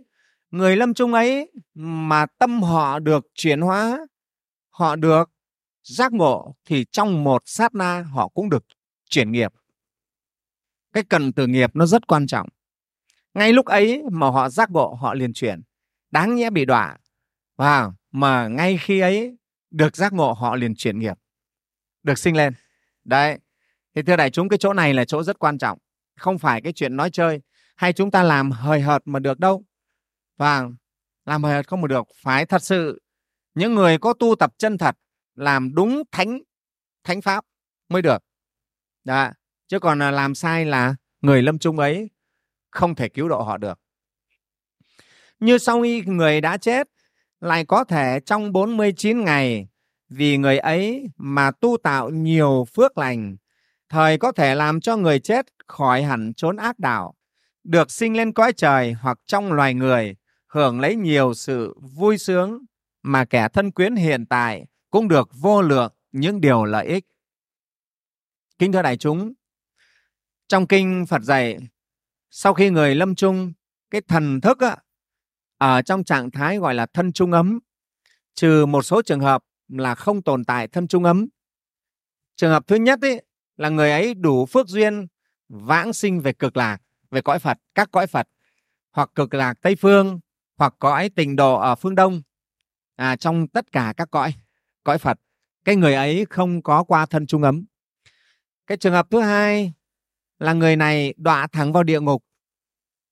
người 0.52 0.76
lâm 0.76 0.94
chung 0.94 1.14
ấy 1.14 1.52
mà 1.74 2.26
tâm 2.26 2.64
họ 2.64 3.00
được 3.00 3.28
chuyển 3.34 3.62
hóa, 3.62 4.00
họ 4.70 4.96
được 4.96 5.32
giác 5.84 6.14
ngộ 6.14 6.56
thì 6.66 6.86
trong 6.92 7.24
một 7.24 7.42
sát 7.46 7.76
na 7.76 8.02
họ 8.02 8.28
cũng 8.28 8.50
được 8.50 8.66
chuyển 9.10 9.32
nghiệp 9.32 9.54
cái 10.96 11.04
cần 11.04 11.34
từ 11.34 11.48
nghiệp 11.48 11.76
nó 11.76 11.86
rất 11.86 12.08
quan 12.08 12.28
trọng. 12.28 12.50
Ngay 13.34 13.54
lúc 13.54 13.66
ấy 13.66 14.04
mà 14.12 14.30
họ 14.30 14.50
giác 14.50 14.72
ngộ, 14.72 14.94
họ 14.94 15.14
liền 15.14 15.34
chuyển. 15.34 15.62
Đáng 16.12 16.36
nhẽ 16.36 16.50
bị 16.50 16.66
đọa. 16.66 16.98
Và 17.56 17.92
mà 18.12 18.48
ngay 18.48 18.78
khi 18.78 19.00
ấy 19.00 19.38
được 19.72 19.96
giác 19.96 20.14
ngộ, 20.14 20.34
họ 20.34 20.56
liền 20.56 20.76
chuyển 20.76 21.00
nghiệp. 21.00 21.18
Được 22.04 22.18
sinh 22.18 22.38
lên. 22.38 22.54
Đấy. 23.04 23.40
Thì 23.96 24.02
thưa 24.02 24.16
đại 24.16 24.30
chúng, 24.30 24.50
cái 24.50 24.58
chỗ 24.58 24.74
này 24.74 24.94
là 24.94 25.06
chỗ 25.06 25.24
rất 25.24 25.40
quan 25.40 25.58
trọng. 25.58 25.80
Không 26.18 26.38
phải 26.38 26.62
cái 26.62 26.74
chuyện 26.74 26.96
nói 26.96 27.10
chơi. 27.10 27.42
Hay 27.76 27.94
chúng 27.94 28.12
ta 28.12 28.24
làm 28.24 28.52
hời 28.52 28.82
hợt 28.82 29.02
mà 29.06 29.20
được 29.20 29.40
đâu. 29.40 29.64
Và 30.38 30.70
làm 31.26 31.44
hời 31.44 31.54
hợt 31.54 31.68
không 31.68 31.82
mà 31.82 31.88
được. 31.88 32.08
Phải 32.16 32.46
thật 32.46 32.64
sự, 32.64 33.02
những 33.56 33.76
người 33.76 33.98
có 33.98 34.14
tu 34.14 34.36
tập 34.36 34.54
chân 34.58 34.78
thật, 34.78 34.98
làm 35.36 35.76
đúng 35.76 36.04
thánh 36.12 36.40
thánh 37.04 37.22
pháp 37.22 37.46
mới 37.90 38.02
được. 38.02 38.24
Đó 39.04 39.32
chứ 39.68 39.80
còn 39.80 40.00
là 40.00 40.12
làm 40.12 40.36
sai 40.36 40.66
là 40.66 40.96
người 41.22 41.42
lâm 41.42 41.60
chung 41.60 41.80
ấy 41.80 42.10
không 42.72 42.96
thể 42.96 43.10
cứu 43.10 43.30
độ 43.30 43.42
họ 43.42 43.58
được. 43.58 43.80
Như 45.40 45.58
sau 45.58 45.84
khi 45.84 46.02
người 46.06 46.42
đã 46.42 46.58
chết, 46.58 46.88
lại 47.42 47.66
có 47.66 47.84
thể 47.84 48.20
trong 48.26 48.52
49 48.52 49.24
ngày, 49.24 49.68
vì 50.10 50.38
người 50.38 50.58
ấy 50.58 51.08
mà 51.18 51.52
tu 51.52 51.78
tạo 51.84 52.10
nhiều 52.10 52.66
phước 52.76 52.98
lành, 52.98 53.36
thời 53.90 54.18
có 54.18 54.32
thể 54.32 54.56
làm 54.56 54.82
cho 54.82 54.98
người 54.98 55.20
chết 55.20 55.46
khỏi 55.68 56.04
hẳn 56.04 56.34
trốn 56.34 56.58
ác 56.58 56.80
đạo, 56.80 57.14
được 57.64 57.92
sinh 57.92 58.18
lên 58.18 58.34
cõi 58.34 58.54
trời 58.54 58.94
hoặc 58.94 59.20
trong 59.26 59.54
loài 59.54 59.74
người, 59.74 60.16
hưởng 60.48 60.80
lấy 60.80 60.96
nhiều 60.96 61.34
sự 61.34 61.76
vui 61.80 62.18
sướng 62.18 62.66
mà 63.04 63.26
kẻ 63.26 63.48
thân 63.50 63.72
quyến 63.72 63.96
hiện 63.96 64.26
tại 64.26 64.66
cũng 64.90 65.08
được 65.08 65.30
vô 65.34 65.62
lượng 65.62 65.94
những 66.12 66.42
điều 66.42 66.66
lợi 66.66 66.86
ích. 66.86 67.06
Kính 68.60 68.72
thưa 68.72 68.82
đại 68.82 68.98
chúng 68.98 69.34
trong 70.48 70.68
kinh 70.68 71.06
phật 71.06 71.22
dạy 71.22 71.58
sau 72.30 72.54
khi 72.54 72.70
người 72.70 72.96
lâm 72.96 73.16
chung 73.16 73.54
cái 73.90 74.02
thần 74.02 74.42
thức 74.42 74.60
á, 74.60 74.78
ở 75.58 75.82
trong 75.82 76.04
trạng 76.04 76.32
thái 76.32 76.58
gọi 76.58 76.76
là 76.76 76.86
thân 76.86 77.14
trung 77.14 77.32
ấm 77.32 77.60
trừ 78.34 78.66
một 78.66 78.82
số 78.82 79.02
trường 79.02 79.20
hợp 79.20 79.44
là 79.68 79.96
không 79.96 80.22
tồn 80.22 80.46
tại 80.46 80.68
thân 80.68 80.88
trung 80.88 81.04
ấm. 81.04 81.28
Trường 82.36 82.52
hợp 82.52 82.68
thứ 82.68 82.76
nhất 82.76 83.00
ấy, 83.02 83.22
là 83.58 83.70
người 83.70 83.92
ấy 83.92 84.14
đủ 84.14 84.46
phước 84.46 84.68
duyên 84.68 85.08
vãng 85.50 85.94
sinh 85.94 86.20
về 86.20 86.34
cực 86.34 86.58
lạc 86.58 86.78
về 87.12 87.22
cõi 87.22 87.40
phật 87.40 87.58
các 87.76 87.92
cõi 87.92 88.08
phật 88.08 88.28
hoặc 88.92 89.10
cực 89.16 89.34
lạc 89.34 89.54
tây 89.62 89.76
phương 89.76 90.20
hoặc 90.58 90.74
cõi 90.80 91.10
tình 91.10 91.36
độ 91.36 91.56
ở 91.56 91.76
phương 91.76 91.96
đông 91.96 92.22
à, 92.96 93.16
trong 93.16 93.48
tất 93.48 93.72
cả 93.72 93.94
các 93.98 94.12
cõi 94.12 94.34
cõi 94.84 94.98
phật 94.98 95.20
cái 95.66 95.76
người 95.76 95.94
ấy 95.94 96.26
không 96.30 96.62
có 96.62 96.84
qua 96.84 97.06
thân 97.06 97.28
trung 97.28 97.44
ấm. 97.44 97.66
Cái 98.68 98.78
trường 98.78 98.94
hợp 98.94 99.08
thứ 99.12 99.20
hai 99.20 99.74
là 100.40 100.54
người 100.54 100.76
này 100.76 101.14
đọa 101.18 101.48
thẳng 101.48 101.74
vào 101.74 101.84
địa 101.84 102.00
ngục. 102.00 102.24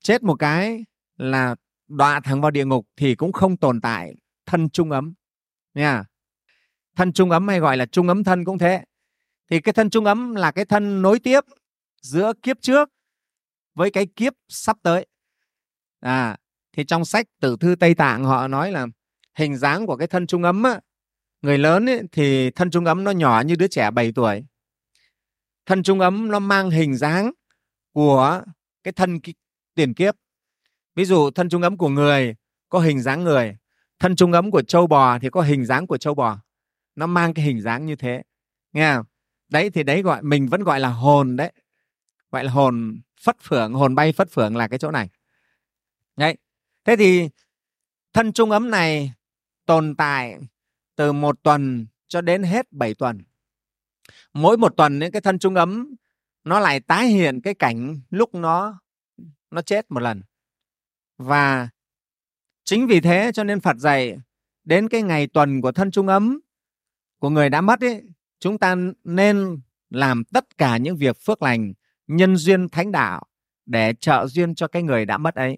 Chết 0.03 0.23
một 0.23 0.35
cái 0.35 0.85
là 1.17 1.55
đọa 1.87 2.19
thẳng 2.19 2.41
vào 2.41 2.51
địa 2.51 2.65
ngục 2.65 2.87
thì 2.97 3.15
cũng 3.15 3.31
không 3.31 3.57
tồn 3.57 3.81
tại 3.81 4.15
thân 4.45 4.69
trung 4.69 4.91
ấm. 4.91 5.13
Nha. 5.73 6.03
Thân 6.95 7.13
trung 7.13 7.29
ấm 7.29 7.47
hay 7.47 7.59
gọi 7.59 7.77
là 7.77 7.85
trung 7.85 8.07
ấm 8.07 8.23
thân 8.23 8.45
cũng 8.45 8.57
thế. 8.57 8.83
Thì 9.49 9.61
cái 9.61 9.73
thân 9.73 9.89
trung 9.89 10.05
ấm 10.05 10.35
là 10.35 10.51
cái 10.51 10.65
thân 10.65 11.01
nối 11.01 11.19
tiếp 11.19 11.41
giữa 12.01 12.33
kiếp 12.41 12.57
trước 12.61 12.89
với 13.75 13.91
cái 13.91 14.05
kiếp 14.15 14.33
sắp 14.47 14.77
tới. 14.83 15.07
À 15.99 16.37
thì 16.73 16.83
trong 16.83 17.05
sách 17.05 17.27
tử 17.41 17.57
thư 17.59 17.75
tây 17.75 17.95
tạng 17.95 18.23
họ 18.23 18.47
nói 18.47 18.71
là 18.71 18.87
hình 19.35 19.55
dáng 19.57 19.85
của 19.85 19.95
cái 19.95 20.07
thân 20.07 20.27
trung 20.27 20.43
ấm 20.43 20.63
á, 20.63 20.79
người 21.41 21.57
lớn 21.57 21.89
ấy, 21.89 22.01
thì 22.11 22.51
thân 22.51 22.71
trung 22.71 22.85
ấm 22.85 23.03
nó 23.03 23.11
nhỏ 23.11 23.43
như 23.45 23.55
đứa 23.55 23.67
trẻ 23.67 23.91
7 23.91 24.11
tuổi 24.15 24.45
thân 25.65 25.83
trung 25.83 25.99
ấm 25.99 26.31
nó 26.31 26.39
mang 26.39 26.69
hình 26.69 26.95
dáng 26.95 27.31
của 27.91 28.41
cái 28.83 28.91
thân 28.91 29.19
tiền 29.75 29.93
kiếp. 29.93 30.15
Ví 30.95 31.05
dụ 31.05 31.31
thân 31.31 31.49
trung 31.49 31.61
ấm 31.61 31.77
của 31.77 31.89
người 31.89 32.35
có 32.69 32.79
hình 32.79 33.01
dáng 33.01 33.23
người, 33.23 33.57
thân 33.99 34.15
trung 34.15 34.31
ấm 34.31 34.51
của 34.51 34.61
châu 34.61 34.87
bò 34.87 35.19
thì 35.19 35.29
có 35.29 35.41
hình 35.41 35.65
dáng 35.65 35.87
của 35.87 35.97
châu 35.97 36.15
bò. 36.15 36.39
Nó 36.95 37.07
mang 37.07 37.33
cái 37.33 37.45
hình 37.45 37.61
dáng 37.61 37.85
như 37.85 37.95
thế. 37.95 38.23
Nghe 38.73 38.93
không? 38.95 39.05
đấy 39.49 39.69
thì 39.69 39.83
đấy 39.83 40.01
gọi, 40.01 40.23
mình 40.23 40.47
vẫn 40.47 40.63
gọi 40.63 40.79
là 40.79 40.89
hồn 40.89 41.35
đấy. 41.35 41.51
Gọi 42.31 42.43
là 42.43 42.51
hồn 42.51 43.01
phất 43.21 43.37
phưởng, 43.41 43.73
hồn 43.73 43.95
bay 43.95 44.11
phất 44.11 44.31
phưởng 44.31 44.55
là 44.55 44.67
cái 44.67 44.79
chỗ 44.79 44.91
này. 44.91 45.09
Đấy. 46.15 46.37
Thế 46.85 46.95
thì 46.95 47.29
thân 48.13 48.33
trung 48.33 48.51
ấm 48.51 48.71
này 48.71 49.13
tồn 49.65 49.95
tại 49.95 50.37
từ 50.95 51.11
một 51.11 51.43
tuần 51.43 51.87
cho 52.07 52.21
đến 52.21 52.43
hết 52.43 52.71
7 52.71 52.93
tuần 52.93 53.23
mỗi 54.33 54.57
một 54.57 54.73
tuần 54.77 54.99
những 54.99 55.11
cái 55.11 55.21
thân 55.21 55.39
trung 55.39 55.55
ấm 55.55 55.95
nó 56.43 56.59
lại 56.59 56.79
tái 56.79 57.07
hiện 57.07 57.41
cái 57.41 57.53
cảnh 57.53 57.99
lúc 58.09 58.35
nó 58.35 58.79
nó 59.51 59.61
chết 59.61 59.91
một 59.91 59.99
lần. 59.99 60.21
Và 61.17 61.69
chính 62.63 62.87
vì 62.87 62.99
thế 62.99 63.31
cho 63.33 63.43
nên 63.43 63.59
phật 63.59 63.77
dạy 63.77 64.17
đến 64.63 64.89
cái 64.89 65.01
ngày 65.01 65.27
tuần 65.27 65.61
của 65.61 65.71
thân 65.71 65.91
trung 65.91 66.07
ấm 66.07 66.39
của 67.19 67.29
người 67.29 67.49
đã 67.49 67.61
mất 67.61 67.79
ấy, 67.81 68.01
chúng 68.39 68.57
ta 68.57 68.75
nên 69.03 69.61
làm 69.89 70.23
tất 70.23 70.57
cả 70.57 70.77
những 70.77 70.97
việc 70.97 71.17
phước 71.25 71.41
lành 71.41 71.73
nhân 72.07 72.35
duyên 72.35 72.69
thánh 72.69 72.91
đạo 72.91 73.23
để 73.65 73.93
trợ 73.99 74.27
duyên 74.27 74.55
cho 74.55 74.67
cái 74.67 74.83
người 74.83 75.05
đã 75.05 75.17
mất 75.17 75.35
ấy. 75.35 75.57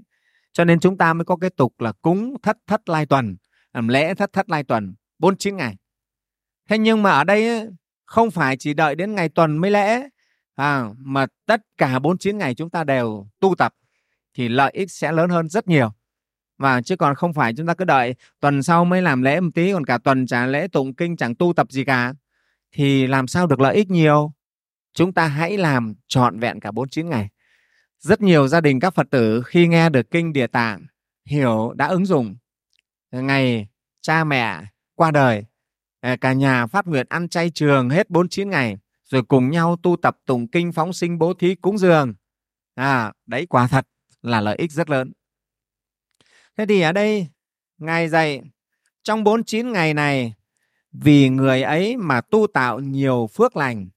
Cho 0.53 0.63
nên 0.63 0.79
chúng 0.79 0.97
ta 0.97 1.13
mới 1.13 1.25
có 1.25 1.36
cái 1.36 1.49
tục 1.49 1.81
là 1.81 1.91
cúng 1.91 2.36
thất 2.43 2.58
thất 2.67 2.89
lai 2.89 3.05
tuần 3.05 3.38
làm 3.73 3.88
lễ 3.88 4.13
thất 4.13 4.34
thất 4.34 4.49
lai 4.49 4.63
tuần 4.63 4.95
49 5.19 5.58
ngày. 5.58 5.77
Thế 6.69 6.77
nhưng 6.77 7.03
mà 7.03 7.12
ở 7.12 7.23
đây 7.23 7.67
không 8.06 8.32
phải 8.32 8.58
chỉ 8.58 8.74
đợi 8.74 8.96
đến 8.96 9.15
ngày 9.15 9.30
tuần 9.30 9.58
mới 9.58 9.72
lễ 9.72 10.10
à, 10.56 10.89
mà 10.98 11.26
tất 11.46 11.62
cả 11.78 12.00
49 12.00 12.38
ngày 12.38 12.56
chúng 12.56 12.70
ta 12.70 12.84
đều 12.84 13.28
tu 13.39 13.56
tập 13.56 13.74
thì 14.34 14.50
lợi 14.50 14.72
ích 14.74 14.91
sẽ 14.91 15.12
lớn 15.12 15.30
hơn 15.30 15.50
rất 15.50 15.68
nhiều. 15.68 15.91
Và 16.58 16.82
chứ 16.82 16.96
còn 16.96 17.15
không 17.15 17.34
phải 17.34 17.54
chúng 17.58 17.68
ta 17.68 17.74
cứ 17.74 17.86
đợi 17.86 18.15
tuần 18.39 18.63
sau 18.63 18.86
mới 18.86 19.02
làm 19.02 19.22
lễ 19.22 19.39
một 19.39 19.50
tí 19.56 19.74
còn 19.74 19.86
cả 19.86 19.98
tuần 19.98 20.28
trả 20.28 20.46
lễ 20.46 20.68
tụng 20.68 20.94
kinh 20.94 21.18
chẳng 21.18 21.36
tu 21.36 21.54
tập 21.54 21.72
gì 21.72 21.86
cả 21.86 22.13
thì 22.72 23.08
làm 23.08 23.28
sao 23.28 23.48
được 23.48 23.60
lợi 23.60 23.76
ích 23.76 23.89
nhiều? 23.89 24.34
Chúng 24.94 25.13
ta 25.13 25.28
hãy 25.28 25.58
làm 25.58 25.94
trọn 26.08 26.39
vẹn 26.39 26.60
cả 26.60 26.72
49 26.72 27.10
ngày. 27.10 27.30
Rất 28.00 28.22
nhiều 28.22 28.48
gia 28.48 28.62
đình 28.62 28.80
các 28.80 28.94
phật 28.94 29.08
tử 29.10 29.41
khi 29.41 29.68
nghe 29.68 29.89
được 29.89 30.12
kinh 30.12 30.34
địa 30.34 30.48
tạng 30.48 30.86
hiểu 31.26 31.74
đã 31.76 31.88
ứng 31.88 32.06
dụng. 32.06 32.36
Ngày 33.12 33.68
cha 34.02 34.24
mẹ 34.24 34.63
qua 34.96 35.12
đời 35.12 35.46
À, 36.06 36.15
cả 36.15 36.34
nhà 36.34 36.68
phát 36.68 36.88
nguyện 36.88 37.06
ăn 37.10 37.30
chay 37.30 37.50
trường 37.50 37.89
hết 37.89 38.10
49 38.10 38.50
ngày 38.50 38.78
rồi 39.04 39.24
cùng 39.24 39.52
nhau 39.52 39.76
tu 39.84 39.96
tập 40.02 40.18
tụng 40.26 40.48
kinh 40.48 40.72
phóng 40.72 40.94
sinh 40.94 41.18
bố 41.18 41.34
thí 41.34 41.56
cúng 41.56 41.78
dường 41.78 42.13
à 42.76 43.13
đấy 43.26 43.46
quả 43.46 43.68
thật 43.68 43.88
là 44.22 44.41
lợi 44.41 44.56
ích 44.56 44.72
rất 44.72 44.89
lớn 44.89 45.12
thế 46.58 46.65
thì 46.65 46.82
ở 46.82 46.91
đây 46.91 47.28
ngài 47.78 48.10
dạy 48.10 48.41
trong 49.04 49.24
49 49.24 49.72
ngày 49.72 49.94
này 49.94 50.34
vì 50.91 51.30
người 51.30 51.62
ấy 51.62 51.98
mà 51.98 52.22
tu 52.22 52.48
tạo 52.48 52.80
nhiều 52.80 53.30
phước 53.34 53.58
lành 53.58 53.88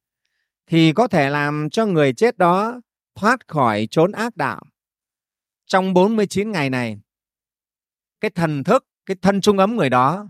thì 0.66 0.92
có 0.92 1.09
thể 1.09 1.31
làm 1.31 1.71
cho 1.71 1.87
người 1.87 2.12
chết 2.12 2.38
đó 2.38 2.81
thoát 3.14 3.49
khỏi 3.49 3.88
chốn 3.90 4.12
ác 4.12 4.37
đạo. 4.37 4.62
Trong 5.66 5.94
49 5.94 6.53
ngày 6.53 6.71
này, 6.71 6.99
cái 8.21 8.31
thần 8.31 8.64
thức, 8.64 8.87
cái 9.07 9.16
thân 9.23 9.40
trung 9.40 9.59
ấm 9.59 9.77
người 9.77 9.90
đó 9.90 10.29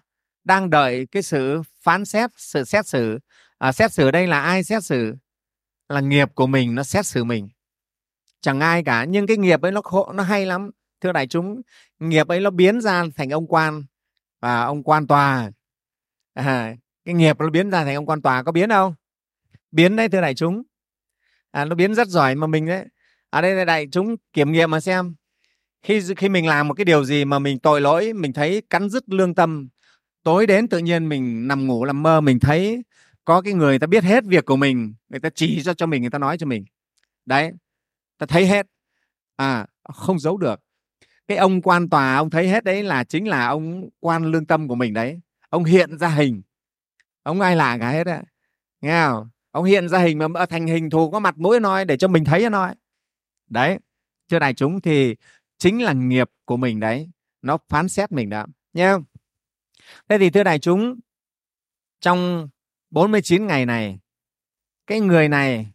đang 0.49 0.71
đợi 0.71 1.07
cái 1.13 1.23
sự 1.23 1.63
phán 1.83 2.05
xét, 2.05 2.31
sự 2.37 2.65
xét 2.65 2.87
xử. 2.87 3.19
À, 3.59 3.73
xét 3.73 3.93
xử 3.93 4.11
đây 4.11 4.27
là 4.27 4.43
ai 4.43 4.65
xét 4.65 4.85
xử? 4.85 5.15
Là 5.89 6.01
nghiệp 6.01 6.29
của 6.35 6.47
mình 6.47 6.75
nó 6.75 6.83
xét 6.83 7.07
xử 7.07 7.25
mình. 7.25 7.49
Chẳng 8.41 8.61
ai 8.61 8.85
cả, 8.85 9.05
nhưng 9.05 9.27
cái 9.27 9.37
nghiệp 9.37 9.63
ấy 9.63 9.73
nó 9.73 9.81
khổ, 9.83 10.13
nó 10.13 10.23
hay 10.23 10.47
lắm. 10.47 10.71
Thưa 11.01 11.13
đại 11.13 11.27
chúng, 11.27 11.63
nghiệp 11.99 12.29
ấy 12.29 12.41
nó 12.41 12.51
biến 12.51 12.81
ra 12.81 13.05
thành 13.17 13.31
ông 13.31 13.47
quan 13.47 13.85
và 14.41 14.63
ông 14.63 14.83
quan 14.83 15.07
tòa. 15.07 15.51
À, 16.35 16.75
cái 17.05 17.15
nghiệp 17.15 17.41
nó 17.41 17.51
biến 17.51 17.71
ra 17.71 17.85
thành 17.85 17.95
ông 17.95 18.07
quan 18.07 18.23
tòa 18.23 18.43
có 18.43 18.53
biến 18.53 18.71
không? 18.71 18.95
Biến 19.71 19.97
đấy 19.97 20.09
thưa 20.09 20.21
đại 20.21 20.35
chúng 20.35 20.63
à, 21.51 21.65
nó 21.65 21.75
biến 21.75 21.95
rất 21.95 22.09
giỏi 22.09 22.35
mà 22.35 22.47
mình 22.47 22.67
đấy 22.67 22.85
ở 23.31 23.41
đây 23.41 23.55
là 23.55 23.65
đại 23.65 23.87
chúng 23.93 24.17
kiểm 24.33 24.53
nghiệm 24.53 24.71
mà 24.71 24.81
xem 24.81 25.15
khi 25.83 26.03
khi 26.17 26.29
mình 26.29 26.47
làm 26.47 26.69
một 26.69 26.75
cái 26.75 26.85
điều 26.85 27.05
gì 27.05 27.25
mà 27.25 27.39
mình 27.39 27.59
tội 27.59 27.81
lỗi 27.81 28.13
mình 28.13 28.33
thấy 28.33 28.63
cắn 28.71 28.91
rứt 28.91 29.09
lương 29.09 29.35
tâm 29.35 29.69
tối 30.29 30.47
đến 30.47 30.69
tự 30.69 30.79
nhiên 30.79 31.09
mình 31.09 31.49
nằm 31.49 31.67
ngủ 31.67 31.85
làm 31.85 32.03
mơ, 32.03 32.21
mình 32.21 32.41
thấy 32.41 32.83
có 33.25 33.41
cái 33.41 33.53
người 33.53 33.79
ta 33.79 33.87
biết 33.87 34.05
hết 34.05 34.25
việc 34.25 34.45
của 34.45 34.57
mình, 34.57 34.95
người 35.09 35.21
ta 35.21 35.29
chỉ 35.35 35.63
cho 35.63 35.75
cho 35.75 35.87
mình, 35.87 36.03
người 36.03 36.11
ta 36.11 36.19
nói 36.19 36.39
cho 36.39 36.47
mình. 36.47 36.65
Đấy, 37.27 37.53
ta 38.19 38.27
thấy 38.27 38.47
hết. 38.47 38.67
À 39.37 39.67
không 39.95 40.19
giấu 40.19 40.37
được. 40.37 40.61
Cái 41.29 41.39
ông 41.39 41.63
quan 41.63 41.89
tòa, 41.89 42.17
ông 42.17 42.31
thấy 42.31 42.49
hết 42.49 42.65
đấy 42.65 42.83
là 42.83 43.05
chính 43.05 43.29
là 43.29 43.47
ông 43.47 43.89
quan 44.01 44.25
lương 44.25 44.47
tâm 44.47 44.69
của 44.69 44.75
mình 44.75 44.95
đấy. 44.95 45.21
Ông 45.51 45.65
hiện 45.65 45.99
ra 45.99 46.09
hình. 46.09 46.43
Ông 47.23 47.41
ai 47.41 47.57
lạ 47.57 47.79
cả 47.81 47.91
hết 47.91 48.05
đấy 48.05 48.23
nghe 48.81 49.07
không? 49.07 49.29
Ông 49.51 49.65
hiện 49.65 49.89
ra 49.89 49.99
hình 49.99 50.19
mà 50.19 50.47
thành 50.47 50.67
hình 50.67 50.91
thù 50.91 51.11
có 51.11 51.19
mặt 51.19 51.39
mũi 51.39 51.61
nói 51.61 51.85
để 51.85 51.97
cho 51.97 52.09
mình 52.09 52.25
thấy 52.25 52.51
nói 52.51 52.75
đấy 53.51 53.79
chưa 54.29 54.39
đại 54.39 54.55
chúng 54.55 54.81
thì 54.81 55.17
chính 55.59 55.83
là 55.83 55.93
nghiệp 55.93 56.31
của 56.45 56.57
mình 56.57 56.81
đấy. 56.81 57.11
Nó 57.43 57.59
phán 57.69 57.89
xét 57.89 58.13
mình 58.13 58.31
đó. 58.31 58.47
Nhé 58.73 58.93
thế 60.09 60.19
thì 60.19 60.31
thưa 60.31 60.43
đại 60.43 60.59
chúng, 60.59 61.01
trong 62.01 62.49
49 62.91 63.47
ngày 63.47 63.67
này, 63.67 63.99
cái 64.87 65.01
người 65.01 65.29
này 65.29 65.73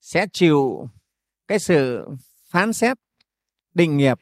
sẽ 0.00 0.26
chịu 0.32 0.88
cái 1.48 1.58
sự 1.58 2.08
phán 2.48 2.72
xét 2.72 2.96
định 3.74 3.96
nghiệp. 3.96 4.18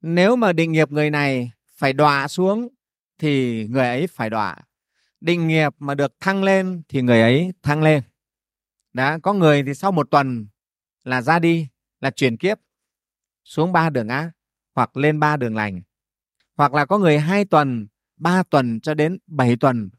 Nếu 0.00 0.36
mà 0.36 0.52
định 0.52 0.72
nghiệp 0.72 0.90
người 0.90 1.10
này 1.10 1.50
phải 1.76 1.92
đọa 1.92 2.28
xuống 2.28 2.68
thì 3.18 3.66
người 3.68 3.86
ấy 3.86 4.06
phải 4.06 4.30
đọa. 4.30 4.56
Định 5.20 5.48
nghiệp 5.48 5.74
mà 5.78 5.94
được 5.94 6.20
thăng 6.20 6.44
lên 6.44 6.82
thì 6.88 7.02
người 7.02 7.20
ấy 7.20 7.52
thăng 7.62 7.82
lên. 7.82 8.02
Đã 8.92 9.18
có 9.22 9.32
người 9.32 9.62
thì 9.62 9.74
sau 9.74 9.92
một 9.92 10.10
tuần 10.10 10.46
là 11.04 11.22
ra 11.22 11.38
đi, 11.38 11.68
là 12.00 12.10
chuyển 12.10 12.36
kiếp 12.36 12.58
xuống 13.44 13.72
ba 13.72 13.90
đường 13.90 14.08
ác 14.08 14.30
hoặc 14.74 14.96
lên 14.96 15.20
ba 15.20 15.36
đường 15.36 15.56
lành. 15.56 15.82
Hoặc 16.56 16.74
là 16.74 16.84
có 16.84 16.98
người 16.98 17.18
hai 17.18 17.44
tuần 17.44 17.86
ba 18.22 18.42
tuần 18.42 18.80
cho 18.80 18.94
đến 18.94 19.18
bảy 19.26 19.56
tuần 19.56 19.90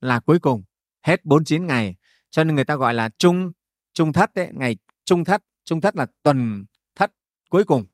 là 0.00 0.20
cuối 0.20 0.38
cùng 0.38 0.62
hết 1.02 1.24
49 1.24 1.66
ngày. 1.66 1.96
Cho 2.30 2.44
nên 2.44 2.54
người 2.54 2.64
ta 2.64 2.76
gọi 2.76 2.94
là 2.94 3.08
trung 3.18 3.52
trung 3.92 4.12
thất 4.12 4.34
đấy 4.34 4.48
ngày 4.52 4.76
trung 5.04 5.24
thất. 5.24 5.42
Trung 5.64 5.80
thất 5.80 5.96
là 5.96 6.06
tuần 6.22 6.64
thất 6.94 7.12
cuối 7.50 7.64
cùng. 7.64 7.84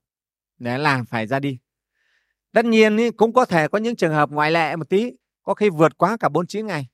Để 0.58 0.78
là 0.78 1.04
phải 1.08 1.26
ra 1.26 1.40
đi. 1.40 1.58
Tất 2.52 2.64
nhiên 2.64 2.96
ý, 2.96 3.10
cũng 3.10 3.32
có 3.32 3.44
thể 3.44 3.68
có 3.68 3.78
những 3.78 3.96
trường 3.96 4.12
hợp 4.12 4.30
ngoại 4.30 4.50
lệ 4.50 4.76
một 4.76 4.88
tí 4.88 5.12
có 5.42 5.54
khi 5.54 5.70
vượt 5.70 5.98
quá 5.98 6.16
cả 6.20 6.28
49 6.28 6.66
ngày. 6.66 6.88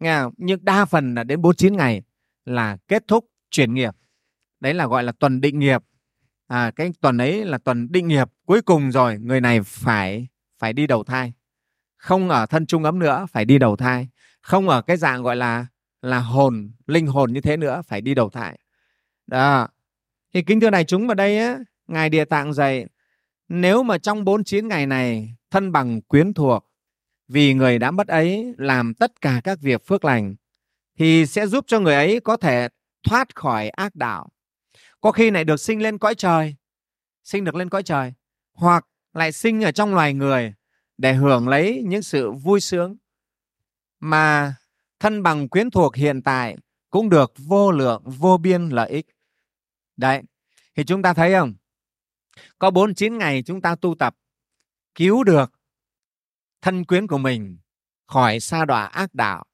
Nghe 0.00 0.20
không? 0.20 0.34
nhưng 0.36 0.64
đa 0.64 0.84
phần 0.84 1.14
là 1.14 1.24
đến 1.24 1.42
49 1.42 1.76
ngày 1.76 2.02
là 2.44 2.76
kết 2.88 3.08
thúc 3.08 3.26
chuyển 3.50 3.74
nghiệp. 3.74 3.96
Đấy 4.60 4.74
là 4.74 4.86
gọi 4.86 5.02
là 5.02 5.12
tuần 5.12 5.40
định 5.40 5.58
nghiệp. 5.58 5.82
À, 6.46 6.70
cái 6.76 6.90
tuần 7.00 7.18
ấy 7.18 7.44
là 7.44 7.58
tuần 7.58 7.92
định 7.92 8.08
nghiệp 8.08 8.28
cuối 8.46 8.62
cùng 8.62 8.92
rồi 8.92 9.18
người 9.18 9.40
này 9.40 9.62
phải 9.62 10.28
phải 10.58 10.72
đi 10.72 10.86
đầu 10.86 11.04
thai 11.04 11.32
không 12.02 12.28
ở 12.28 12.46
thân 12.46 12.66
trung 12.66 12.84
ấm 12.84 12.98
nữa, 12.98 13.26
phải 13.30 13.44
đi 13.44 13.58
đầu 13.58 13.76
thai. 13.76 14.08
Không 14.40 14.68
ở 14.68 14.82
cái 14.82 14.96
dạng 14.96 15.22
gọi 15.22 15.36
là 15.36 15.66
là 16.02 16.18
hồn, 16.18 16.72
linh 16.86 17.06
hồn 17.06 17.32
như 17.32 17.40
thế 17.40 17.56
nữa, 17.56 17.82
phải 17.86 18.00
đi 18.00 18.14
đầu 18.14 18.30
thai. 18.30 18.58
Đó. 19.26 19.68
Thì 20.34 20.42
kính 20.42 20.60
thưa 20.60 20.70
này 20.70 20.84
chúng 20.84 21.06
vào 21.06 21.14
đây 21.14 21.38
á, 21.38 21.58
ngài 21.88 22.08
địa 22.08 22.24
tạng 22.24 22.52
dạy, 22.52 22.86
nếu 23.48 23.82
mà 23.82 23.98
trong 23.98 24.24
49 24.24 24.68
ngày 24.68 24.86
này 24.86 25.34
thân 25.50 25.72
bằng 25.72 26.02
quyến 26.02 26.34
thuộc, 26.34 26.66
vì 27.28 27.54
người 27.54 27.78
đã 27.78 27.90
mất 27.90 28.08
ấy 28.08 28.54
làm 28.58 28.94
tất 28.94 29.20
cả 29.20 29.40
các 29.44 29.60
việc 29.60 29.86
phước 29.86 30.04
lành, 30.04 30.34
thì 30.98 31.26
sẽ 31.26 31.46
giúp 31.46 31.64
cho 31.68 31.80
người 31.80 31.94
ấy 31.94 32.20
có 32.20 32.36
thể 32.36 32.68
thoát 33.02 33.34
khỏi 33.34 33.68
ác 33.68 33.94
đạo. 33.94 34.28
Có 35.00 35.12
khi 35.12 35.30
lại 35.30 35.44
được 35.44 35.60
sinh 35.60 35.82
lên 35.82 35.98
cõi 35.98 36.14
trời. 36.14 36.54
Sinh 37.24 37.44
được 37.44 37.54
lên 37.54 37.68
cõi 37.68 37.82
trời, 37.82 38.12
hoặc 38.52 38.86
lại 39.14 39.32
sinh 39.32 39.64
ở 39.64 39.72
trong 39.72 39.94
loài 39.94 40.14
người 40.14 40.54
để 40.98 41.14
hưởng 41.14 41.48
lấy 41.48 41.82
những 41.86 42.02
sự 42.02 42.30
vui 42.30 42.60
sướng 42.60 42.96
mà 44.00 44.54
thân 45.00 45.22
bằng 45.22 45.48
quyến 45.48 45.70
thuộc 45.70 45.96
hiện 45.96 46.22
tại 46.22 46.56
cũng 46.90 47.08
được 47.08 47.32
vô 47.38 47.70
lượng 47.70 48.02
vô 48.04 48.36
biên 48.36 48.68
lợi 48.68 48.90
ích. 48.90 49.06
Đấy 49.96 50.22
thì 50.74 50.84
chúng 50.84 51.02
ta 51.02 51.14
thấy 51.14 51.32
không? 51.32 51.54
Có 52.58 52.70
49 52.70 53.18
ngày 53.18 53.42
chúng 53.42 53.60
ta 53.60 53.74
tu 53.74 53.94
tập 53.94 54.16
cứu 54.94 55.24
được 55.24 55.52
thân 56.62 56.84
quyến 56.84 57.06
của 57.06 57.18
mình 57.18 57.58
khỏi 58.06 58.40
sa 58.40 58.64
đọa 58.64 58.84
ác 58.84 59.14
đạo 59.14 59.44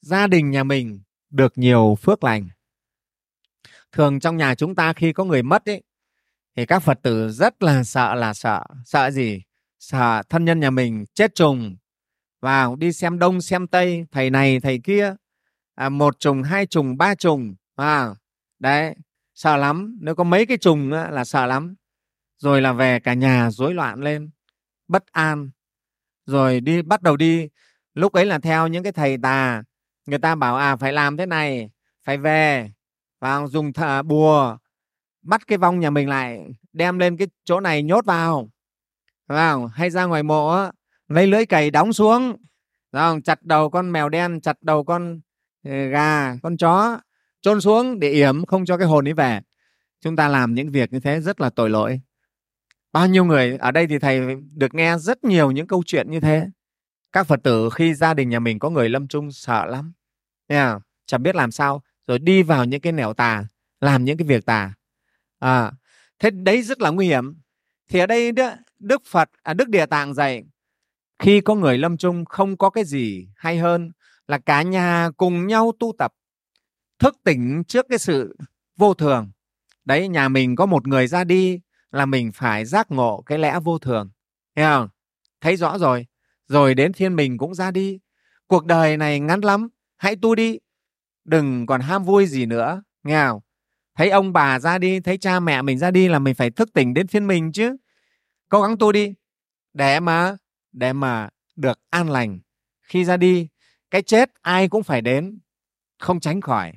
gia 0.00 0.26
đình 0.26 0.50
nhà 0.50 0.64
mình 0.64 1.02
được 1.30 1.58
nhiều 1.58 1.96
phước 2.02 2.24
lành. 2.24 2.48
Thường 3.92 4.20
trong 4.20 4.36
nhà 4.36 4.54
chúng 4.54 4.74
ta 4.74 4.92
khi 4.92 5.12
có 5.12 5.24
người 5.24 5.42
mất 5.42 5.68
ấy, 5.68 5.82
thì 6.56 6.66
các 6.66 6.78
phật 6.78 6.98
tử 7.02 7.30
rất 7.30 7.62
là 7.62 7.84
sợ 7.84 8.14
là 8.14 8.34
sợ. 8.34 8.64
Sợ 8.84 9.10
gì? 9.10 9.42
Sợ 9.80 10.22
thân 10.28 10.44
nhân 10.44 10.60
nhà 10.60 10.70
mình 10.70 11.04
chết 11.14 11.34
trùng. 11.34 11.76
Vào 12.40 12.76
đi 12.76 12.92
xem 12.92 13.18
đông 13.18 13.40
xem 13.40 13.66
tây 13.66 14.06
thầy 14.12 14.30
này 14.30 14.60
thầy 14.60 14.80
kia. 14.84 15.14
À, 15.74 15.88
một 15.88 16.20
trùng 16.20 16.42
hai 16.42 16.66
trùng 16.66 16.96
ba 16.96 17.14
trùng. 17.14 17.54
À, 17.76 18.14
đấy 18.58 18.94
sợ 19.34 19.56
lắm. 19.56 19.98
Nếu 20.00 20.14
có 20.14 20.24
mấy 20.24 20.46
cái 20.46 20.56
trùng 20.58 20.88
nữa 20.88 21.08
là 21.10 21.24
sợ 21.24 21.46
lắm. 21.46 21.74
Rồi 22.38 22.60
là 22.62 22.72
về 22.72 23.00
cả 23.00 23.14
nhà 23.14 23.50
rối 23.50 23.74
loạn 23.74 24.00
lên 24.00 24.30
bất 24.88 25.06
an. 25.12 25.50
Rồi 26.26 26.60
đi 26.60 26.82
bắt 26.82 27.02
đầu 27.02 27.16
đi. 27.16 27.48
Lúc 27.94 28.12
ấy 28.12 28.26
là 28.26 28.38
theo 28.38 28.66
những 28.68 28.82
cái 28.82 28.92
thầy 28.92 29.16
tà. 29.22 29.62
Người 30.06 30.18
ta 30.18 30.34
bảo 30.34 30.56
à 30.56 30.76
phải 30.76 30.92
làm 30.92 31.16
thế 31.16 31.26
này 31.26 31.70
phải 32.04 32.18
về. 32.18 32.70
Và 33.20 33.46
dùng 33.46 33.72
thờ, 33.72 33.98
à, 33.98 34.02
bùa 34.02 34.58
bắt 35.22 35.46
cái 35.46 35.58
vong 35.58 35.80
nhà 35.80 35.90
mình 35.90 36.08
lại 36.08 36.40
đem 36.72 36.98
lên 36.98 37.16
cái 37.16 37.28
chỗ 37.44 37.60
này 37.60 37.82
nhốt 37.82 38.04
vào 38.04 38.50
vào 39.34 39.66
hay 39.66 39.90
ra 39.90 40.04
ngoài 40.04 40.22
mộ 40.22 40.70
lấy 41.08 41.26
lưỡi 41.26 41.46
cày 41.46 41.70
đóng 41.70 41.92
xuống. 41.92 42.36
Không? 42.92 43.22
chặt 43.22 43.42
đầu 43.42 43.70
con 43.70 43.92
mèo 43.92 44.08
đen 44.08 44.40
chặt 44.40 44.62
đầu 44.62 44.84
con 44.84 45.20
ờ, 45.64 45.86
gà 45.86 46.36
con 46.42 46.56
chó 46.56 47.00
chôn 47.40 47.60
xuống 47.60 48.00
để 48.00 48.10
yểm 48.10 48.46
không 48.46 48.64
cho 48.64 48.76
cái 48.76 48.86
hồn 48.86 49.08
ấy 49.08 49.14
về. 49.14 49.40
Chúng 50.00 50.16
ta 50.16 50.28
làm 50.28 50.54
những 50.54 50.70
việc 50.70 50.92
như 50.92 51.00
thế 51.00 51.20
rất 51.20 51.40
là 51.40 51.50
tội 51.50 51.70
lỗi. 51.70 52.00
Bao 52.92 53.06
nhiêu 53.06 53.24
người 53.24 53.56
ở 53.56 53.70
đây 53.70 53.86
thì 53.86 53.98
thầy 53.98 54.20
được 54.56 54.74
nghe 54.74 54.98
rất 54.98 55.24
nhiều 55.24 55.50
những 55.50 55.66
câu 55.66 55.82
chuyện 55.86 56.10
như 56.10 56.20
thế. 56.20 56.46
Các 57.12 57.26
phật 57.26 57.40
tử 57.42 57.70
khi 57.74 57.94
gia 57.94 58.14
đình 58.14 58.28
nhà 58.28 58.38
mình 58.38 58.58
có 58.58 58.70
người 58.70 58.88
lâm 58.88 59.08
chung 59.08 59.32
sợ 59.32 59.66
lắm. 59.66 59.92
Nha 60.48 60.72
à, 60.72 60.78
chẳng 61.06 61.22
biết 61.22 61.36
làm 61.36 61.50
sao. 61.50 61.82
Rồi 62.06 62.18
đi 62.18 62.42
vào 62.42 62.64
những 62.64 62.80
cái 62.80 62.92
nẻo 62.92 63.12
tà 63.12 63.44
làm 63.80 64.04
những 64.04 64.16
cái 64.16 64.26
việc 64.26 64.46
tà. 64.46 64.74
À, 65.38 65.72
thế 66.18 66.30
đấy 66.30 66.62
rất 66.62 66.80
là 66.80 66.90
nguy 66.90 67.06
hiểm. 67.06 67.40
Thì 67.88 67.98
ở 67.98 68.06
đây 68.06 68.32
đức 68.80 69.02
phật 69.06 69.30
à, 69.42 69.54
đức 69.54 69.68
địa 69.68 69.86
tạng 69.86 70.14
dạy 70.14 70.44
khi 71.18 71.40
có 71.40 71.54
người 71.54 71.78
lâm 71.78 71.96
chung 71.96 72.24
không 72.24 72.56
có 72.56 72.70
cái 72.70 72.84
gì 72.84 73.28
hay 73.36 73.58
hơn 73.58 73.90
là 74.28 74.38
cả 74.38 74.62
nhà 74.62 75.10
cùng 75.16 75.46
nhau 75.46 75.72
tu 75.78 75.92
tập 75.98 76.12
thức 76.98 77.16
tỉnh 77.24 77.64
trước 77.64 77.86
cái 77.88 77.98
sự 77.98 78.36
vô 78.76 78.94
thường. 78.94 79.30
Đấy 79.84 80.08
nhà 80.08 80.28
mình 80.28 80.56
có 80.56 80.66
một 80.66 80.86
người 80.86 81.06
ra 81.06 81.24
đi 81.24 81.60
là 81.90 82.06
mình 82.06 82.32
phải 82.34 82.64
giác 82.64 82.90
ngộ 82.90 83.22
cái 83.26 83.38
lẽ 83.38 83.60
vô 83.64 83.78
thường. 83.78 84.10
Thấy 84.56 84.64
không? 84.64 84.88
Thấy 85.40 85.56
rõ 85.56 85.78
rồi. 85.78 86.06
Rồi 86.48 86.74
đến 86.74 86.92
thiên 86.92 87.16
mình 87.16 87.38
cũng 87.38 87.54
ra 87.54 87.70
đi. 87.70 87.98
Cuộc 88.46 88.64
đời 88.64 88.96
này 88.96 89.20
ngắn 89.20 89.40
lắm 89.40 89.68
hãy 89.96 90.16
tu 90.22 90.34
đi 90.34 90.58
đừng 91.24 91.66
còn 91.66 91.80
ham 91.80 92.04
vui 92.04 92.26
gì 92.26 92.46
nữa. 92.46 92.82
Nghe 93.02 93.24
không? 93.26 93.40
Thấy 93.96 94.10
ông 94.10 94.32
bà 94.32 94.58
ra 94.58 94.78
đi 94.78 95.00
thấy 95.00 95.18
cha 95.18 95.40
mẹ 95.40 95.62
mình 95.62 95.78
ra 95.78 95.90
đi 95.90 96.08
là 96.08 96.18
mình 96.18 96.34
phải 96.34 96.50
thức 96.50 96.72
tỉnh 96.72 96.94
đến 96.94 97.06
phiên 97.06 97.26
mình 97.26 97.52
chứ 97.52 97.76
cố 98.50 98.62
gắng 98.62 98.76
tu 98.78 98.92
đi, 98.92 99.14
để 99.72 100.00
mà 100.00 100.36
để 100.72 100.92
mà 100.92 101.28
được 101.56 101.80
an 101.90 102.10
lành. 102.10 102.40
Khi 102.82 103.04
ra 103.04 103.16
đi, 103.16 103.48
cái 103.90 104.02
chết 104.02 104.30
ai 104.42 104.68
cũng 104.68 104.82
phải 104.82 105.02
đến, 105.02 105.38
không 105.98 106.20
tránh 106.20 106.40
khỏi. 106.40 106.72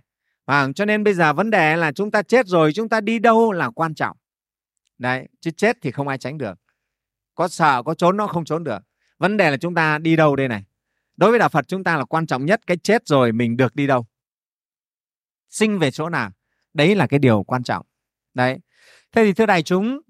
Và 0.45 0.69
cho 0.75 0.85
nên 0.85 1.03
bây 1.03 1.13
giờ 1.13 1.33
vấn 1.33 1.49
đề 1.49 1.75
là 1.75 1.91
chúng 1.91 2.11
ta 2.11 2.21
chết 2.21 2.47
rồi, 2.47 2.73
chúng 2.73 2.89
ta 2.89 3.01
đi 3.01 3.19
đâu 3.19 3.51
là 3.51 3.69
quan 3.69 3.95
trọng. 3.95 4.17
Đấy, 4.97 5.27
chứ 5.39 5.51
chết 5.51 5.77
thì 5.81 5.91
không 5.91 6.07
ai 6.07 6.17
tránh 6.17 6.37
được. 6.37 6.59
Có 7.35 7.47
sợ, 7.47 7.83
có 7.83 7.93
trốn 7.93 8.17
nó 8.17 8.27
không 8.27 8.45
trốn 8.45 8.63
được. 8.63 8.79
Vấn 9.17 9.37
đề 9.37 9.51
là 9.51 9.57
chúng 9.57 9.75
ta 9.75 9.97
đi 9.97 10.15
đâu 10.15 10.35
đây 10.35 10.47
này? 10.47 10.63
Đối 11.17 11.29
với 11.29 11.39
đạo 11.39 11.49
phật 11.49 11.67
chúng 11.67 11.83
ta 11.83 11.97
là 11.97 12.05
quan 12.05 12.27
trọng 12.27 12.45
nhất 12.45 12.61
cái 12.67 12.77
chết 12.77 13.07
rồi 13.07 13.31
mình 13.31 13.57
được 13.57 13.75
đi 13.75 13.87
đâu. 13.87 14.05
Sinh 15.49 15.79
về 15.79 15.91
chỗ 15.91 16.09
nào? 16.09 16.31
Đấy 16.73 16.95
là 16.95 17.07
cái 17.07 17.19
điều 17.19 17.43
quan 17.43 17.63
trọng. 17.63 17.85
Đấy. 18.33 18.59
Thế 19.11 19.23
thì 19.23 19.33
thưa 19.33 19.45
đại 19.45 19.63
chúng, 19.63 20.01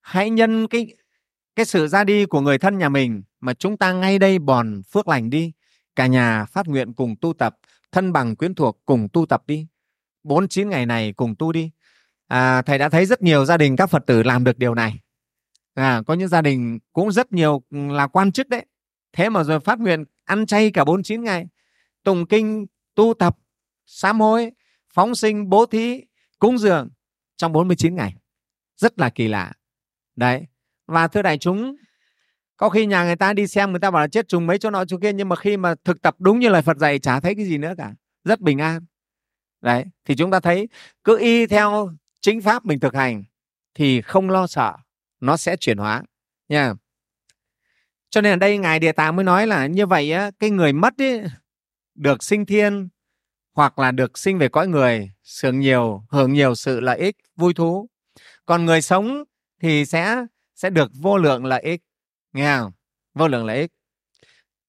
hãy 0.00 0.30
nhân 0.30 0.66
cái 0.66 0.96
cái 1.56 1.66
sự 1.66 1.86
ra 1.86 2.04
đi 2.04 2.26
của 2.26 2.40
người 2.40 2.58
thân 2.58 2.78
nhà 2.78 2.88
mình 2.88 3.22
mà 3.40 3.54
chúng 3.54 3.76
ta 3.76 3.92
ngay 3.92 4.18
đây 4.18 4.38
bòn 4.38 4.82
phước 4.82 5.08
lành 5.08 5.30
đi. 5.30 5.52
Cả 5.96 6.06
nhà 6.06 6.44
phát 6.44 6.68
nguyện 6.68 6.92
cùng 6.92 7.16
tu 7.20 7.32
tập 7.32 7.56
thân 7.92 8.12
bằng 8.12 8.36
quyến 8.36 8.54
thuộc 8.54 8.82
cùng 8.86 9.08
tu 9.12 9.26
tập 9.26 9.42
đi. 9.46 9.66
Bốn 10.22 10.48
chín 10.48 10.68
ngày 10.68 10.86
này 10.86 11.12
cùng 11.12 11.34
tu 11.34 11.52
đi. 11.52 11.70
À, 12.26 12.62
thầy 12.62 12.78
đã 12.78 12.88
thấy 12.88 13.06
rất 13.06 13.22
nhiều 13.22 13.44
gia 13.44 13.56
đình 13.56 13.76
các 13.76 13.86
phật 13.86 14.06
tử 14.06 14.22
làm 14.22 14.44
được 14.44 14.58
điều 14.58 14.74
này. 14.74 15.00
À, 15.74 16.02
có 16.06 16.14
những 16.14 16.28
gia 16.28 16.42
đình 16.42 16.78
cũng 16.92 17.12
rất 17.12 17.32
nhiều 17.32 17.62
là 17.70 18.06
quan 18.06 18.32
chức 18.32 18.48
đấy. 18.48 18.66
Thế 19.12 19.28
mà 19.28 19.44
rồi 19.44 19.60
phát 19.60 19.78
nguyện 19.78 20.04
ăn 20.24 20.46
chay 20.46 20.70
cả 20.70 20.84
bốn 20.84 21.02
chín 21.02 21.24
ngày. 21.24 21.46
Tùng 22.04 22.26
kinh 22.26 22.66
tu 22.94 23.14
tập 23.18 23.36
sám 23.86 24.20
hối 24.20 24.50
phóng 24.94 25.14
sinh 25.14 25.48
bố 25.48 25.66
thí 25.66 26.04
cúng 26.38 26.58
dường 26.58 26.88
trong 27.36 27.52
49 27.52 27.94
ngày. 27.94 28.14
Rất 28.76 28.98
là 28.98 29.10
kỳ 29.10 29.28
lạ. 29.28 29.52
Đấy 30.16 30.46
và 30.90 31.08
thưa 31.08 31.22
đại 31.22 31.38
chúng 31.38 31.76
có 32.56 32.68
khi 32.68 32.86
nhà 32.86 33.04
người 33.04 33.16
ta 33.16 33.32
đi 33.32 33.46
xem 33.46 33.70
người 33.70 33.80
ta 33.80 33.90
bảo 33.90 34.02
là 34.02 34.08
chết 34.08 34.28
trùng 34.28 34.46
mấy 34.46 34.58
chỗ 34.58 34.70
nọ 34.70 34.84
chỗ 34.84 34.98
kia 35.02 35.12
nhưng 35.12 35.28
mà 35.28 35.36
khi 35.36 35.56
mà 35.56 35.74
thực 35.84 36.02
tập 36.02 36.16
đúng 36.18 36.38
như 36.38 36.48
lời 36.48 36.62
Phật 36.62 36.76
dạy 36.76 36.98
chả 36.98 37.20
thấy 37.20 37.34
cái 37.34 37.44
gì 37.44 37.58
nữa 37.58 37.74
cả. 37.78 37.94
Rất 38.24 38.40
bình 38.40 38.58
an. 38.58 38.84
Đấy 39.60 39.84
thì 40.04 40.16
chúng 40.16 40.30
ta 40.30 40.40
thấy 40.40 40.68
cứ 41.04 41.18
y 41.18 41.46
theo 41.46 41.90
chính 42.20 42.40
pháp 42.40 42.64
mình 42.64 42.80
thực 42.80 42.94
hành 42.94 43.24
thì 43.74 44.00
không 44.02 44.30
lo 44.30 44.46
sợ 44.46 44.76
nó 45.20 45.36
sẽ 45.36 45.56
chuyển 45.56 45.78
hóa. 45.78 46.02
Nha. 46.48 46.74
Cho 48.10 48.20
nên 48.20 48.32
ở 48.32 48.36
đây 48.36 48.58
ngài 48.58 48.78
địa 48.78 48.92
tạng 48.92 49.16
mới 49.16 49.24
nói 49.24 49.46
là 49.46 49.66
như 49.66 49.86
vậy 49.86 50.12
á 50.12 50.30
cái 50.38 50.50
người 50.50 50.72
mất 50.72 51.02
ấy, 51.02 51.22
được 51.94 52.22
sinh 52.22 52.46
thiên 52.46 52.88
hoặc 53.54 53.78
là 53.78 53.90
được 53.90 54.18
sinh 54.18 54.38
về 54.38 54.48
cõi 54.48 54.68
người 54.68 55.10
sướng 55.22 55.60
nhiều 55.60 56.04
hưởng 56.10 56.32
nhiều 56.32 56.54
sự 56.54 56.80
lợi 56.80 56.98
ích 56.98 57.16
vui 57.36 57.54
thú. 57.54 57.88
Còn 58.46 58.64
người 58.64 58.82
sống 58.82 59.24
thì 59.60 59.84
sẽ 59.84 60.26
sẽ 60.60 60.70
được 60.70 60.90
vô 60.94 61.18
lượng 61.18 61.44
lợi 61.44 61.62
ích. 61.62 61.82
Nghe 62.32 62.56
không? 62.58 62.72
Vô 63.14 63.28
lượng 63.28 63.46
lợi 63.46 63.58
ích. 63.60 63.72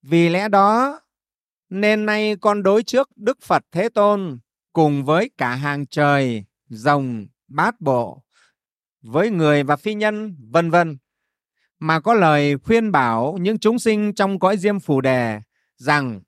Vì 0.02 0.30
lẽ 0.30 0.50
đó, 0.50 1.00
nên 1.70 2.06
nay 2.06 2.36
con 2.42 2.64
đối 2.64 2.84
trước 2.84 3.10
đức 3.16 3.42
phật 3.42 3.66
thế 3.72 3.90
tôn 3.90 4.40
cùng 4.74 5.06
với 5.06 5.32
cả 5.38 5.56
hàng 5.56 5.86
trời, 5.86 6.46
rồng, 6.70 7.28
bát 7.48 7.82
bộ, 7.82 8.24
với 9.02 9.30
người 9.30 9.64
và 9.64 9.76
phi 9.76 9.94
nhân, 9.94 10.36
vân 10.52 10.72
vân, 10.72 10.98
mà 11.80 12.00
có 12.00 12.14
lời 12.14 12.58
khuyên 12.58 12.92
bảo 12.92 13.38
những 13.42 13.60
chúng 13.60 13.80
sinh 13.80 14.14
trong 14.14 14.40
cõi 14.40 14.58
diêm 14.58 14.80
phù 14.80 15.02
đề 15.02 15.40
rằng, 15.78 16.22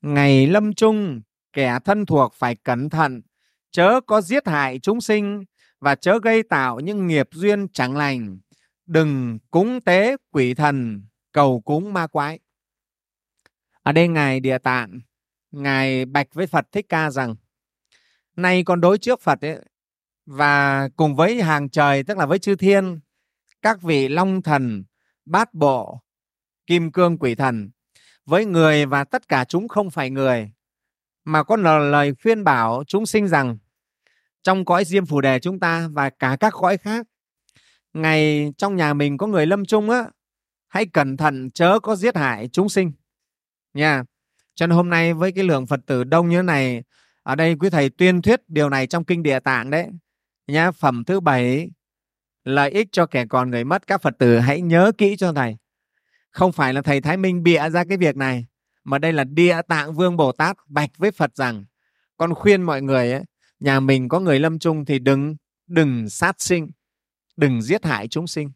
ngày 0.00 0.46
lâm 0.46 0.74
chung, 0.74 1.20
kẻ 1.52 1.78
thân 1.84 2.06
thuộc 2.06 2.34
phải 2.34 2.56
cẩn 2.56 2.90
thận, 2.90 3.22
chớ 3.70 4.00
có 4.06 4.20
giết 4.20 4.48
hại 4.48 4.78
chúng 4.78 5.00
sinh 5.00 5.44
và 5.80 5.94
chớ 5.94 6.18
gây 6.22 6.42
tạo 6.42 6.80
những 6.80 7.06
nghiệp 7.06 7.28
duyên 7.32 7.68
chẳng 7.68 7.96
lành 7.96 8.38
đừng 8.88 9.38
cúng 9.50 9.80
tế 9.80 10.16
quỷ 10.30 10.54
thần 10.54 11.02
cầu 11.32 11.60
cúng 11.60 11.92
ma 11.92 12.06
quái. 12.06 12.38
Ở 13.82 13.92
đây 13.92 14.08
ngài 14.08 14.40
địa 14.40 14.58
tạng 14.58 15.00
ngài 15.50 16.04
bạch 16.04 16.34
với 16.34 16.46
phật 16.46 16.66
thích 16.72 16.86
ca 16.88 17.10
rằng 17.10 17.34
nay 18.36 18.64
con 18.64 18.80
đối 18.80 18.98
trước 18.98 19.20
phật 19.20 19.40
ấy, 19.40 19.58
và 20.26 20.88
cùng 20.96 21.16
với 21.16 21.42
hàng 21.42 21.68
trời 21.68 22.02
tức 22.02 22.18
là 22.18 22.26
với 22.26 22.38
chư 22.38 22.56
thiên 22.56 23.00
các 23.62 23.82
vị 23.82 24.08
long 24.08 24.42
thần 24.42 24.84
bát 25.24 25.54
bộ 25.54 26.02
kim 26.66 26.92
cương 26.92 27.18
quỷ 27.18 27.34
thần 27.34 27.70
với 28.24 28.44
người 28.44 28.86
và 28.86 29.04
tất 29.04 29.28
cả 29.28 29.44
chúng 29.44 29.68
không 29.68 29.90
phải 29.90 30.10
người 30.10 30.52
mà 31.24 31.42
có 31.42 31.56
lời 31.56 32.14
khuyên 32.22 32.44
bảo 32.44 32.84
chúng 32.86 33.06
sinh 33.06 33.28
rằng 33.28 33.58
trong 34.42 34.64
cõi 34.64 34.84
diêm 34.84 35.06
phù 35.06 35.20
đề 35.20 35.40
chúng 35.40 35.60
ta 35.60 35.88
và 35.92 36.10
cả 36.10 36.36
các 36.40 36.52
cõi 36.56 36.76
khác 36.76 37.06
ngày 38.02 38.52
trong 38.58 38.76
nhà 38.76 38.94
mình 38.94 39.18
có 39.18 39.26
người 39.26 39.46
lâm 39.46 39.64
chung 39.64 39.90
á 39.90 40.04
hãy 40.68 40.86
cẩn 40.86 41.16
thận 41.16 41.50
chớ 41.50 41.78
có 41.82 41.96
giết 41.96 42.16
hại 42.16 42.48
chúng 42.52 42.68
sinh. 42.68 42.92
Nha. 43.74 44.04
Cho 44.54 44.66
nên 44.66 44.76
hôm 44.76 44.90
nay 44.90 45.14
với 45.14 45.32
cái 45.32 45.44
lượng 45.44 45.66
phật 45.66 45.80
tử 45.86 46.04
đông 46.04 46.28
như 46.28 46.36
thế 46.36 46.42
này 46.42 46.82
ở 47.22 47.34
đây 47.34 47.56
quý 47.60 47.70
thầy 47.70 47.90
tuyên 47.90 48.22
thuyết 48.22 48.40
điều 48.48 48.68
này 48.68 48.86
trong 48.86 49.04
kinh 49.04 49.22
địa 49.22 49.40
tạng 49.40 49.70
đấy. 49.70 49.86
Nhá 50.46 50.70
phẩm 50.70 51.04
thứ 51.04 51.20
bảy 51.20 51.70
lợi 52.44 52.70
ích 52.70 52.88
cho 52.92 53.06
kẻ 53.06 53.26
còn 53.26 53.50
người 53.50 53.64
mất. 53.64 53.86
Các 53.86 54.02
phật 54.02 54.14
tử 54.18 54.38
hãy 54.38 54.60
nhớ 54.60 54.92
kỹ 54.98 55.16
cho 55.16 55.32
thầy. 55.32 55.56
Không 56.30 56.52
phải 56.52 56.74
là 56.74 56.82
thầy 56.82 57.00
thái 57.00 57.16
minh 57.16 57.42
bịa 57.42 57.70
ra 57.70 57.84
cái 57.84 57.98
việc 57.98 58.16
này 58.16 58.46
mà 58.84 58.98
đây 58.98 59.12
là 59.12 59.24
địa 59.24 59.60
tạng 59.68 59.94
vương 59.94 60.16
bồ 60.16 60.32
tát 60.32 60.56
bạch 60.66 60.90
với 60.98 61.10
phật 61.10 61.36
rằng 61.36 61.64
con 62.16 62.34
khuyên 62.34 62.62
mọi 62.62 62.82
người 62.82 63.12
ấy, 63.12 63.22
nhà 63.60 63.80
mình 63.80 64.08
có 64.08 64.20
người 64.20 64.40
lâm 64.40 64.58
chung 64.58 64.84
thì 64.84 64.98
đừng 64.98 65.36
đừng 65.66 66.08
sát 66.08 66.36
sinh 66.38 66.70
đừng 67.38 67.62
giết 67.62 67.84
hại 67.84 68.08
chúng 68.08 68.26
sinh. 68.26 68.50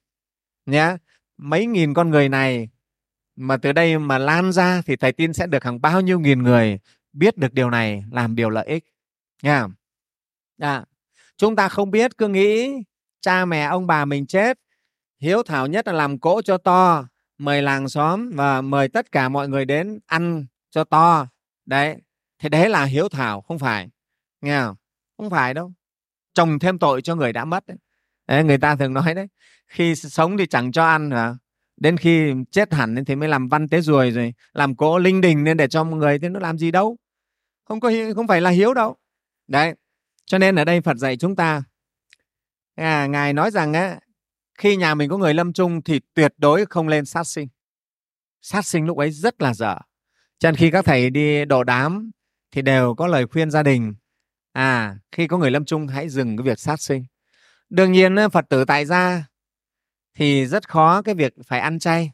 Nhé 0.66 0.96
mấy 1.36 1.66
nghìn 1.66 1.94
con 1.94 2.10
người 2.10 2.28
này 2.28 2.68
mà 3.36 3.56
từ 3.56 3.72
đây 3.72 3.98
mà 3.98 4.18
lan 4.18 4.52
ra 4.52 4.82
thì 4.86 4.96
thầy 4.96 5.12
tin 5.12 5.32
sẽ 5.32 5.46
được 5.46 5.64
hàng 5.64 5.80
bao 5.80 6.00
nhiêu 6.00 6.20
nghìn 6.20 6.42
người 6.42 6.78
biết 7.12 7.36
được 7.36 7.52
điều 7.52 7.70
này 7.70 8.04
làm 8.10 8.34
điều 8.34 8.50
lợi 8.50 8.66
ích. 8.66 8.84
Nha 9.42 9.60
à, 9.60 9.68
dạ. 10.58 10.84
chúng 11.36 11.56
ta 11.56 11.68
không 11.68 11.90
biết 11.90 12.18
cứ 12.18 12.28
nghĩ 12.28 12.82
cha 13.20 13.44
mẹ 13.44 13.62
ông 13.62 13.86
bà 13.86 14.04
mình 14.04 14.26
chết 14.26 14.58
hiếu 15.20 15.42
thảo 15.42 15.66
nhất 15.66 15.86
là 15.86 15.92
làm 15.92 16.18
cỗ 16.18 16.42
cho 16.42 16.58
to 16.58 17.04
mời 17.38 17.62
làng 17.62 17.88
xóm 17.88 18.30
và 18.34 18.60
mời 18.60 18.88
tất 18.88 19.12
cả 19.12 19.28
mọi 19.28 19.48
người 19.48 19.64
đến 19.64 20.00
ăn 20.06 20.46
cho 20.70 20.84
to. 20.84 21.26
Đấy 21.66 21.96
thì 22.38 22.48
đấy 22.48 22.68
là 22.68 22.84
hiếu 22.84 23.08
thảo 23.08 23.40
không 23.40 23.58
phải. 23.58 23.88
Nghe 24.40 24.60
không? 24.60 24.76
Không 25.16 25.30
phải 25.30 25.54
đâu. 25.54 25.72
Trồng 26.34 26.58
thêm 26.58 26.78
tội 26.78 27.02
cho 27.02 27.14
người 27.14 27.32
đã 27.32 27.44
mất 27.44 27.66
đấy 27.66 27.76
đấy 28.28 28.44
người 28.44 28.58
ta 28.58 28.76
thường 28.76 28.94
nói 28.94 29.14
đấy 29.14 29.26
khi 29.68 29.94
sống 29.94 30.36
thì 30.36 30.46
chẳng 30.46 30.72
cho 30.72 30.84
ăn 30.84 31.10
hả? 31.10 31.34
Đến 31.76 31.96
khi 31.96 32.32
chết 32.50 32.72
hẳn 32.72 33.04
thì 33.06 33.16
mới 33.16 33.28
làm 33.28 33.48
văn 33.48 33.68
tế 33.68 33.80
ruồi 33.80 34.10
rồi 34.10 34.34
làm 34.52 34.76
cỗ 34.76 34.98
linh 34.98 35.20
đình 35.20 35.44
nên 35.44 35.56
để 35.56 35.68
cho 35.68 35.84
mọi 35.84 35.98
người 35.98 36.18
thì 36.18 36.28
nó 36.28 36.40
làm 36.40 36.58
gì 36.58 36.70
đâu. 36.70 36.96
Không 37.64 37.80
có 37.80 37.92
không 38.14 38.26
phải 38.26 38.40
là 38.40 38.50
hiếu 38.50 38.74
đâu. 38.74 38.96
Đấy 39.46 39.74
cho 40.26 40.38
nên 40.38 40.56
ở 40.56 40.64
đây 40.64 40.80
phật 40.80 40.96
dạy 40.96 41.16
chúng 41.16 41.36
ta 41.36 41.62
à, 42.74 43.06
ngài 43.06 43.32
nói 43.32 43.50
rằng 43.50 43.72
á 43.72 44.00
khi 44.58 44.76
nhà 44.76 44.94
mình 44.94 45.10
có 45.10 45.16
người 45.16 45.34
lâm 45.34 45.52
chung 45.52 45.82
thì 45.82 46.00
tuyệt 46.14 46.34
đối 46.36 46.66
không 46.66 46.88
lên 46.88 47.04
sát 47.04 47.24
sinh. 47.24 47.48
Sát 48.42 48.66
sinh 48.66 48.86
lúc 48.86 48.98
ấy 48.98 49.10
rất 49.10 49.42
là 49.42 49.54
dở. 49.54 49.76
Cho 50.38 50.50
nên 50.50 50.56
khi 50.56 50.70
các 50.70 50.84
thầy 50.84 51.10
đi 51.10 51.44
đổ 51.44 51.64
đám 51.64 52.10
thì 52.50 52.62
đều 52.62 52.94
có 52.94 53.06
lời 53.06 53.26
khuyên 53.26 53.50
gia 53.50 53.62
đình 53.62 53.94
à 54.52 54.96
khi 55.12 55.26
có 55.26 55.38
người 55.38 55.50
lâm 55.50 55.64
chung 55.64 55.86
hãy 55.86 56.08
dừng 56.08 56.36
cái 56.36 56.44
việc 56.44 56.58
sát 56.58 56.80
sinh 56.80 57.04
đương 57.72 57.92
nhiên 57.92 58.16
ờ, 58.16 58.28
phật 58.28 58.48
tử 58.48 58.64
tại 58.64 58.86
gia 58.86 59.24
thì 60.14 60.46
rất 60.46 60.68
khó 60.68 61.02
cái 61.02 61.14
việc 61.14 61.34
phải 61.46 61.60
ăn 61.60 61.78
chay. 61.78 62.12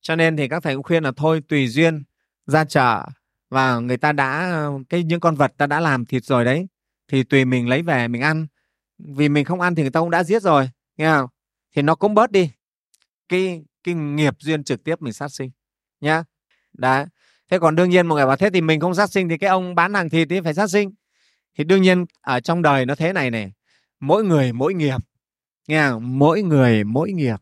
Cho 0.00 0.16
nên 0.16 0.36
thì 0.36 0.48
các 0.48 0.62
thầy 0.62 0.74
cũng 0.74 0.82
khuyên 0.82 1.04
là 1.04 1.12
thôi, 1.16 1.42
tùy 1.48 1.68
duyên, 1.68 2.02
ra 2.46 2.64
chợ 2.64 3.06
và 3.50 3.78
người 3.78 3.96
ta 3.96 4.12
đã 4.12 4.50
ờ, 4.50 4.72
cái 4.88 5.04
những 5.04 5.20
con 5.20 5.34
vật 5.34 5.52
ta 5.56 5.66
đã 5.66 5.80
làm 5.80 6.04
thịt 6.06 6.24
rồi 6.24 6.44
đấy, 6.44 6.66
thì 7.08 7.22
tùy 7.24 7.44
mình 7.44 7.68
lấy 7.68 7.82
về 7.82 8.08
mình 8.08 8.22
ăn. 8.22 8.46
Vì 8.98 9.28
mình 9.28 9.44
không 9.44 9.60
ăn 9.60 9.74
thì 9.74 9.82
người 9.82 9.90
ta 9.90 10.00
cũng 10.00 10.10
đã 10.10 10.24
giết 10.24 10.42
rồi, 10.42 10.70
nghe 10.96 11.10
không? 11.10 11.30
Thì 11.76 11.82
nó 11.82 11.94
cũng 11.94 12.14
bớt 12.14 12.30
đi 12.30 12.50
cái 13.28 13.62
cái 13.84 13.94
nghiệp 13.94 14.34
duyên 14.38 14.64
trực 14.64 14.84
tiếp 14.84 15.02
mình 15.02 15.12
sát 15.12 15.28
sinh, 15.28 15.50
nhá. 16.00 16.24
Đấy. 16.72 17.06
Thế 17.50 17.58
còn 17.58 17.76
đương 17.76 17.90
nhiên 17.90 18.06
mọi 18.06 18.16
người 18.16 18.26
bảo, 18.26 18.36
thế 18.36 18.50
thì 18.50 18.60
mình 18.60 18.80
không 18.80 18.94
sát 18.94 19.10
sinh 19.10 19.28
thì 19.28 19.38
cái 19.38 19.50
ông 19.50 19.74
bán 19.74 19.94
hàng 19.94 20.08
thịt 20.08 20.28
thì 20.30 20.40
phải 20.40 20.54
sát 20.54 20.70
sinh. 20.70 20.94
Thì 21.58 21.64
đương 21.64 21.82
nhiên 21.82 22.04
ở 22.20 22.40
trong 22.40 22.62
đời 22.62 22.86
nó 22.86 22.94
thế 22.94 23.12
này 23.12 23.30
này 23.30 23.52
mỗi 24.00 24.24
người 24.24 24.52
mỗi 24.52 24.74
nghiệp. 24.74 24.98
Nghe 25.68 25.88
không? 25.88 26.18
mỗi 26.18 26.42
người 26.42 26.84
mỗi 26.84 27.12
nghiệp. 27.12 27.36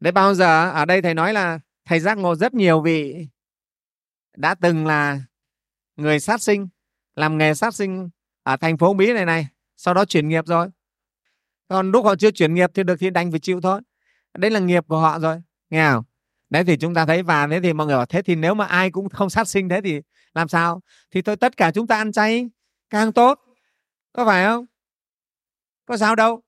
Đấy, 0.00 0.12
bao 0.12 0.34
giờ 0.34 0.70
ở 0.70 0.84
đây 0.84 1.02
thầy 1.02 1.14
nói 1.14 1.32
là 1.32 1.58
thầy 1.84 2.00
giác 2.00 2.18
ngộ 2.18 2.34
rất 2.34 2.54
nhiều 2.54 2.80
vị 2.80 3.28
đã 4.36 4.54
từng 4.54 4.86
là 4.86 5.20
người 5.96 6.20
sát 6.20 6.42
sinh, 6.42 6.68
làm 7.14 7.38
nghề 7.38 7.54
sát 7.54 7.74
sinh 7.74 8.08
ở 8.42 8.56
thành 8.56 8.78
phố 8.78 8.94
bí 8.94 9.12
này 9.12 9.24
này, 9.24 9.48
sau 9.76 9.94
đó 9.94 10.04
chuyển 10.04 10.28
nghiệp 10.28 10.46
rồi. 10.46 10.68
Còn 11.68 11.90
lúc 11.90 12.04
họ 12.04 12.16
chưa 12.16 12.30
chuyển 12.30 12.54
nghiệp 12.54 12.70
thì 12.74 12.82
được 12.82 12.96
thì 13.00 13.10
đành 13.10 13.30
phải 13.30 13.40
chịu 13.40 13.60
thôi. 13.60 13.80
Đấy 14.38 14.50
là 14.50 14.60
nghiệp 14.60 14.84
của 14.88 14.98
họ 14.98 15.18
rồi. 15.18 15.42
Nghe 15.70 15.90
không 15.90 16.04
đấy 16.50 16.64
thì 16.64 16.76
chúng 16.76 16.94
ta 16.94 17.06
thấy 17.06 17.22
và 17.22 17.46
thế 17.46 17.60
thì 17.60 17.72
mọi 17.72 17.86
người 17.86 17.96
bảo, 17.96 18.06
thế 18.06 18.22
thì 18.22 18.34
nếu 18.34 18.54
mà 18.54 18.64
ai 18.66 18.90
cũng 18.90 19.08
không 19.08 19.30
sát 19.30 19.48
sinh, 19.48 19.68
thế 19.68 19.80
thì 19.84 20.00
làm 20.34 20.48
sao? 20.48 20.80
Thì 21.10 21.22
thôi, 21.22 21.36
tất 21.36 21.56
cả 21.56 21.70
chúng 21.70 21.86
ta 21.86 21.96
ăn 21.96 22.12
chay, 22.12 22.50
càng 22.90 23.12
tốt. 23.12 23.40
Có 24.12 24.24
phải 24.24 24.44
không? 24.44 24.66
Có 25.86 25.96
sao 25.96 26.14
đâu. 26.14 26.42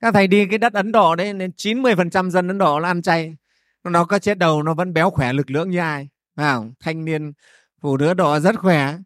Các 0.00 0.14
thầy 0.14 0.26
đi 0.26 0.46
cái 0.46 0.58
đất 0.58 0.72
Ấn 0.72 0.92
Độ 0.92 1.16
đấy, 1.16 1.32
nên 1.32 1.50
90% 1.56 2.30
dân 2.30 2.48
Ấn 2.48 2.58
Độ 2.58 2.78
là 2.78 2.88
ăn 2.88 3.02
chay. 3.02 3.36
Nó 3.84 4.04
có 4.04 4.18
chết 4.18 4.38
đầu, 4.38 4.62
nó 4.62 4.74
vẫn 4.74 4.92
béo 4.92 5.10
khỏe 5.10 5.32
lực 5.32 5.50
lưỡng 5.50 5.70
như 5.70 5.78
ai, 5.78 6.08
phải 6.36 6.54
không? 6.54 6.72
thanh 6.80 7.04
niên, 7.04 7.32
phụ 7.80 7.96
nữ 7.96 8.14
Độ 8.14 8.40
rất 8.40 8.58
khỏe. 8.58 8.96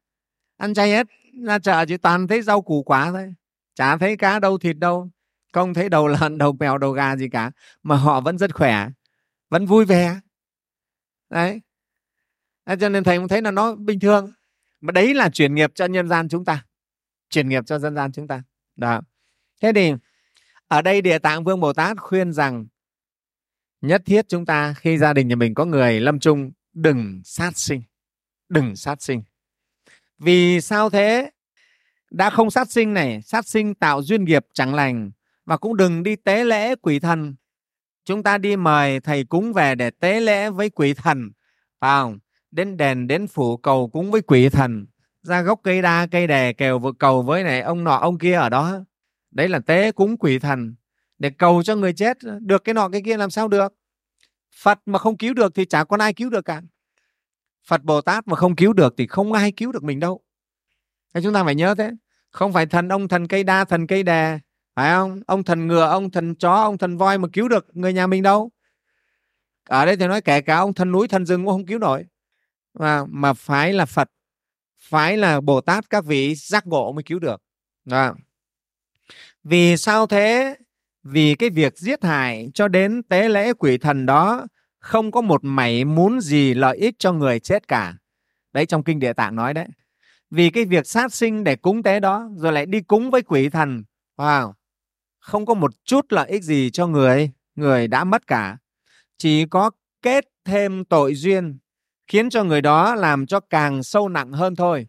Ăn 0.57 0.75
chay 0.75 0.91
hết, 0.91 1.07
ra 1.47 1.59
chợ 1.59 1.85
chỉ 1.89 1.97
toàn 1.97 2.29
thấy 2.29 2.43
rau 2.43 2.63
củ 2.63 2.83
quả 2.83 3.11
thôi. 3.11 3.35
Chả 3.75 3.97
thấy 3.97 4.17
cá 4.17 4.39
đâu, 4.39 4.59
thịt 4.59 4.79
đâu. 4.79 5.11
Không 5.53 5.75
thấy 5.75 5.89
đầu 5.89 6.09
lợn, 6.09 6.39
đầu 6.39 6.53
mèo, 6.53 6.79
đầu 6.79 6.93
gà 6.93 7.17
gì 7.17 7.29
cả. 7.29 7.51
Mà 7.83 7.97
họ 7.97 8.21
vẫn 8.21 8.39
rất 8.39 8.55
khỏe, 8.55 8.89
vẫn 9.51 9.67
vui 9.67 9.85
vẻ. 9.85 10.21
Đấy. 11.31 11.61
Cho 12.81 12.89
nên 12.89 13.05
thầy 13.05 13.19
cũng 13.19 13.29
thấy 13.29 13.43
là 13.43 13.51
nó 13.51 13.75
bình 13.75 14.01
thường. 14.01 14.33
Mà 14.81 14.93
đấy 14.93 15.15
là 15.15 15.31
chuyển 15.31 15.55
nghiệp 15.55 15.73
cho 15.75 15.85
nhân 15.85 16.09
gian 16.09 16.29
chúng 16.29 16.45
ta 16.45 16.65
chuyển 17.31 17.49
nghiệp 17.49 17.67
cho 17.67 17.79
dân 17.79 17.95
gian 17.95 18.13
chúng 18.13 18.29
ta. 18.29 18.43
Đó. 18.77 19.01
Thế 19.63 19.73
thì, 19.75 19.93
ở 20.69 20.83
đây 20.83 21.03
địa 21.03 21.19
tạng 21.19 21.45
vương 21.45 21.61
bồ 21.61 21.73
tát 21.73 22.01
khuyên 22.01 22.33
rằng, 22.33 22.67
nhất 23.81 24.03
thiết 24.05 24.29
chúng 24.29 24.47
ta 24.47 24.75
khi 24.75 24.99
gia 24.99 25.13
đình 25.13 25.29
nhà 25.29 25.37
mình 25.37 25.55
có 25.55 25.65
người 25.65 26.01
lâm 26.01 26.19
chung, 26.19 26.53
đừng 26.73 27.21
sát 27.25 27.59
sinh, 27.59 27.83
đừng 28.49 28.77
sát 28.77 29.03
sinh. 29.03 29.23
Vì 30.19 30.61
sao 30.61 30.91
thế? 30.91 31.31
Đã 32.11 32.31
không 32.31 32.51
sát 32.51 32.71
sinh 32.71 32.95
này, 32.95 33.23
sát 33.23 33.47
sinh 33.47 33.75
tạo 33.75 34.03
duyên 34.03 34.25
nghiệp 34.25 34.47
chẳng 34.53 34.75
lành 34.75 35.11
và 35.45 35.57
cũng 35.57 35.77
đừng 35.77 36.03
đi 36.03 36.17
tế 36.17 36.45
lễ 36.45 36.75
quỷ 36.75 36.99
thần. 36.99 37.35
Chúng 38.05 38.23
ta 38.23 38.39
đi 38.39 38.57
mời 38.57 39.01
thầy 39.01 39.25
cúng 39.25 39.53
về 39.53 39.75
để 39.75 39.91
tế 39.91 40.21
lễ 40.21 40.51
với 40.51 40.71
quỷ 40.71 40.95
thần, 40.95 41.31
phải 41.81 42.01
không? 42.01 42.19
Đến 42.51 42.77
đền, 42.77 43.07
đến 43.07 43.27
phủ 43.27 43.57
cầu 43.57 43.89
cúng 43.89 44.11
với 44.11 44.23
quỷ 44.23 44.49
thần 44.49 44.87
ra 45.27 45.43
gốc 45.43 45.61
cây 45.63 45.83
đa, 45.83 46.07
cây 46.11 46.27
đè 46.27 46.53
kèo 46.53 46.79
vượt 46.79 46.97
cầu 46.99 47.23
với 47.23 47.43
này, 47.45 47.61
ông 47.61 47.85
nọ, 47.85 47.97
ông 47.97 48.19
kia 48.19 48.35
ở 48.35 48.49
đó. 48.49 48.81
Đấy 49.31 49.49
là 49.49 49.59
tế 49.59 49.93
cúng 49.93 50.17
quỷ 50.17 50.39
thần, 50.39 50.75
để 51.19 51.31
cầu 51.31 51.63
cho 51.63 51.77
người 51.77 51.93
chết, 51.93 52.19
được 52.41 52.65
cái 52.65 52.75
nọ 52.75 52.89
cái 52.89 53.03
kia 53.05 53.17
làm 53.17 53.31
sao 53.31 53.49
được? 53.49 53.75
Phật 54.63 54.79
mà 54.87 54.99
không 54.99 55.17
cứu 55.17 55.35
được 55.35 55.55
thì 55.55 55.65
chả 55.65 55.85
có 55.85 55.97
ai 56.01 56.13
cứu 56.13 56.31
được 56.31 56.45
cả. 56.45 56.63
Phật 57.67 57.83
bồ 57.83 58.01
tát 58.01 58.29
mà 58.29 58.37
không 58.37 58.57
cứu 58.57 58.73
được 58.73 58.95
thì 58.97 59.07
không 59.07 59.33
ai 59.33 59.53
cứu 59.53 59.73
được 59.73 59.83
mình 59.83 60.01
đâu. 60.01 60.21
Thế 61.15 61.21
chúng 61.25 61.35
ta 61.35 61.45
phải 61.45 61.55
nhớ 61.55 61.75
thế, 61.75 61.91
không 62.31 62.53
phải 62.53 62.67
thần 62.67 62.89
ông 62.89 63.09
thần 63.09 63.29
cây 63.29 63.45
đa, 63.45 63.65
thần 63.65 63.87
cây 63.87 64.03
đè, 64.03 64.39
phải 64.75 64.95
không? 64.95 65.21
Ông 65.27 65.45
thần 65.45 65.67
ngựa, 65.67 65.87
ông 65.87 66.11
thần 66.11 66.35
chó, 66.35 66.53
ông 66.53 66.79
thần 66.79 66.97
voi 66.97 67.19
mà 67.19 67.29
cứu 67.33 67.49
được 67.49 67.67
người 67.73 67.93
nhà 67.93 68.07
mình 68.07 68.23
đâu. 68.23 68.51
Ở 69.69 69.87
đây 69.87 69.97
thì 69.97 70.07
nói 70.07 70.21
kể 70.21 70.41
cả 70.41 70.57
ông 70.57 70.75
thần 70.75 70.93
núi, 70.93 71.09
thần 71.09 71.27
rừng 71.27 71.45
cũng 71.45 71.53
không 71.53 71.67
cứu 71.67 71.79
nổi. 71.79 72.05
Mà 72.75 73.05
mà 73.09 73.33
phải 73.33 73.73
là 73.73 73.87
phật 73.87 74.11
phải 74.89 75.17
là 75.17 75.41
bồ 75.41 75.61
tát 75.61 75.91
các 75.91 76.05
vị 76.05 76.35
giác 76.35 76.67
ngộ 76.67 76.93
mới 76.93 77.03
cứu 77.03 77.19
được. 77.19 77.43
Đó. 77.85 78.15
vì 79.45 79.77
sao 79.77 80.07
thế? 80.07 80.57
Vì 81.03 81.35
cái 81.35 81.51
việc 81.51 81.79
giết 81.79 82.05
hại 82.05 82.51
cho 82.55 82.69
đến 82.69 83.03
tế 83.03 83.29
lễ 83.29 83.53
quỷ 83.53 83.79
thần 83.79 84.07
đó 84.07 84.47
không 84.79 85.13
có 85.13 85.21
một 85.21 85.45
mảy 85.45 85.85
muốn 85.85 86.21
gì 86.21 86.55
lợi 86.55 86.77
ích 86.77 86.95
cho 86.99 87.13
người 87.13 87.39
chết 87.39 87.69
cả. 87.69 87.95
Đấy, 88.53 88.67
trong 88.67 88.83
kinh 88.83 88.99
địa 88.99 89.13
tạng 89.13 89.37
nói 89.37 89.55
đấy. 89.55 89.67
Vì 90.31 90.51
cái 90.51 90.65
việc 90.65 90.87
sát 90.87 91.15
sinh 91.15 91.45
để 91.45 91.57
cúng 91.57 91.83
tế 91.83 92.01
đó 92.01 92.31
rồi 92.37 92.53
lại 92.53 92.67
đi 92.67 92.81
cúng 92.81 93.11
với 93.11 93.23
quỷ 93.23 93.49
thần. 93.49 93.85
Wow! 94.17 94.53
Không 95.19 95.47
có 95.47 95.55
một 95.55 95.71
chút 95.85 96.07
lợi 96.09 96.31
ích 96.31 96.43
gì 96.43 96.71
cho 96.71 96.87
người 96.87 97.31
người 97.55 97.89
đã 97.89 98.05
mất 98.05 98.27
cả. 98.27 98.59
Chỉ 99.19 99.47
có 99.47 99.71
kết 100.03 100.25
thêm 100.45 100.85
tội 100.85 101.15
duyên 101.15 101.59
khiến 102.07 102.31
cho 102.31 102.45
người 102.45 102.61
đó 102.61 102.95
làm 102.95 103.27
cho 103.27 103.41
càng 103.41 103.83
sâu 103.83 104.09
nặng 104.09 104.33
hơn 104.33 104.57
thôi. 104.57 104.87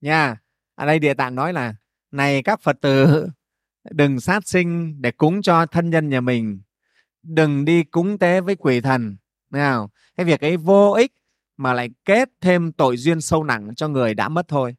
Nha, 0.00 0.36
ở 0.74 0.86
đây 0.86 0.98
địa 0.98 1.14
tạng 1.14 1.34
nói 1.34 1.52
là, 1.52 1.74
này 2.10 2.42
các 2.42 2.60
phật 2.60 2.76
tử, 2.80 3.26
đừng 3.90 4.20
sát 4.20 4.48
sinh 4.48 5.02
để 5.02 5.10
cúng 5.10 5.42
cho 5.42 5.66
thân 5.66 5.90
nhân 5.90 6.08
nhà 6.08 6.20
mình. 6.20 6.60
Đừng 7.22 7.64
đi 7.64 7.84
cúng 7.84 8.18
tế 8.18 8.40
với 8.40 8.56
quỷ 8.56 8.80
thần. 8.80 9.16
Nào 9.50 9.90
cái 10.16 10.26
việc 10.26 10.40
ấy 10.40 10.56
vô 10.56 10.92
ích 10.92 11.12
mà 11.56 11.72
lại 11.72 11.90
kết 12.04 12.28
thêm 12.40 12.72
tội 12.72 12.96
duyên 12.96 13.20
sâu 13.20 13.44
nặng 13.44 13.74
cho 13.76 13.88
người 13.88 14.14
đã 14.14 14.28
mất 14.28 14.48
thôi. 14.48 14.76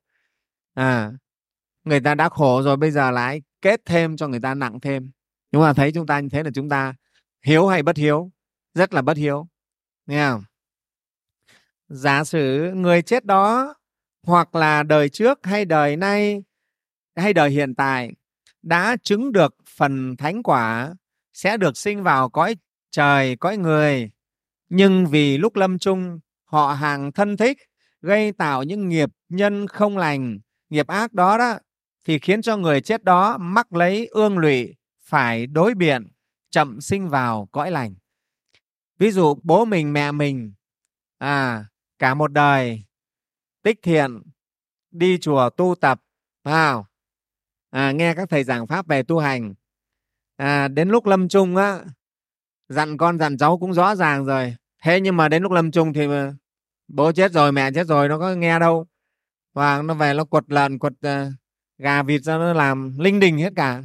À 0.73 1.11
người 1.83 1.99
ta 1.99 2.15
đã 2.15 2.29
khổ 2.29 2.61
rồi, 2.61 2.77
bây 2.77 2.91
giờ 2.91 3.11
lại 3.11 3.41
kết 3.61 3.81
thêm 3.85 4.17
cho 4.17 4.27
người 4.27 4.39
ta 4.39 4.53
nặng 4.53 4.79
thêm. 4.79 5.11
Nhưng 5.51 5.61
mà 5.61 5.73
thấy 5.73 5.91
chúng 5.91 6.07
ta 6.07 6.19
như 6.19 6.29
thế 6.29 6.43
là 6.43 6.49
chúng 6.53 6.69
ta 6.69 6.93
hiếu 7.45 7.67
hay 7.67 7.83
bất 7.83 7.97
hiếu? 7.97 8.31
Rất 8.73 8.93
là 8.93 9.01
bất 9.01 9.17
hiếu. 9.17 9.47
Nghe 10.05 10.29
không? 10.29 10.43
Giả 11.93 12.23
sử 12.23 12.71
người 12.75 13.01
chết 13.01 13.25
đó, 13.25 13.75
hoặc 14.23 14.55
là 14.55 14.83
đời 14.83 15.09
trước 15.09 15.39
hay 15.43 15.65
đời 15.65 15.97
nay, 15.97 16.43
hay 17.15 17.33
đời 17.33 17.49
hiện 17.49 17.75
tại, 17.75 18.11
đã 18.61 18.97
chứng 19.03 19.31
được 19.31 19.55
phần 19.77 20.15
thánh 20.17 20.43
quả, 20.43 20.93
sẽ 21.33 21.57
được 21.57 21.77
sinh 21.77 22.03
vào 22.03 22.29
cõi 22.29 22.55
trời, 22.91 23.35
cõi 23.35 23.57
người. 23.57 24.11
Nhưng 24.69 25.07
vì 25.07 25.37
lúc 25.37 25.55
lâm 25.55 25.79
chung, 25.79 26.19
họ 26.43 26.73
hàng 26.73 27.11
thân 27.11 27.37
thích, 27.37 27.57
gây 28.01 28.31
tạo 28.31 28.63
những 28.63 28.89
nghiệp 28.89 29.09
nhân 29.29 29.67
không 29.67 29.97
lành, 29.97 30.39
nghiệp 30.69 30.87
ác 30.87 31.13
đó 31.13 31.37
đó, 31.37 31.57
thì 32.05 32.19
khiến 32.19 32.41
cho 32.41 32.57
người 32.57 32.81
chết 32.81 33.03
đó 33.03 33.37
mắc 33.37 33.73
lấy 33.73 34.07
ương 34.07 34.37
lụy, 34.37 34.75
phải 35.03 35.47
đối 35.47 35.73
biện, 35.73 36.07
chậm 36.49 36.81
sinh 36.81 37.09
vào 37.09 37.49
cõi 37.51 37.71
lành. 37.71 37.95
Ví 38.99 39.11
dụ 39.11 39.35
bố 39.43 39.65
mình, 39.65 39.93
mẹ 39.93 40.11
mình 40.11 40.53
à 41.17 41.65
cả 42.03 42.13
một 42.13 42.31
đời. 42.31 42.83
Tích 43.61 43.79
thiện 43.83 44.21
đi 44.91 45.17
chùa 45.17 45.49
tu 45.49 45.75
tập. 45.81 46.01
Vào 46.43 46.87
à, 47.69 47.91
nghe 47.91 48.13
các 48.13 48.29
thầy 48.29 48.43
giảng 48.43 48.67
pháp 48.67 48.87
về 48.87 49.03
tu 49.03 49.19
hành. 49.19 49.53
À, 50.35 50.67
đến 50.67 50.89
lúc 50.89 51.05
lâm 51.05 51.29
chung 51.29 51.55
á 51.55 51.79
dặn 52.69 52.97
con 52.97 53.19
dặn 53.19 53.37
cháu 53.37 53.57
cũng 53.57 53.73
rõ 53.73 53.95
ràng 53.95 54.25
rồi. 54.25 54.55
Thế 54.83 55.01
nhưng 55.01 55.17
mà 55.17 55.29
đến 55.29 55.43
lúc 55.43 55.51
lâm 55.51 55.71
chung 55.71 55.93
thì 55.93 56.07
bố 56.87 57.11
chết 57.11 57.31
rồi 57.31 57.51
mẹ 57.51 57.71
chết 57.71 57.87
rồi 57.87 58.09
nó 58.09 58.19
có 58.19 58.35
nghe 58.35 58.59
đâu. 58.59 58.87
Và 59.53 59.81
nó 59.81 59.93
về 59.93 60.13
nó 60.13 60.23
quật 60.23 60.43
lợn 60.47 60.79
quật 60.79 60.93
uh, 60.93 61.33
gà 61.77 62.03
vịt 62.03 62.21
ra 62.21 62.37
nó 62.37 62.53
làm 62.53 62.97
linh 62.99 63.19
đình 63.19 63.37
hết 63.37 63.53
cả. 63.55 63.83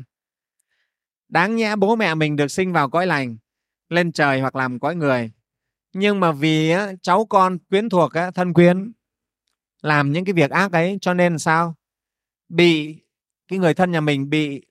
Đáng 1.29 1.57
nhẽ 1.57 1.77
bố 1.77 1.97
mẹ 1.97 2.15
mình 2.15 2.37
được 2.37 2.49
sinh 2.49 2.73
vào 2.73 2.91
cõi 2.91 3.07
lành 3.07 3.37
lên 3.89 4.13
trời 4.13 4.41
hoặc 4.41 4.57
làm 4.57 4.81
cõi 4.81 4.97
người 4.97 5.31
nhưng 5.93 6.21
mà 6.21 6.33
vì 6.33 6.71
á, 6.71 6.93
cháu 7.03 7.27
con 7.27 7.59
quyến 7.59 7.89
thuộc 7.89 8.13
á, 8.13 8.31
thân 8.31 8.53
quyến 8.53 8.93
làm 9.83 10.13
những 10.13 10.25
cái 10.25 10.33
việc 10.33 10.51
ác 10.51 10.73
ấy 10.73 10.99
cho 11.01 11.15
nên 11.15 11.39
sao? 11.39 11.75
Bị 12.49 13.03
cái 13.49 13.59
người 13.59 13.75
thân 13.75 13.91
nhà 13.91 14.01
mình 14.01 14.31
bị 14.31 14.63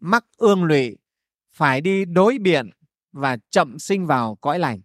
mắc 0.00 0.24
ương 0.36 0.64
lụy 0.64 0.96
phải 1.52 1.80
đi 1.80 2.04
đối 2.04 2.38
biện 2.38 2.70
và 3.12 3.36
chậm 3.50 3.78
sinh 3.78 4.06
vào 4.06 4.38
cõi 4.40 4.58
lành. 4.58 4.80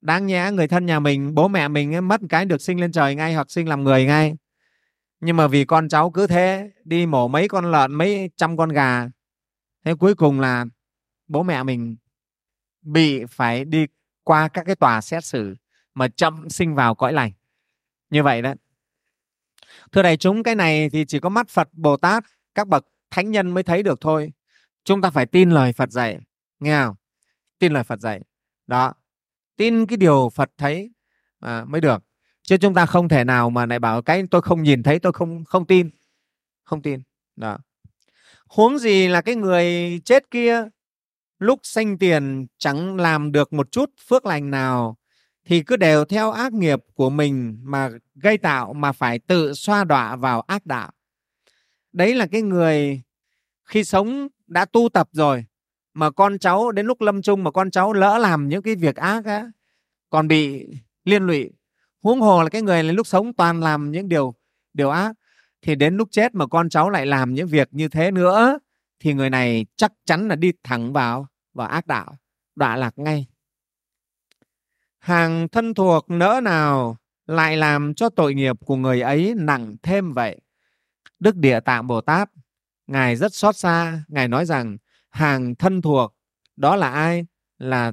Đáng 0.00 0.26
nhẽ 0.26 0.50
người 0.52 0.68
thân 0.68 0.86
nhà 0.86 1.00
mình 1.00 1.34
bố 1.34 1.48
mẹ 1.48 1.68
mình 1.68 1.94
ấy, 1.94 2.00
mất 2.00 2.20
cái 2.28 2.44
được 2.44 2.62
sinh 2.62 2.80
lên 2.80 2.92
trời 2.92 3.14
ngay 3.14 3.34
hoặc 3.34 3.50
sinh 3.50 3.68
làm 3.68 3.84
người 3.84 4.04
ngay. 4.04 4.34
Nhưng 5.20 5.36
mà 5.36 5.46
vì 5.46 5.64
con 5.64 5.88
cháu 5.88 6.10
cứ 6.10 6.26
thế 6.26 6.70
đi 6.84 7.06
mổ 7.06 7.28
mấy 7.28 7.48
con 7.48 7.70
lợn 7.72 7.94
mấy 7.94 8.30
trăm 8.36 8.56
con 8.56 8.68
gà 8.68 9.08
thế 9.84 9.94
cuối 9.94 10.14
cùng 10.14 10.40
là 10.40 10.64
bố 11.28 11.42
mẹ 11.42 11.62
mình 11.62 11.96
bị 12.82 13.24
phải 13.30 13.64
đi 13.64 13.86
qua 14.28 14.48
các 14.48 14.62
cái 14.66 14.76
tòa 14.76 15.00
xét 15.00 15.24
xử 15.24 15.56
mà 15.94 16.08
chậm 16.08 16.50
sinh 16.50 16.74
vào 16.74 16.94
cõi 16.94 17.12
lành. 17.12 17.32
Như 18.10 18.22
vậy 18.22 18.42
đó. 18.42 18.54
Thưa 19.92 20.02
đại 20.02 20.16
chúng 20.16 20.42
cái 20.42 20.54
này 20.54 20.90
thì 20.90 21.04
chỉ 21.04 21.20
có 21.20 21.28
mắt 21.28 21.48
phật 21.48 21.68
bồ 21.72 21.96
tát 21.96 22.24
các 22.54 22.68
bậc 22.68 22.86
thánh 23.10 23.30
nhân 23.30 23.50
mới 23.50 23.62
thấy 23.62 23.82
được 23.82 24.00
thôi. 24.00 24.32
Chúng 24.84 25.00
ta 25.00 25.10
phải 25.10 25.26
tin 25.26 25.50
lời 25.50 25.72
phật 25.72 25.90
dạy 25.90 26.18
nghe 26.60 26.84
không? 26.84 26.94
Tin 27.58 27.72
lời 27.72 27.84
phật 27.84 28.00
dạy. 28.00 28.20
Đó. 28.66 28.94
Tin 29.56 29.86
cái 29.86 29.96
điều 29.96 30.30
phật 30.34 30.50
thấy 30.58 30.90
à, 31.40 31.64
mới 31.64 31.80
được. 31.80 32.04
Chứ 32.42 32.56
chúng 32.56 32.74
ta 32.74 32.86
không 32.86 33.08
thể 33.08 33.24
nào 33.24 33.50
mà 33.50 33.66
lại 33.66 33.78
bảo 33.78 34.02
cái 34.02 34.22
tôi 34.30 34.42
không 34.42 34.62
nhìn 34.62 34.82
thấy 34.82 34.98
tôi 34.98 35.12
không 35.12 35.44
không 35.44 35.66
tin. 35.66 35.90
Không 36.64 36.82
tin. 36.82 37.00
Đó. 37.36 37.58
Huống 38.48 38.78
gì 38.78 39.08
là 39.08 39.20
cái 39.20 39.34
người 39.34 40.00
chết 40.04 40.30
kia 40.30 40.64
lúc 41.38 41.60
sanh 41.62 41.98
tiền 41.98 42.46
chẳng 42.58 42.96
làm 42.96 43.32
được 43.32 43.52
một 43.52 43.72
chút 43.72 43.90
phước 44.08 44.26
lành 44.26 44.50
nào, 44.50 44.96
thì 45.46 45.62
cứ 45.62 45.76
đều 45.76 46.04
theo 46.04 46.30
ác 46.30 46.52
nghiệp 46.52 46.78
của 46.94 47.10
mình 47.10 47.58
mà 47.62 47.90
gây 48.14 48.38
tạo 48.38 48.72
mà 48.72 48.92
phải 48.92 49.18
tự 49.18 49.54
xoa 49.54 49.84
đọa 49.84 50.16
vào 50.16 50.40
ác 50.40 50.66
đạo. 50.66 50.90
Đấy 51.92 52.14
là 52.14 52.26
cái 52.26 52.42
người 52.42 53.02
khi 53.64 53.84
sống 53.84 54.28
đã 54.46 54.64
tu 54.64 54.88
tập 54.88 55.08
rồi, 55.12 55.44
mà 55.94 56.10
con 56.10 56.38
cháu, 56.38 56.72
đến 56.72 56.86
lúc 56.86 57.00
lâm 57.00 57.22
chung 57.22 57.44
mà 57.44 57.50
con 57.50 57.70
cháu 57.70 57.92
lỡ 57.92 58.18
làm 58.18 58.48
những 58.48 58.62
cái 58.62 58.74
việc 58.74 58.96
ác 58.96 59.24
á, 59.24 59.50
còn 60.10 60.28
bị 60.28 60.66
liên 61.04 61.22
lụy. 61.22 61.50
Huống 62.02 62.20
hồ 62.20 62.42
là 62.42 62.48
cái 62.48 62.62
người 62.62 62.82
là 62.82 62.92
lúc 62.92 63.06
sống 63.06 63.32
toàn 63.32 63.60
làm 63.60 63.90
những 63.90 64.08
điều 64.08 64.34
điều 64.74 64.90
ác, 64.90 65.12
thì 65.62 65.74
đến 65.74 65.96
lúc 65.96 66.08
chết 66.10 66.34
mà 66.34 66.46
con 66.46 66.68
cháu 66.68 66.90
lại 66.90 67.06
làm 67.06 67.34
những 67.34 67.48
việc 67.48 67.68
như 67.70 67.88
thế 67.88 68.10
nữa 68.10 68.58
thì 69.00 69.14
người 69.14 69.30
này 69.30 69.66
chắc 69.76 69.92
chắn 70.04 70.28
là 70.28 70.36
đi 70.36 70.52
thẳng 70.62 70.92
vào 70.92 71.26
vào 71.54 71.68
ác 71.68 71.86
đạo, 71.86 72.16
đọa 72.56 72.76
lạc 72.76 72.98
ngay. 72.98 73.26
Hàng 74.98 75.48
thân 75.48 75.74
thuộc 75.74 76.10
nỡ 76.10 76.40
nào 76.44 76.96
lại 77.26 77.56
làm 77.56 77.94
cho 77.94 78.08
tội 78.08 78.34
nghiệp 78.34 78.56
của 78.64 78.76
người 78.76 79.00
ấy 79.00 79.34
nặng 79.36 79.76
thêm 79.82 80.12
vậy? 80.12 80.40
Đức 81.20 81.36
địa 81.36 81.60
tạng 81.60 81.86
bồ 81.86 82.00
tát, 82.00 82.30
ngài 82.86 83.16
rất 83.16 83.34
xót 83.34 83.56
xa, 83.56 84.04
ngài 84.08 84.28
nói 84.28 84.46
rằng, 84.46 84.76
hàng 85.10 85.54
thân 85.54 85.82
thuộc, 85.82 86.14
đó 86.56 86.76
là 86.76 86.90
ai? 86.90 87.26
Là 87.58 87.92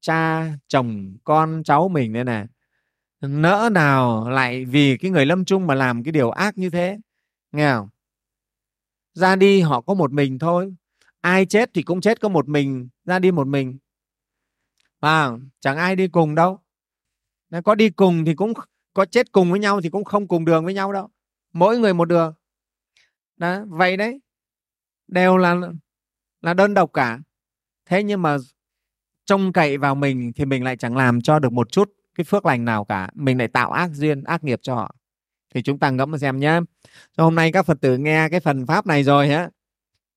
cha, 0.00 0.52
chồng, 0.68 1.16
con 1.24 1.62
cháu 1.64 1.88
mình 1.88 2.12
đây 2.12 2.24
nè. 2.24 2.46
Nỡ 3.20 3.68
nào 3.72 4.30
lại 4.30 4.64
vì 4.64 4.96
cái 4.96 5.10
người 5.10 5.26
lâm 5.26 5.44
chung 5.44 5.66
mà 5.66 5.74
làm 5.74 6.04
cái 6.04 6.12
điều 6.12 6.30
ác 6.30 6.58
như 6.58 6.70
thế? 6.70 6.98
Nghe 7.52 7.72
không? 7.72 7.88
Ra 9.14 9.36
đi 9.36 9.60
họ 9.60 9.80
có 9.80 9.94
một 9.94 10.12
mình 10.12 10.38
thôi. 10.38 10.74
Ai 11.20 11.46
chết 11.46 11.70
thì 11.74 11.82
cũng 11.82 12.00
chết 12.00 12.20
có 12.20 12.28
một 12.28 12.48
mình. 12.48 12.88
Ra 13.04 13.18
đi 13.18 13.30
một 13.30 13.46
mình. 13.46 13.78
À, 15.00 15.30
chẳng 15.60 15.76
ai 15.76 15.96
đi 15.96 16.08
cùng 16.08 16.34
đâu. 16.34 16.58
Nếu 17.50 17.62
có 17.62 17.74
đi 17.74 17.90
cùng 17.90 18.24
thì 18.24 18.34
cũng 18.34 18.52
có 18.94 19.04
chết 19.04 19.32
cùng 19.32 19.50
với 19.50 19.60
nhau 19.60 19.80
thì 19.80 19.90
cũng 19.90 20.04
không 20.04 20.28
cùng 20.28 20.44
đường 20.44 20.64
với 20.64 20.74
nhau 20.74 20.92
đâu. 20.92 21.08
Mỗi 21.52 21.78
người 21.78 21.94
một 21.94 22.04
đường. 22.04 22.34
Đó 23.36 23.64
vậy 23.68 23.96
đấy. 23.96 24.20
Đều 25.08 25.36
là 25.36 25.56
là 26.40 26.54
đơn 26.54 26.74
độc 26.74 26.90
cả. 26.92 27.18
Thế 27.86 28.02
nhưng 28.02 28.22
mà 28.22 28.36
trông 29.24 29.52
cậy 29.52 29.78
vào 29.78 29.94
mình 29.94 30.32
thì 30.36 30.44
mình 30.44 30.64
lại 30.64 30.76
chẳng 30.76 30.96
làm 30.96 31.20
cho 31.20 31.38
được 31.38 31.52
một 31.52 31.72
chút 31.72 31.92
cái 32.14 32.24
phước 32.24 32.46
lành 32.46 32.64
nào 32.64 32.84
cả. 32.84 33.10
Mình 33.14 33.38
lại 33.38 33.48
tạo 33.48 33.70
ác 33.70 33.90
duyên 33.92 34.24
ác 34.24 34.44
nghiệp 34.44 34.58
cho 34.62 34.74
họ 34.74 34.94
thì 35.54 35.62
chúng 35.62 35.78
ta 35.78 35.90
ngẫm 35.90 36.10
mà 36.10 36.18
xem 36.18 36.38
nhé 36.38 36.60
hôm 37.18 37.34
nay 37.34 37.52
các 37.52 37.66
phật 37.66 37.80
tử 37.80 37.96
nghe 37.96 38.28
cái 38.28 38.40
phần 38.40 38.66
pháp 38.66 38.86
này 38.86 39.04
rồi 39.04 39.30
á, 39.30 39.50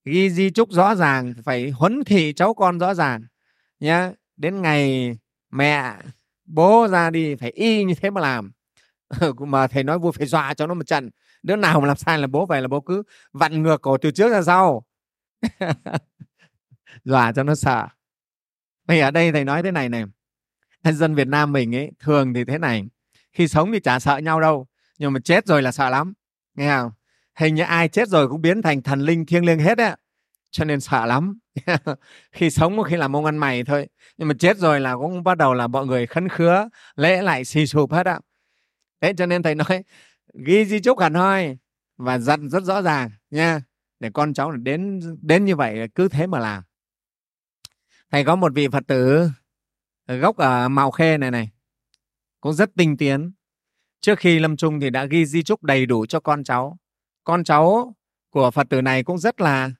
ghi 0.06 0.30
di 0.30 0.50
chúc 0.50 0.72
rõ 0.72 0.96
ràng, 0.96 1.34
phải 1.44 1.70
huấn 1.70 2.04
thị 2.04 2.34
cháu 2.34 2.54
con 2.54 2.80
rõ 2.80 2.94
ràng 2.94 3.22
nhé 3.80 4.12
đến 4.38 4.62
ngày 4.62 5.12
mẹ, 5.52 5.96
bố 6.46 6.88
ra 6.88 7.10
đi 7.10 7.36
phải 7.36 7.52
y 7.52 7.84
như 7.84 7.94
thế 7.96 8.10
mà 8.10 8.22
làm. 8.22 8.52
Ừ, 9.20 9.34
mà 9.34 9.68
thầy 9.68 9.84
nói 9.84 10.00
vui, 10.00 10.12
phải 10.12 10.28
dọa 10.28 10.54
cho 10.54 10.68
nó 10.68 10.74
một 10.74 10.88
trận. 10.88 11.10
Đứa 11.44 11.56
nào 11.56 11.82
mà 11.82 11.88
làm 11.88 11.98
sai 11.98 12.20
là 12.20 12.28
bố 12.28 12.46
vậy 12.46 12.62
là 12.62 12.68
bố 12.68 12.82
cứ 12.82 13.04
vặn 13.34 13.64
ngược 13.64 13.82
cổ 13.82 13.98
từ 13.98 14.12
trước 14.12 14.32
ra 14.32 14.42
sau. 14.42 14.86
Dọa 17.04 17.32
cho 17.32 17.44
nó 17.44 17.56
sợ. 17.56 17.88
Thì 18.88 19.00
ở 19.00 19.12
đây 19.12 19.32
thầy 19.32 19.46
nói 19.46 19.64
thế 19.64 19.72
này 19.72 19.90
này. 19.90 20.04
Dân 20.84 21.16
Việt 21.16 21.28
Nam 21.28 21.52
mình 21.52 21.76
ấy, 21.76 21.92
thường 22.00 22.34
thì 22.34 22.44
thế 22.46 22.58
này. 22.58 22.84
Khi 23.34 23.48
sống 23.48 23.72
thì 23.72 23.80
chả 23.80 24.00
sợ 24.00 24.18
nhau 24.18 24.42
đâu 24.42 24.68
nhưng 25.04 25.14
mà 25.14 25.20
chết 25.20 25.48
rồi 25.48 25.62
là 25.62 25.72
sợ 25.72 25.90
lắm. 25.90 26.14
Nghe 26.56 26.70
không? 26.70 26.92
Hình 27.36 27.56
như 27.56 27.64
ai 27.64 27.88
chết 27.88 28.10
rồi 28.10 28.28
cũng 28.28 28.42
biến 28.42 28.62
thành 28.62 28.82
thần 28.82 29.00
linh 29.00 29.26
thiêng 29.26 29.46
liêng 29.46 29.60
hết 29.60 29.78
á. 29.78 29.96
Cho 30.52 30.66
nên 30.66 30.80
sợ 30.80 31.06
lắm. 31.06 31.40
Khi 32.32 32.50
sống 32.50 32.78
có 32.78 32.84
khi 32.84 32.96
làm 32.96 33.16
ông 33.16 33.26
ăn 33.26 33.38
mày 33.38 33.64
thôi. 33.64 33.88
Nhưng 34.18 34.28
mà 34.28 34.34
chết 34.40 34.58
rồi 34.58 34.80
là 34.80 34.96
cũng 34.96 35.24
bắt 35.24 35.38
đầu 35.38 35.54
là 35.54 35.68
mọi 35.68 35.86
người 35.86 36.08
khấn 36.08 36.30
khứa, 36.30 36.70
lễ 36.96 37.22
lại 37.22 37.46
xì 37.46 37.68
sụp 37.68 37.92
hết 37.92 38.06
á. 38.06 38.20
Thế 39.02 39.14
cho 39.18 39.26
nên 39.26 39.44
thầy 39.44 39.56
nói, 39.56 39.84
ghi 40.46 40.66
di 40.66 40.80
chúc 40.80 41.00
hẳn 41.00 41.14
hoi 41.14 41.58
và 41.98 42.20
dặn 42.20 42.50
rất 42.50 42.64
rõ 42.64 42.82
ràng 42.82 43.10
nha, 43.30 43.62
để 44.00 44.10
con 44.14 44.34
cháu 44.34 44.52
đến 44.52 45.00
đến 45.22 45.46
như 45.46 45.56
vậy 45.56 45.88
cứ 45.96 46.08
thế 46.08 46.28
mà 46.28 46.40
làm. 46.40 46.64
Thầy 48.12 48.24
có 48.24 48.36
một 48.36 48.52
vị 48.56 48.68
phật 48.68 48.84
tử 48.88 49.30
gốc 50.08 50.38
ở 50.38 50.70
mạo 50.70 50.92
khê 50.92 51.18
này 51.18 51.32
này, 51.32 51.50
cũng 52.42 52.54
rất 52.54 52.70
tinh 52.76 52.98
tiến 52.98 53.32
trước 54.04 54.20
khi 54.20 54.40
lâm 54.40 54.58
chung 54.58 54.80
thì 54.80 54.90
đã 54.90 55.06
ghi 55.06 55.26
di 55.26 55.44
chúc 55.44 55.64
đầy 55.64 55.86
đủ 55.86 56.06
cho 56.06 56.20
con 56.20 56.44
cháu. 56.44 56.78
Con 57.24 57.44
cháu 57.44 57.96
của 58.30 58.52
phật 58.52 58.70
tử 58.70 58.82
này 58.82 59.04
cũng 59.04 59.18
rất 59.18 59.42
là, 59.42 59.72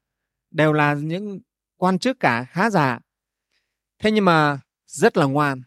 đều 0.52 0.74
là 0.74 0.94
những 0.94 1.40
quan 1.78 2.00
chức 2.00 2.20
cả 2.20 2.46
khá 2.50 2.70
già 2.70 3.00
thế 4.00 4.12
nhưng 4.12 4.26
mà 4.26 4.60
rất 4.86 5.18
là 5.18 5.26
ngoan. 5.26 5.62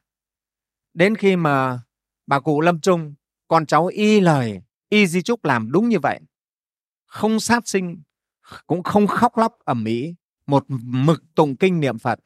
Đến 0.94 1.16
khi 1.16 1.36
mà 1.36 1.80
bà 2.26 2.40
cụ 2.40 2.60
lâm 2.60 2.80
chung, 2.80 3.14
con 3.48 3.66
cháu 3.66 3.86
y 3.86 4.20
lời, 4.20 4.60
y 4.88 5.06
di 5.06 5.22
chúc 5.22 5.44
làm 5.44 5.72
đúng 5.72 5.88
như 5.88 5.98
vậy. 5.98 6.20
Không 7.06 7.40
sát 7.40 7.68
sinh, 7.68 8.02
cũng 8.66 8.82
không 8.82 9.06
khóc 9.06 9.38
lóc 9.38 9.58
ẩm 9.64 9.84
mỹ 9.84 10.14
một 10.46 10.64
mực 10.68 11.22
tụng 11.34 11.56
kinh 11.56 11.80
niệm 11.80 11.98
phật. 11.98 12.18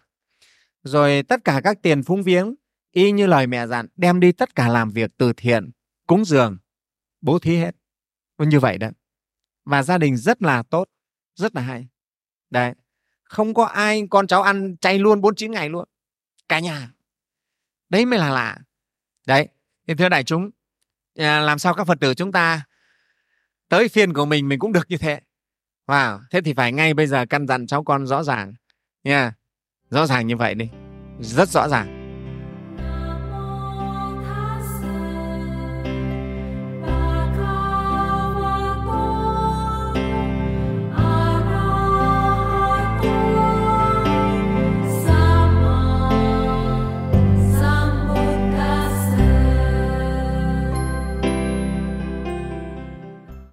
Rồi 0.83 1.23
tất 1.23 1.45
cả 1.45 1.61
các 1.65 1.83
tiền 1.83 2.03
phúng 2.03 2.23
viếng, 2.23 2.55
y 2.93 3.13
như 3.13 3.27
lời 3.27 3.47
mẹ 3.47 3.67
dặn, 3.67 3.87
đem 3.97 4.21
đi 4.21 4.33
tất 4.33 4.55
cả 4.55 4.69
làm 4.69 4.91
việc 4.91 5.11
từ 5.17 5.33
thiện 5.33 5.71
cúng 6.11 6.25
dường, 6.25 6.59
bố 7.21 7.39
thí 7.39 7.57
hết. 7.57 7.77
Như 8.39 8.61
vậy 8.61 8.79
đó. 8.79 8.89
Và 9.65 9.83
gia 9.83 9.99
đình 9.99 10.17
rất 10.17 10.43
là 10.43 10.63
tốt, 10.63 10.89
rất 11.35 11.55
là 11.55 11.63
hay. 11.63 11.89
Đấy, 12.51 12.75
không 13.23 13.55
có 13.55 13.65
ai, 13.65 14.03
con 14.11 14.27
cháu 14.27 14.43
ăn 14.43 14.77
chay 14.81 14.99
luôn 14.99 15.21
49 15.21 15.53
ngày 15.53 15.69
luôn. 15.69 15.89
Cả 16.49 16.61
nhà. 16.61 16.91
Đấy 17.89 18.07
mới 18.07 18.19
là 18.19 18.31
lạ. 18.31 18.59
Đấy, 19.27 19.49
thì 19.89 19.95
thưa 19.95 20.09
đại 20.09 20.25
chúng 20.25 20.51
à, 21.19 21.41
làm 21.41 21.59
sao 21.59 21.75
các 21.75 21.87
phật 21.87 22.01
tử 22.01 22.15
chúng 22.15 22.33
ta 22.33 22.67
tới 23.69 23.89
phiên 23.89 24.13
của 24.13 24.25
mình 24.25 24.49
mình 24.49 24.59
cũng 24.59 24.73
được 24.73 24.87
như 24.89 24.97
thế. 24.97 25.21
Wow, 25.87 26.21
thế 26.31 26.41
thì 26.41 26.55
phải 26.55 26.73
ngay 26.73 26.95
bây 26.95 27.07
giờ 27.07 27.27
căn 27.31 27.47
dặn 27.47 27.67
cháu 27.67 27.85
con 27.85 28.07
rõ 28.07 28.23
ràng. 28.23 28.55
Nha, 29.05 29.33
rõ 29.91 30.07
ràng 30.07 30.27
như 30.27 30.37
vậy 30.37 30.55
đi. 30.55 30.69
Rất 31.21 31.49
rõ 31.49 31.69
ràng. 31.69 32.00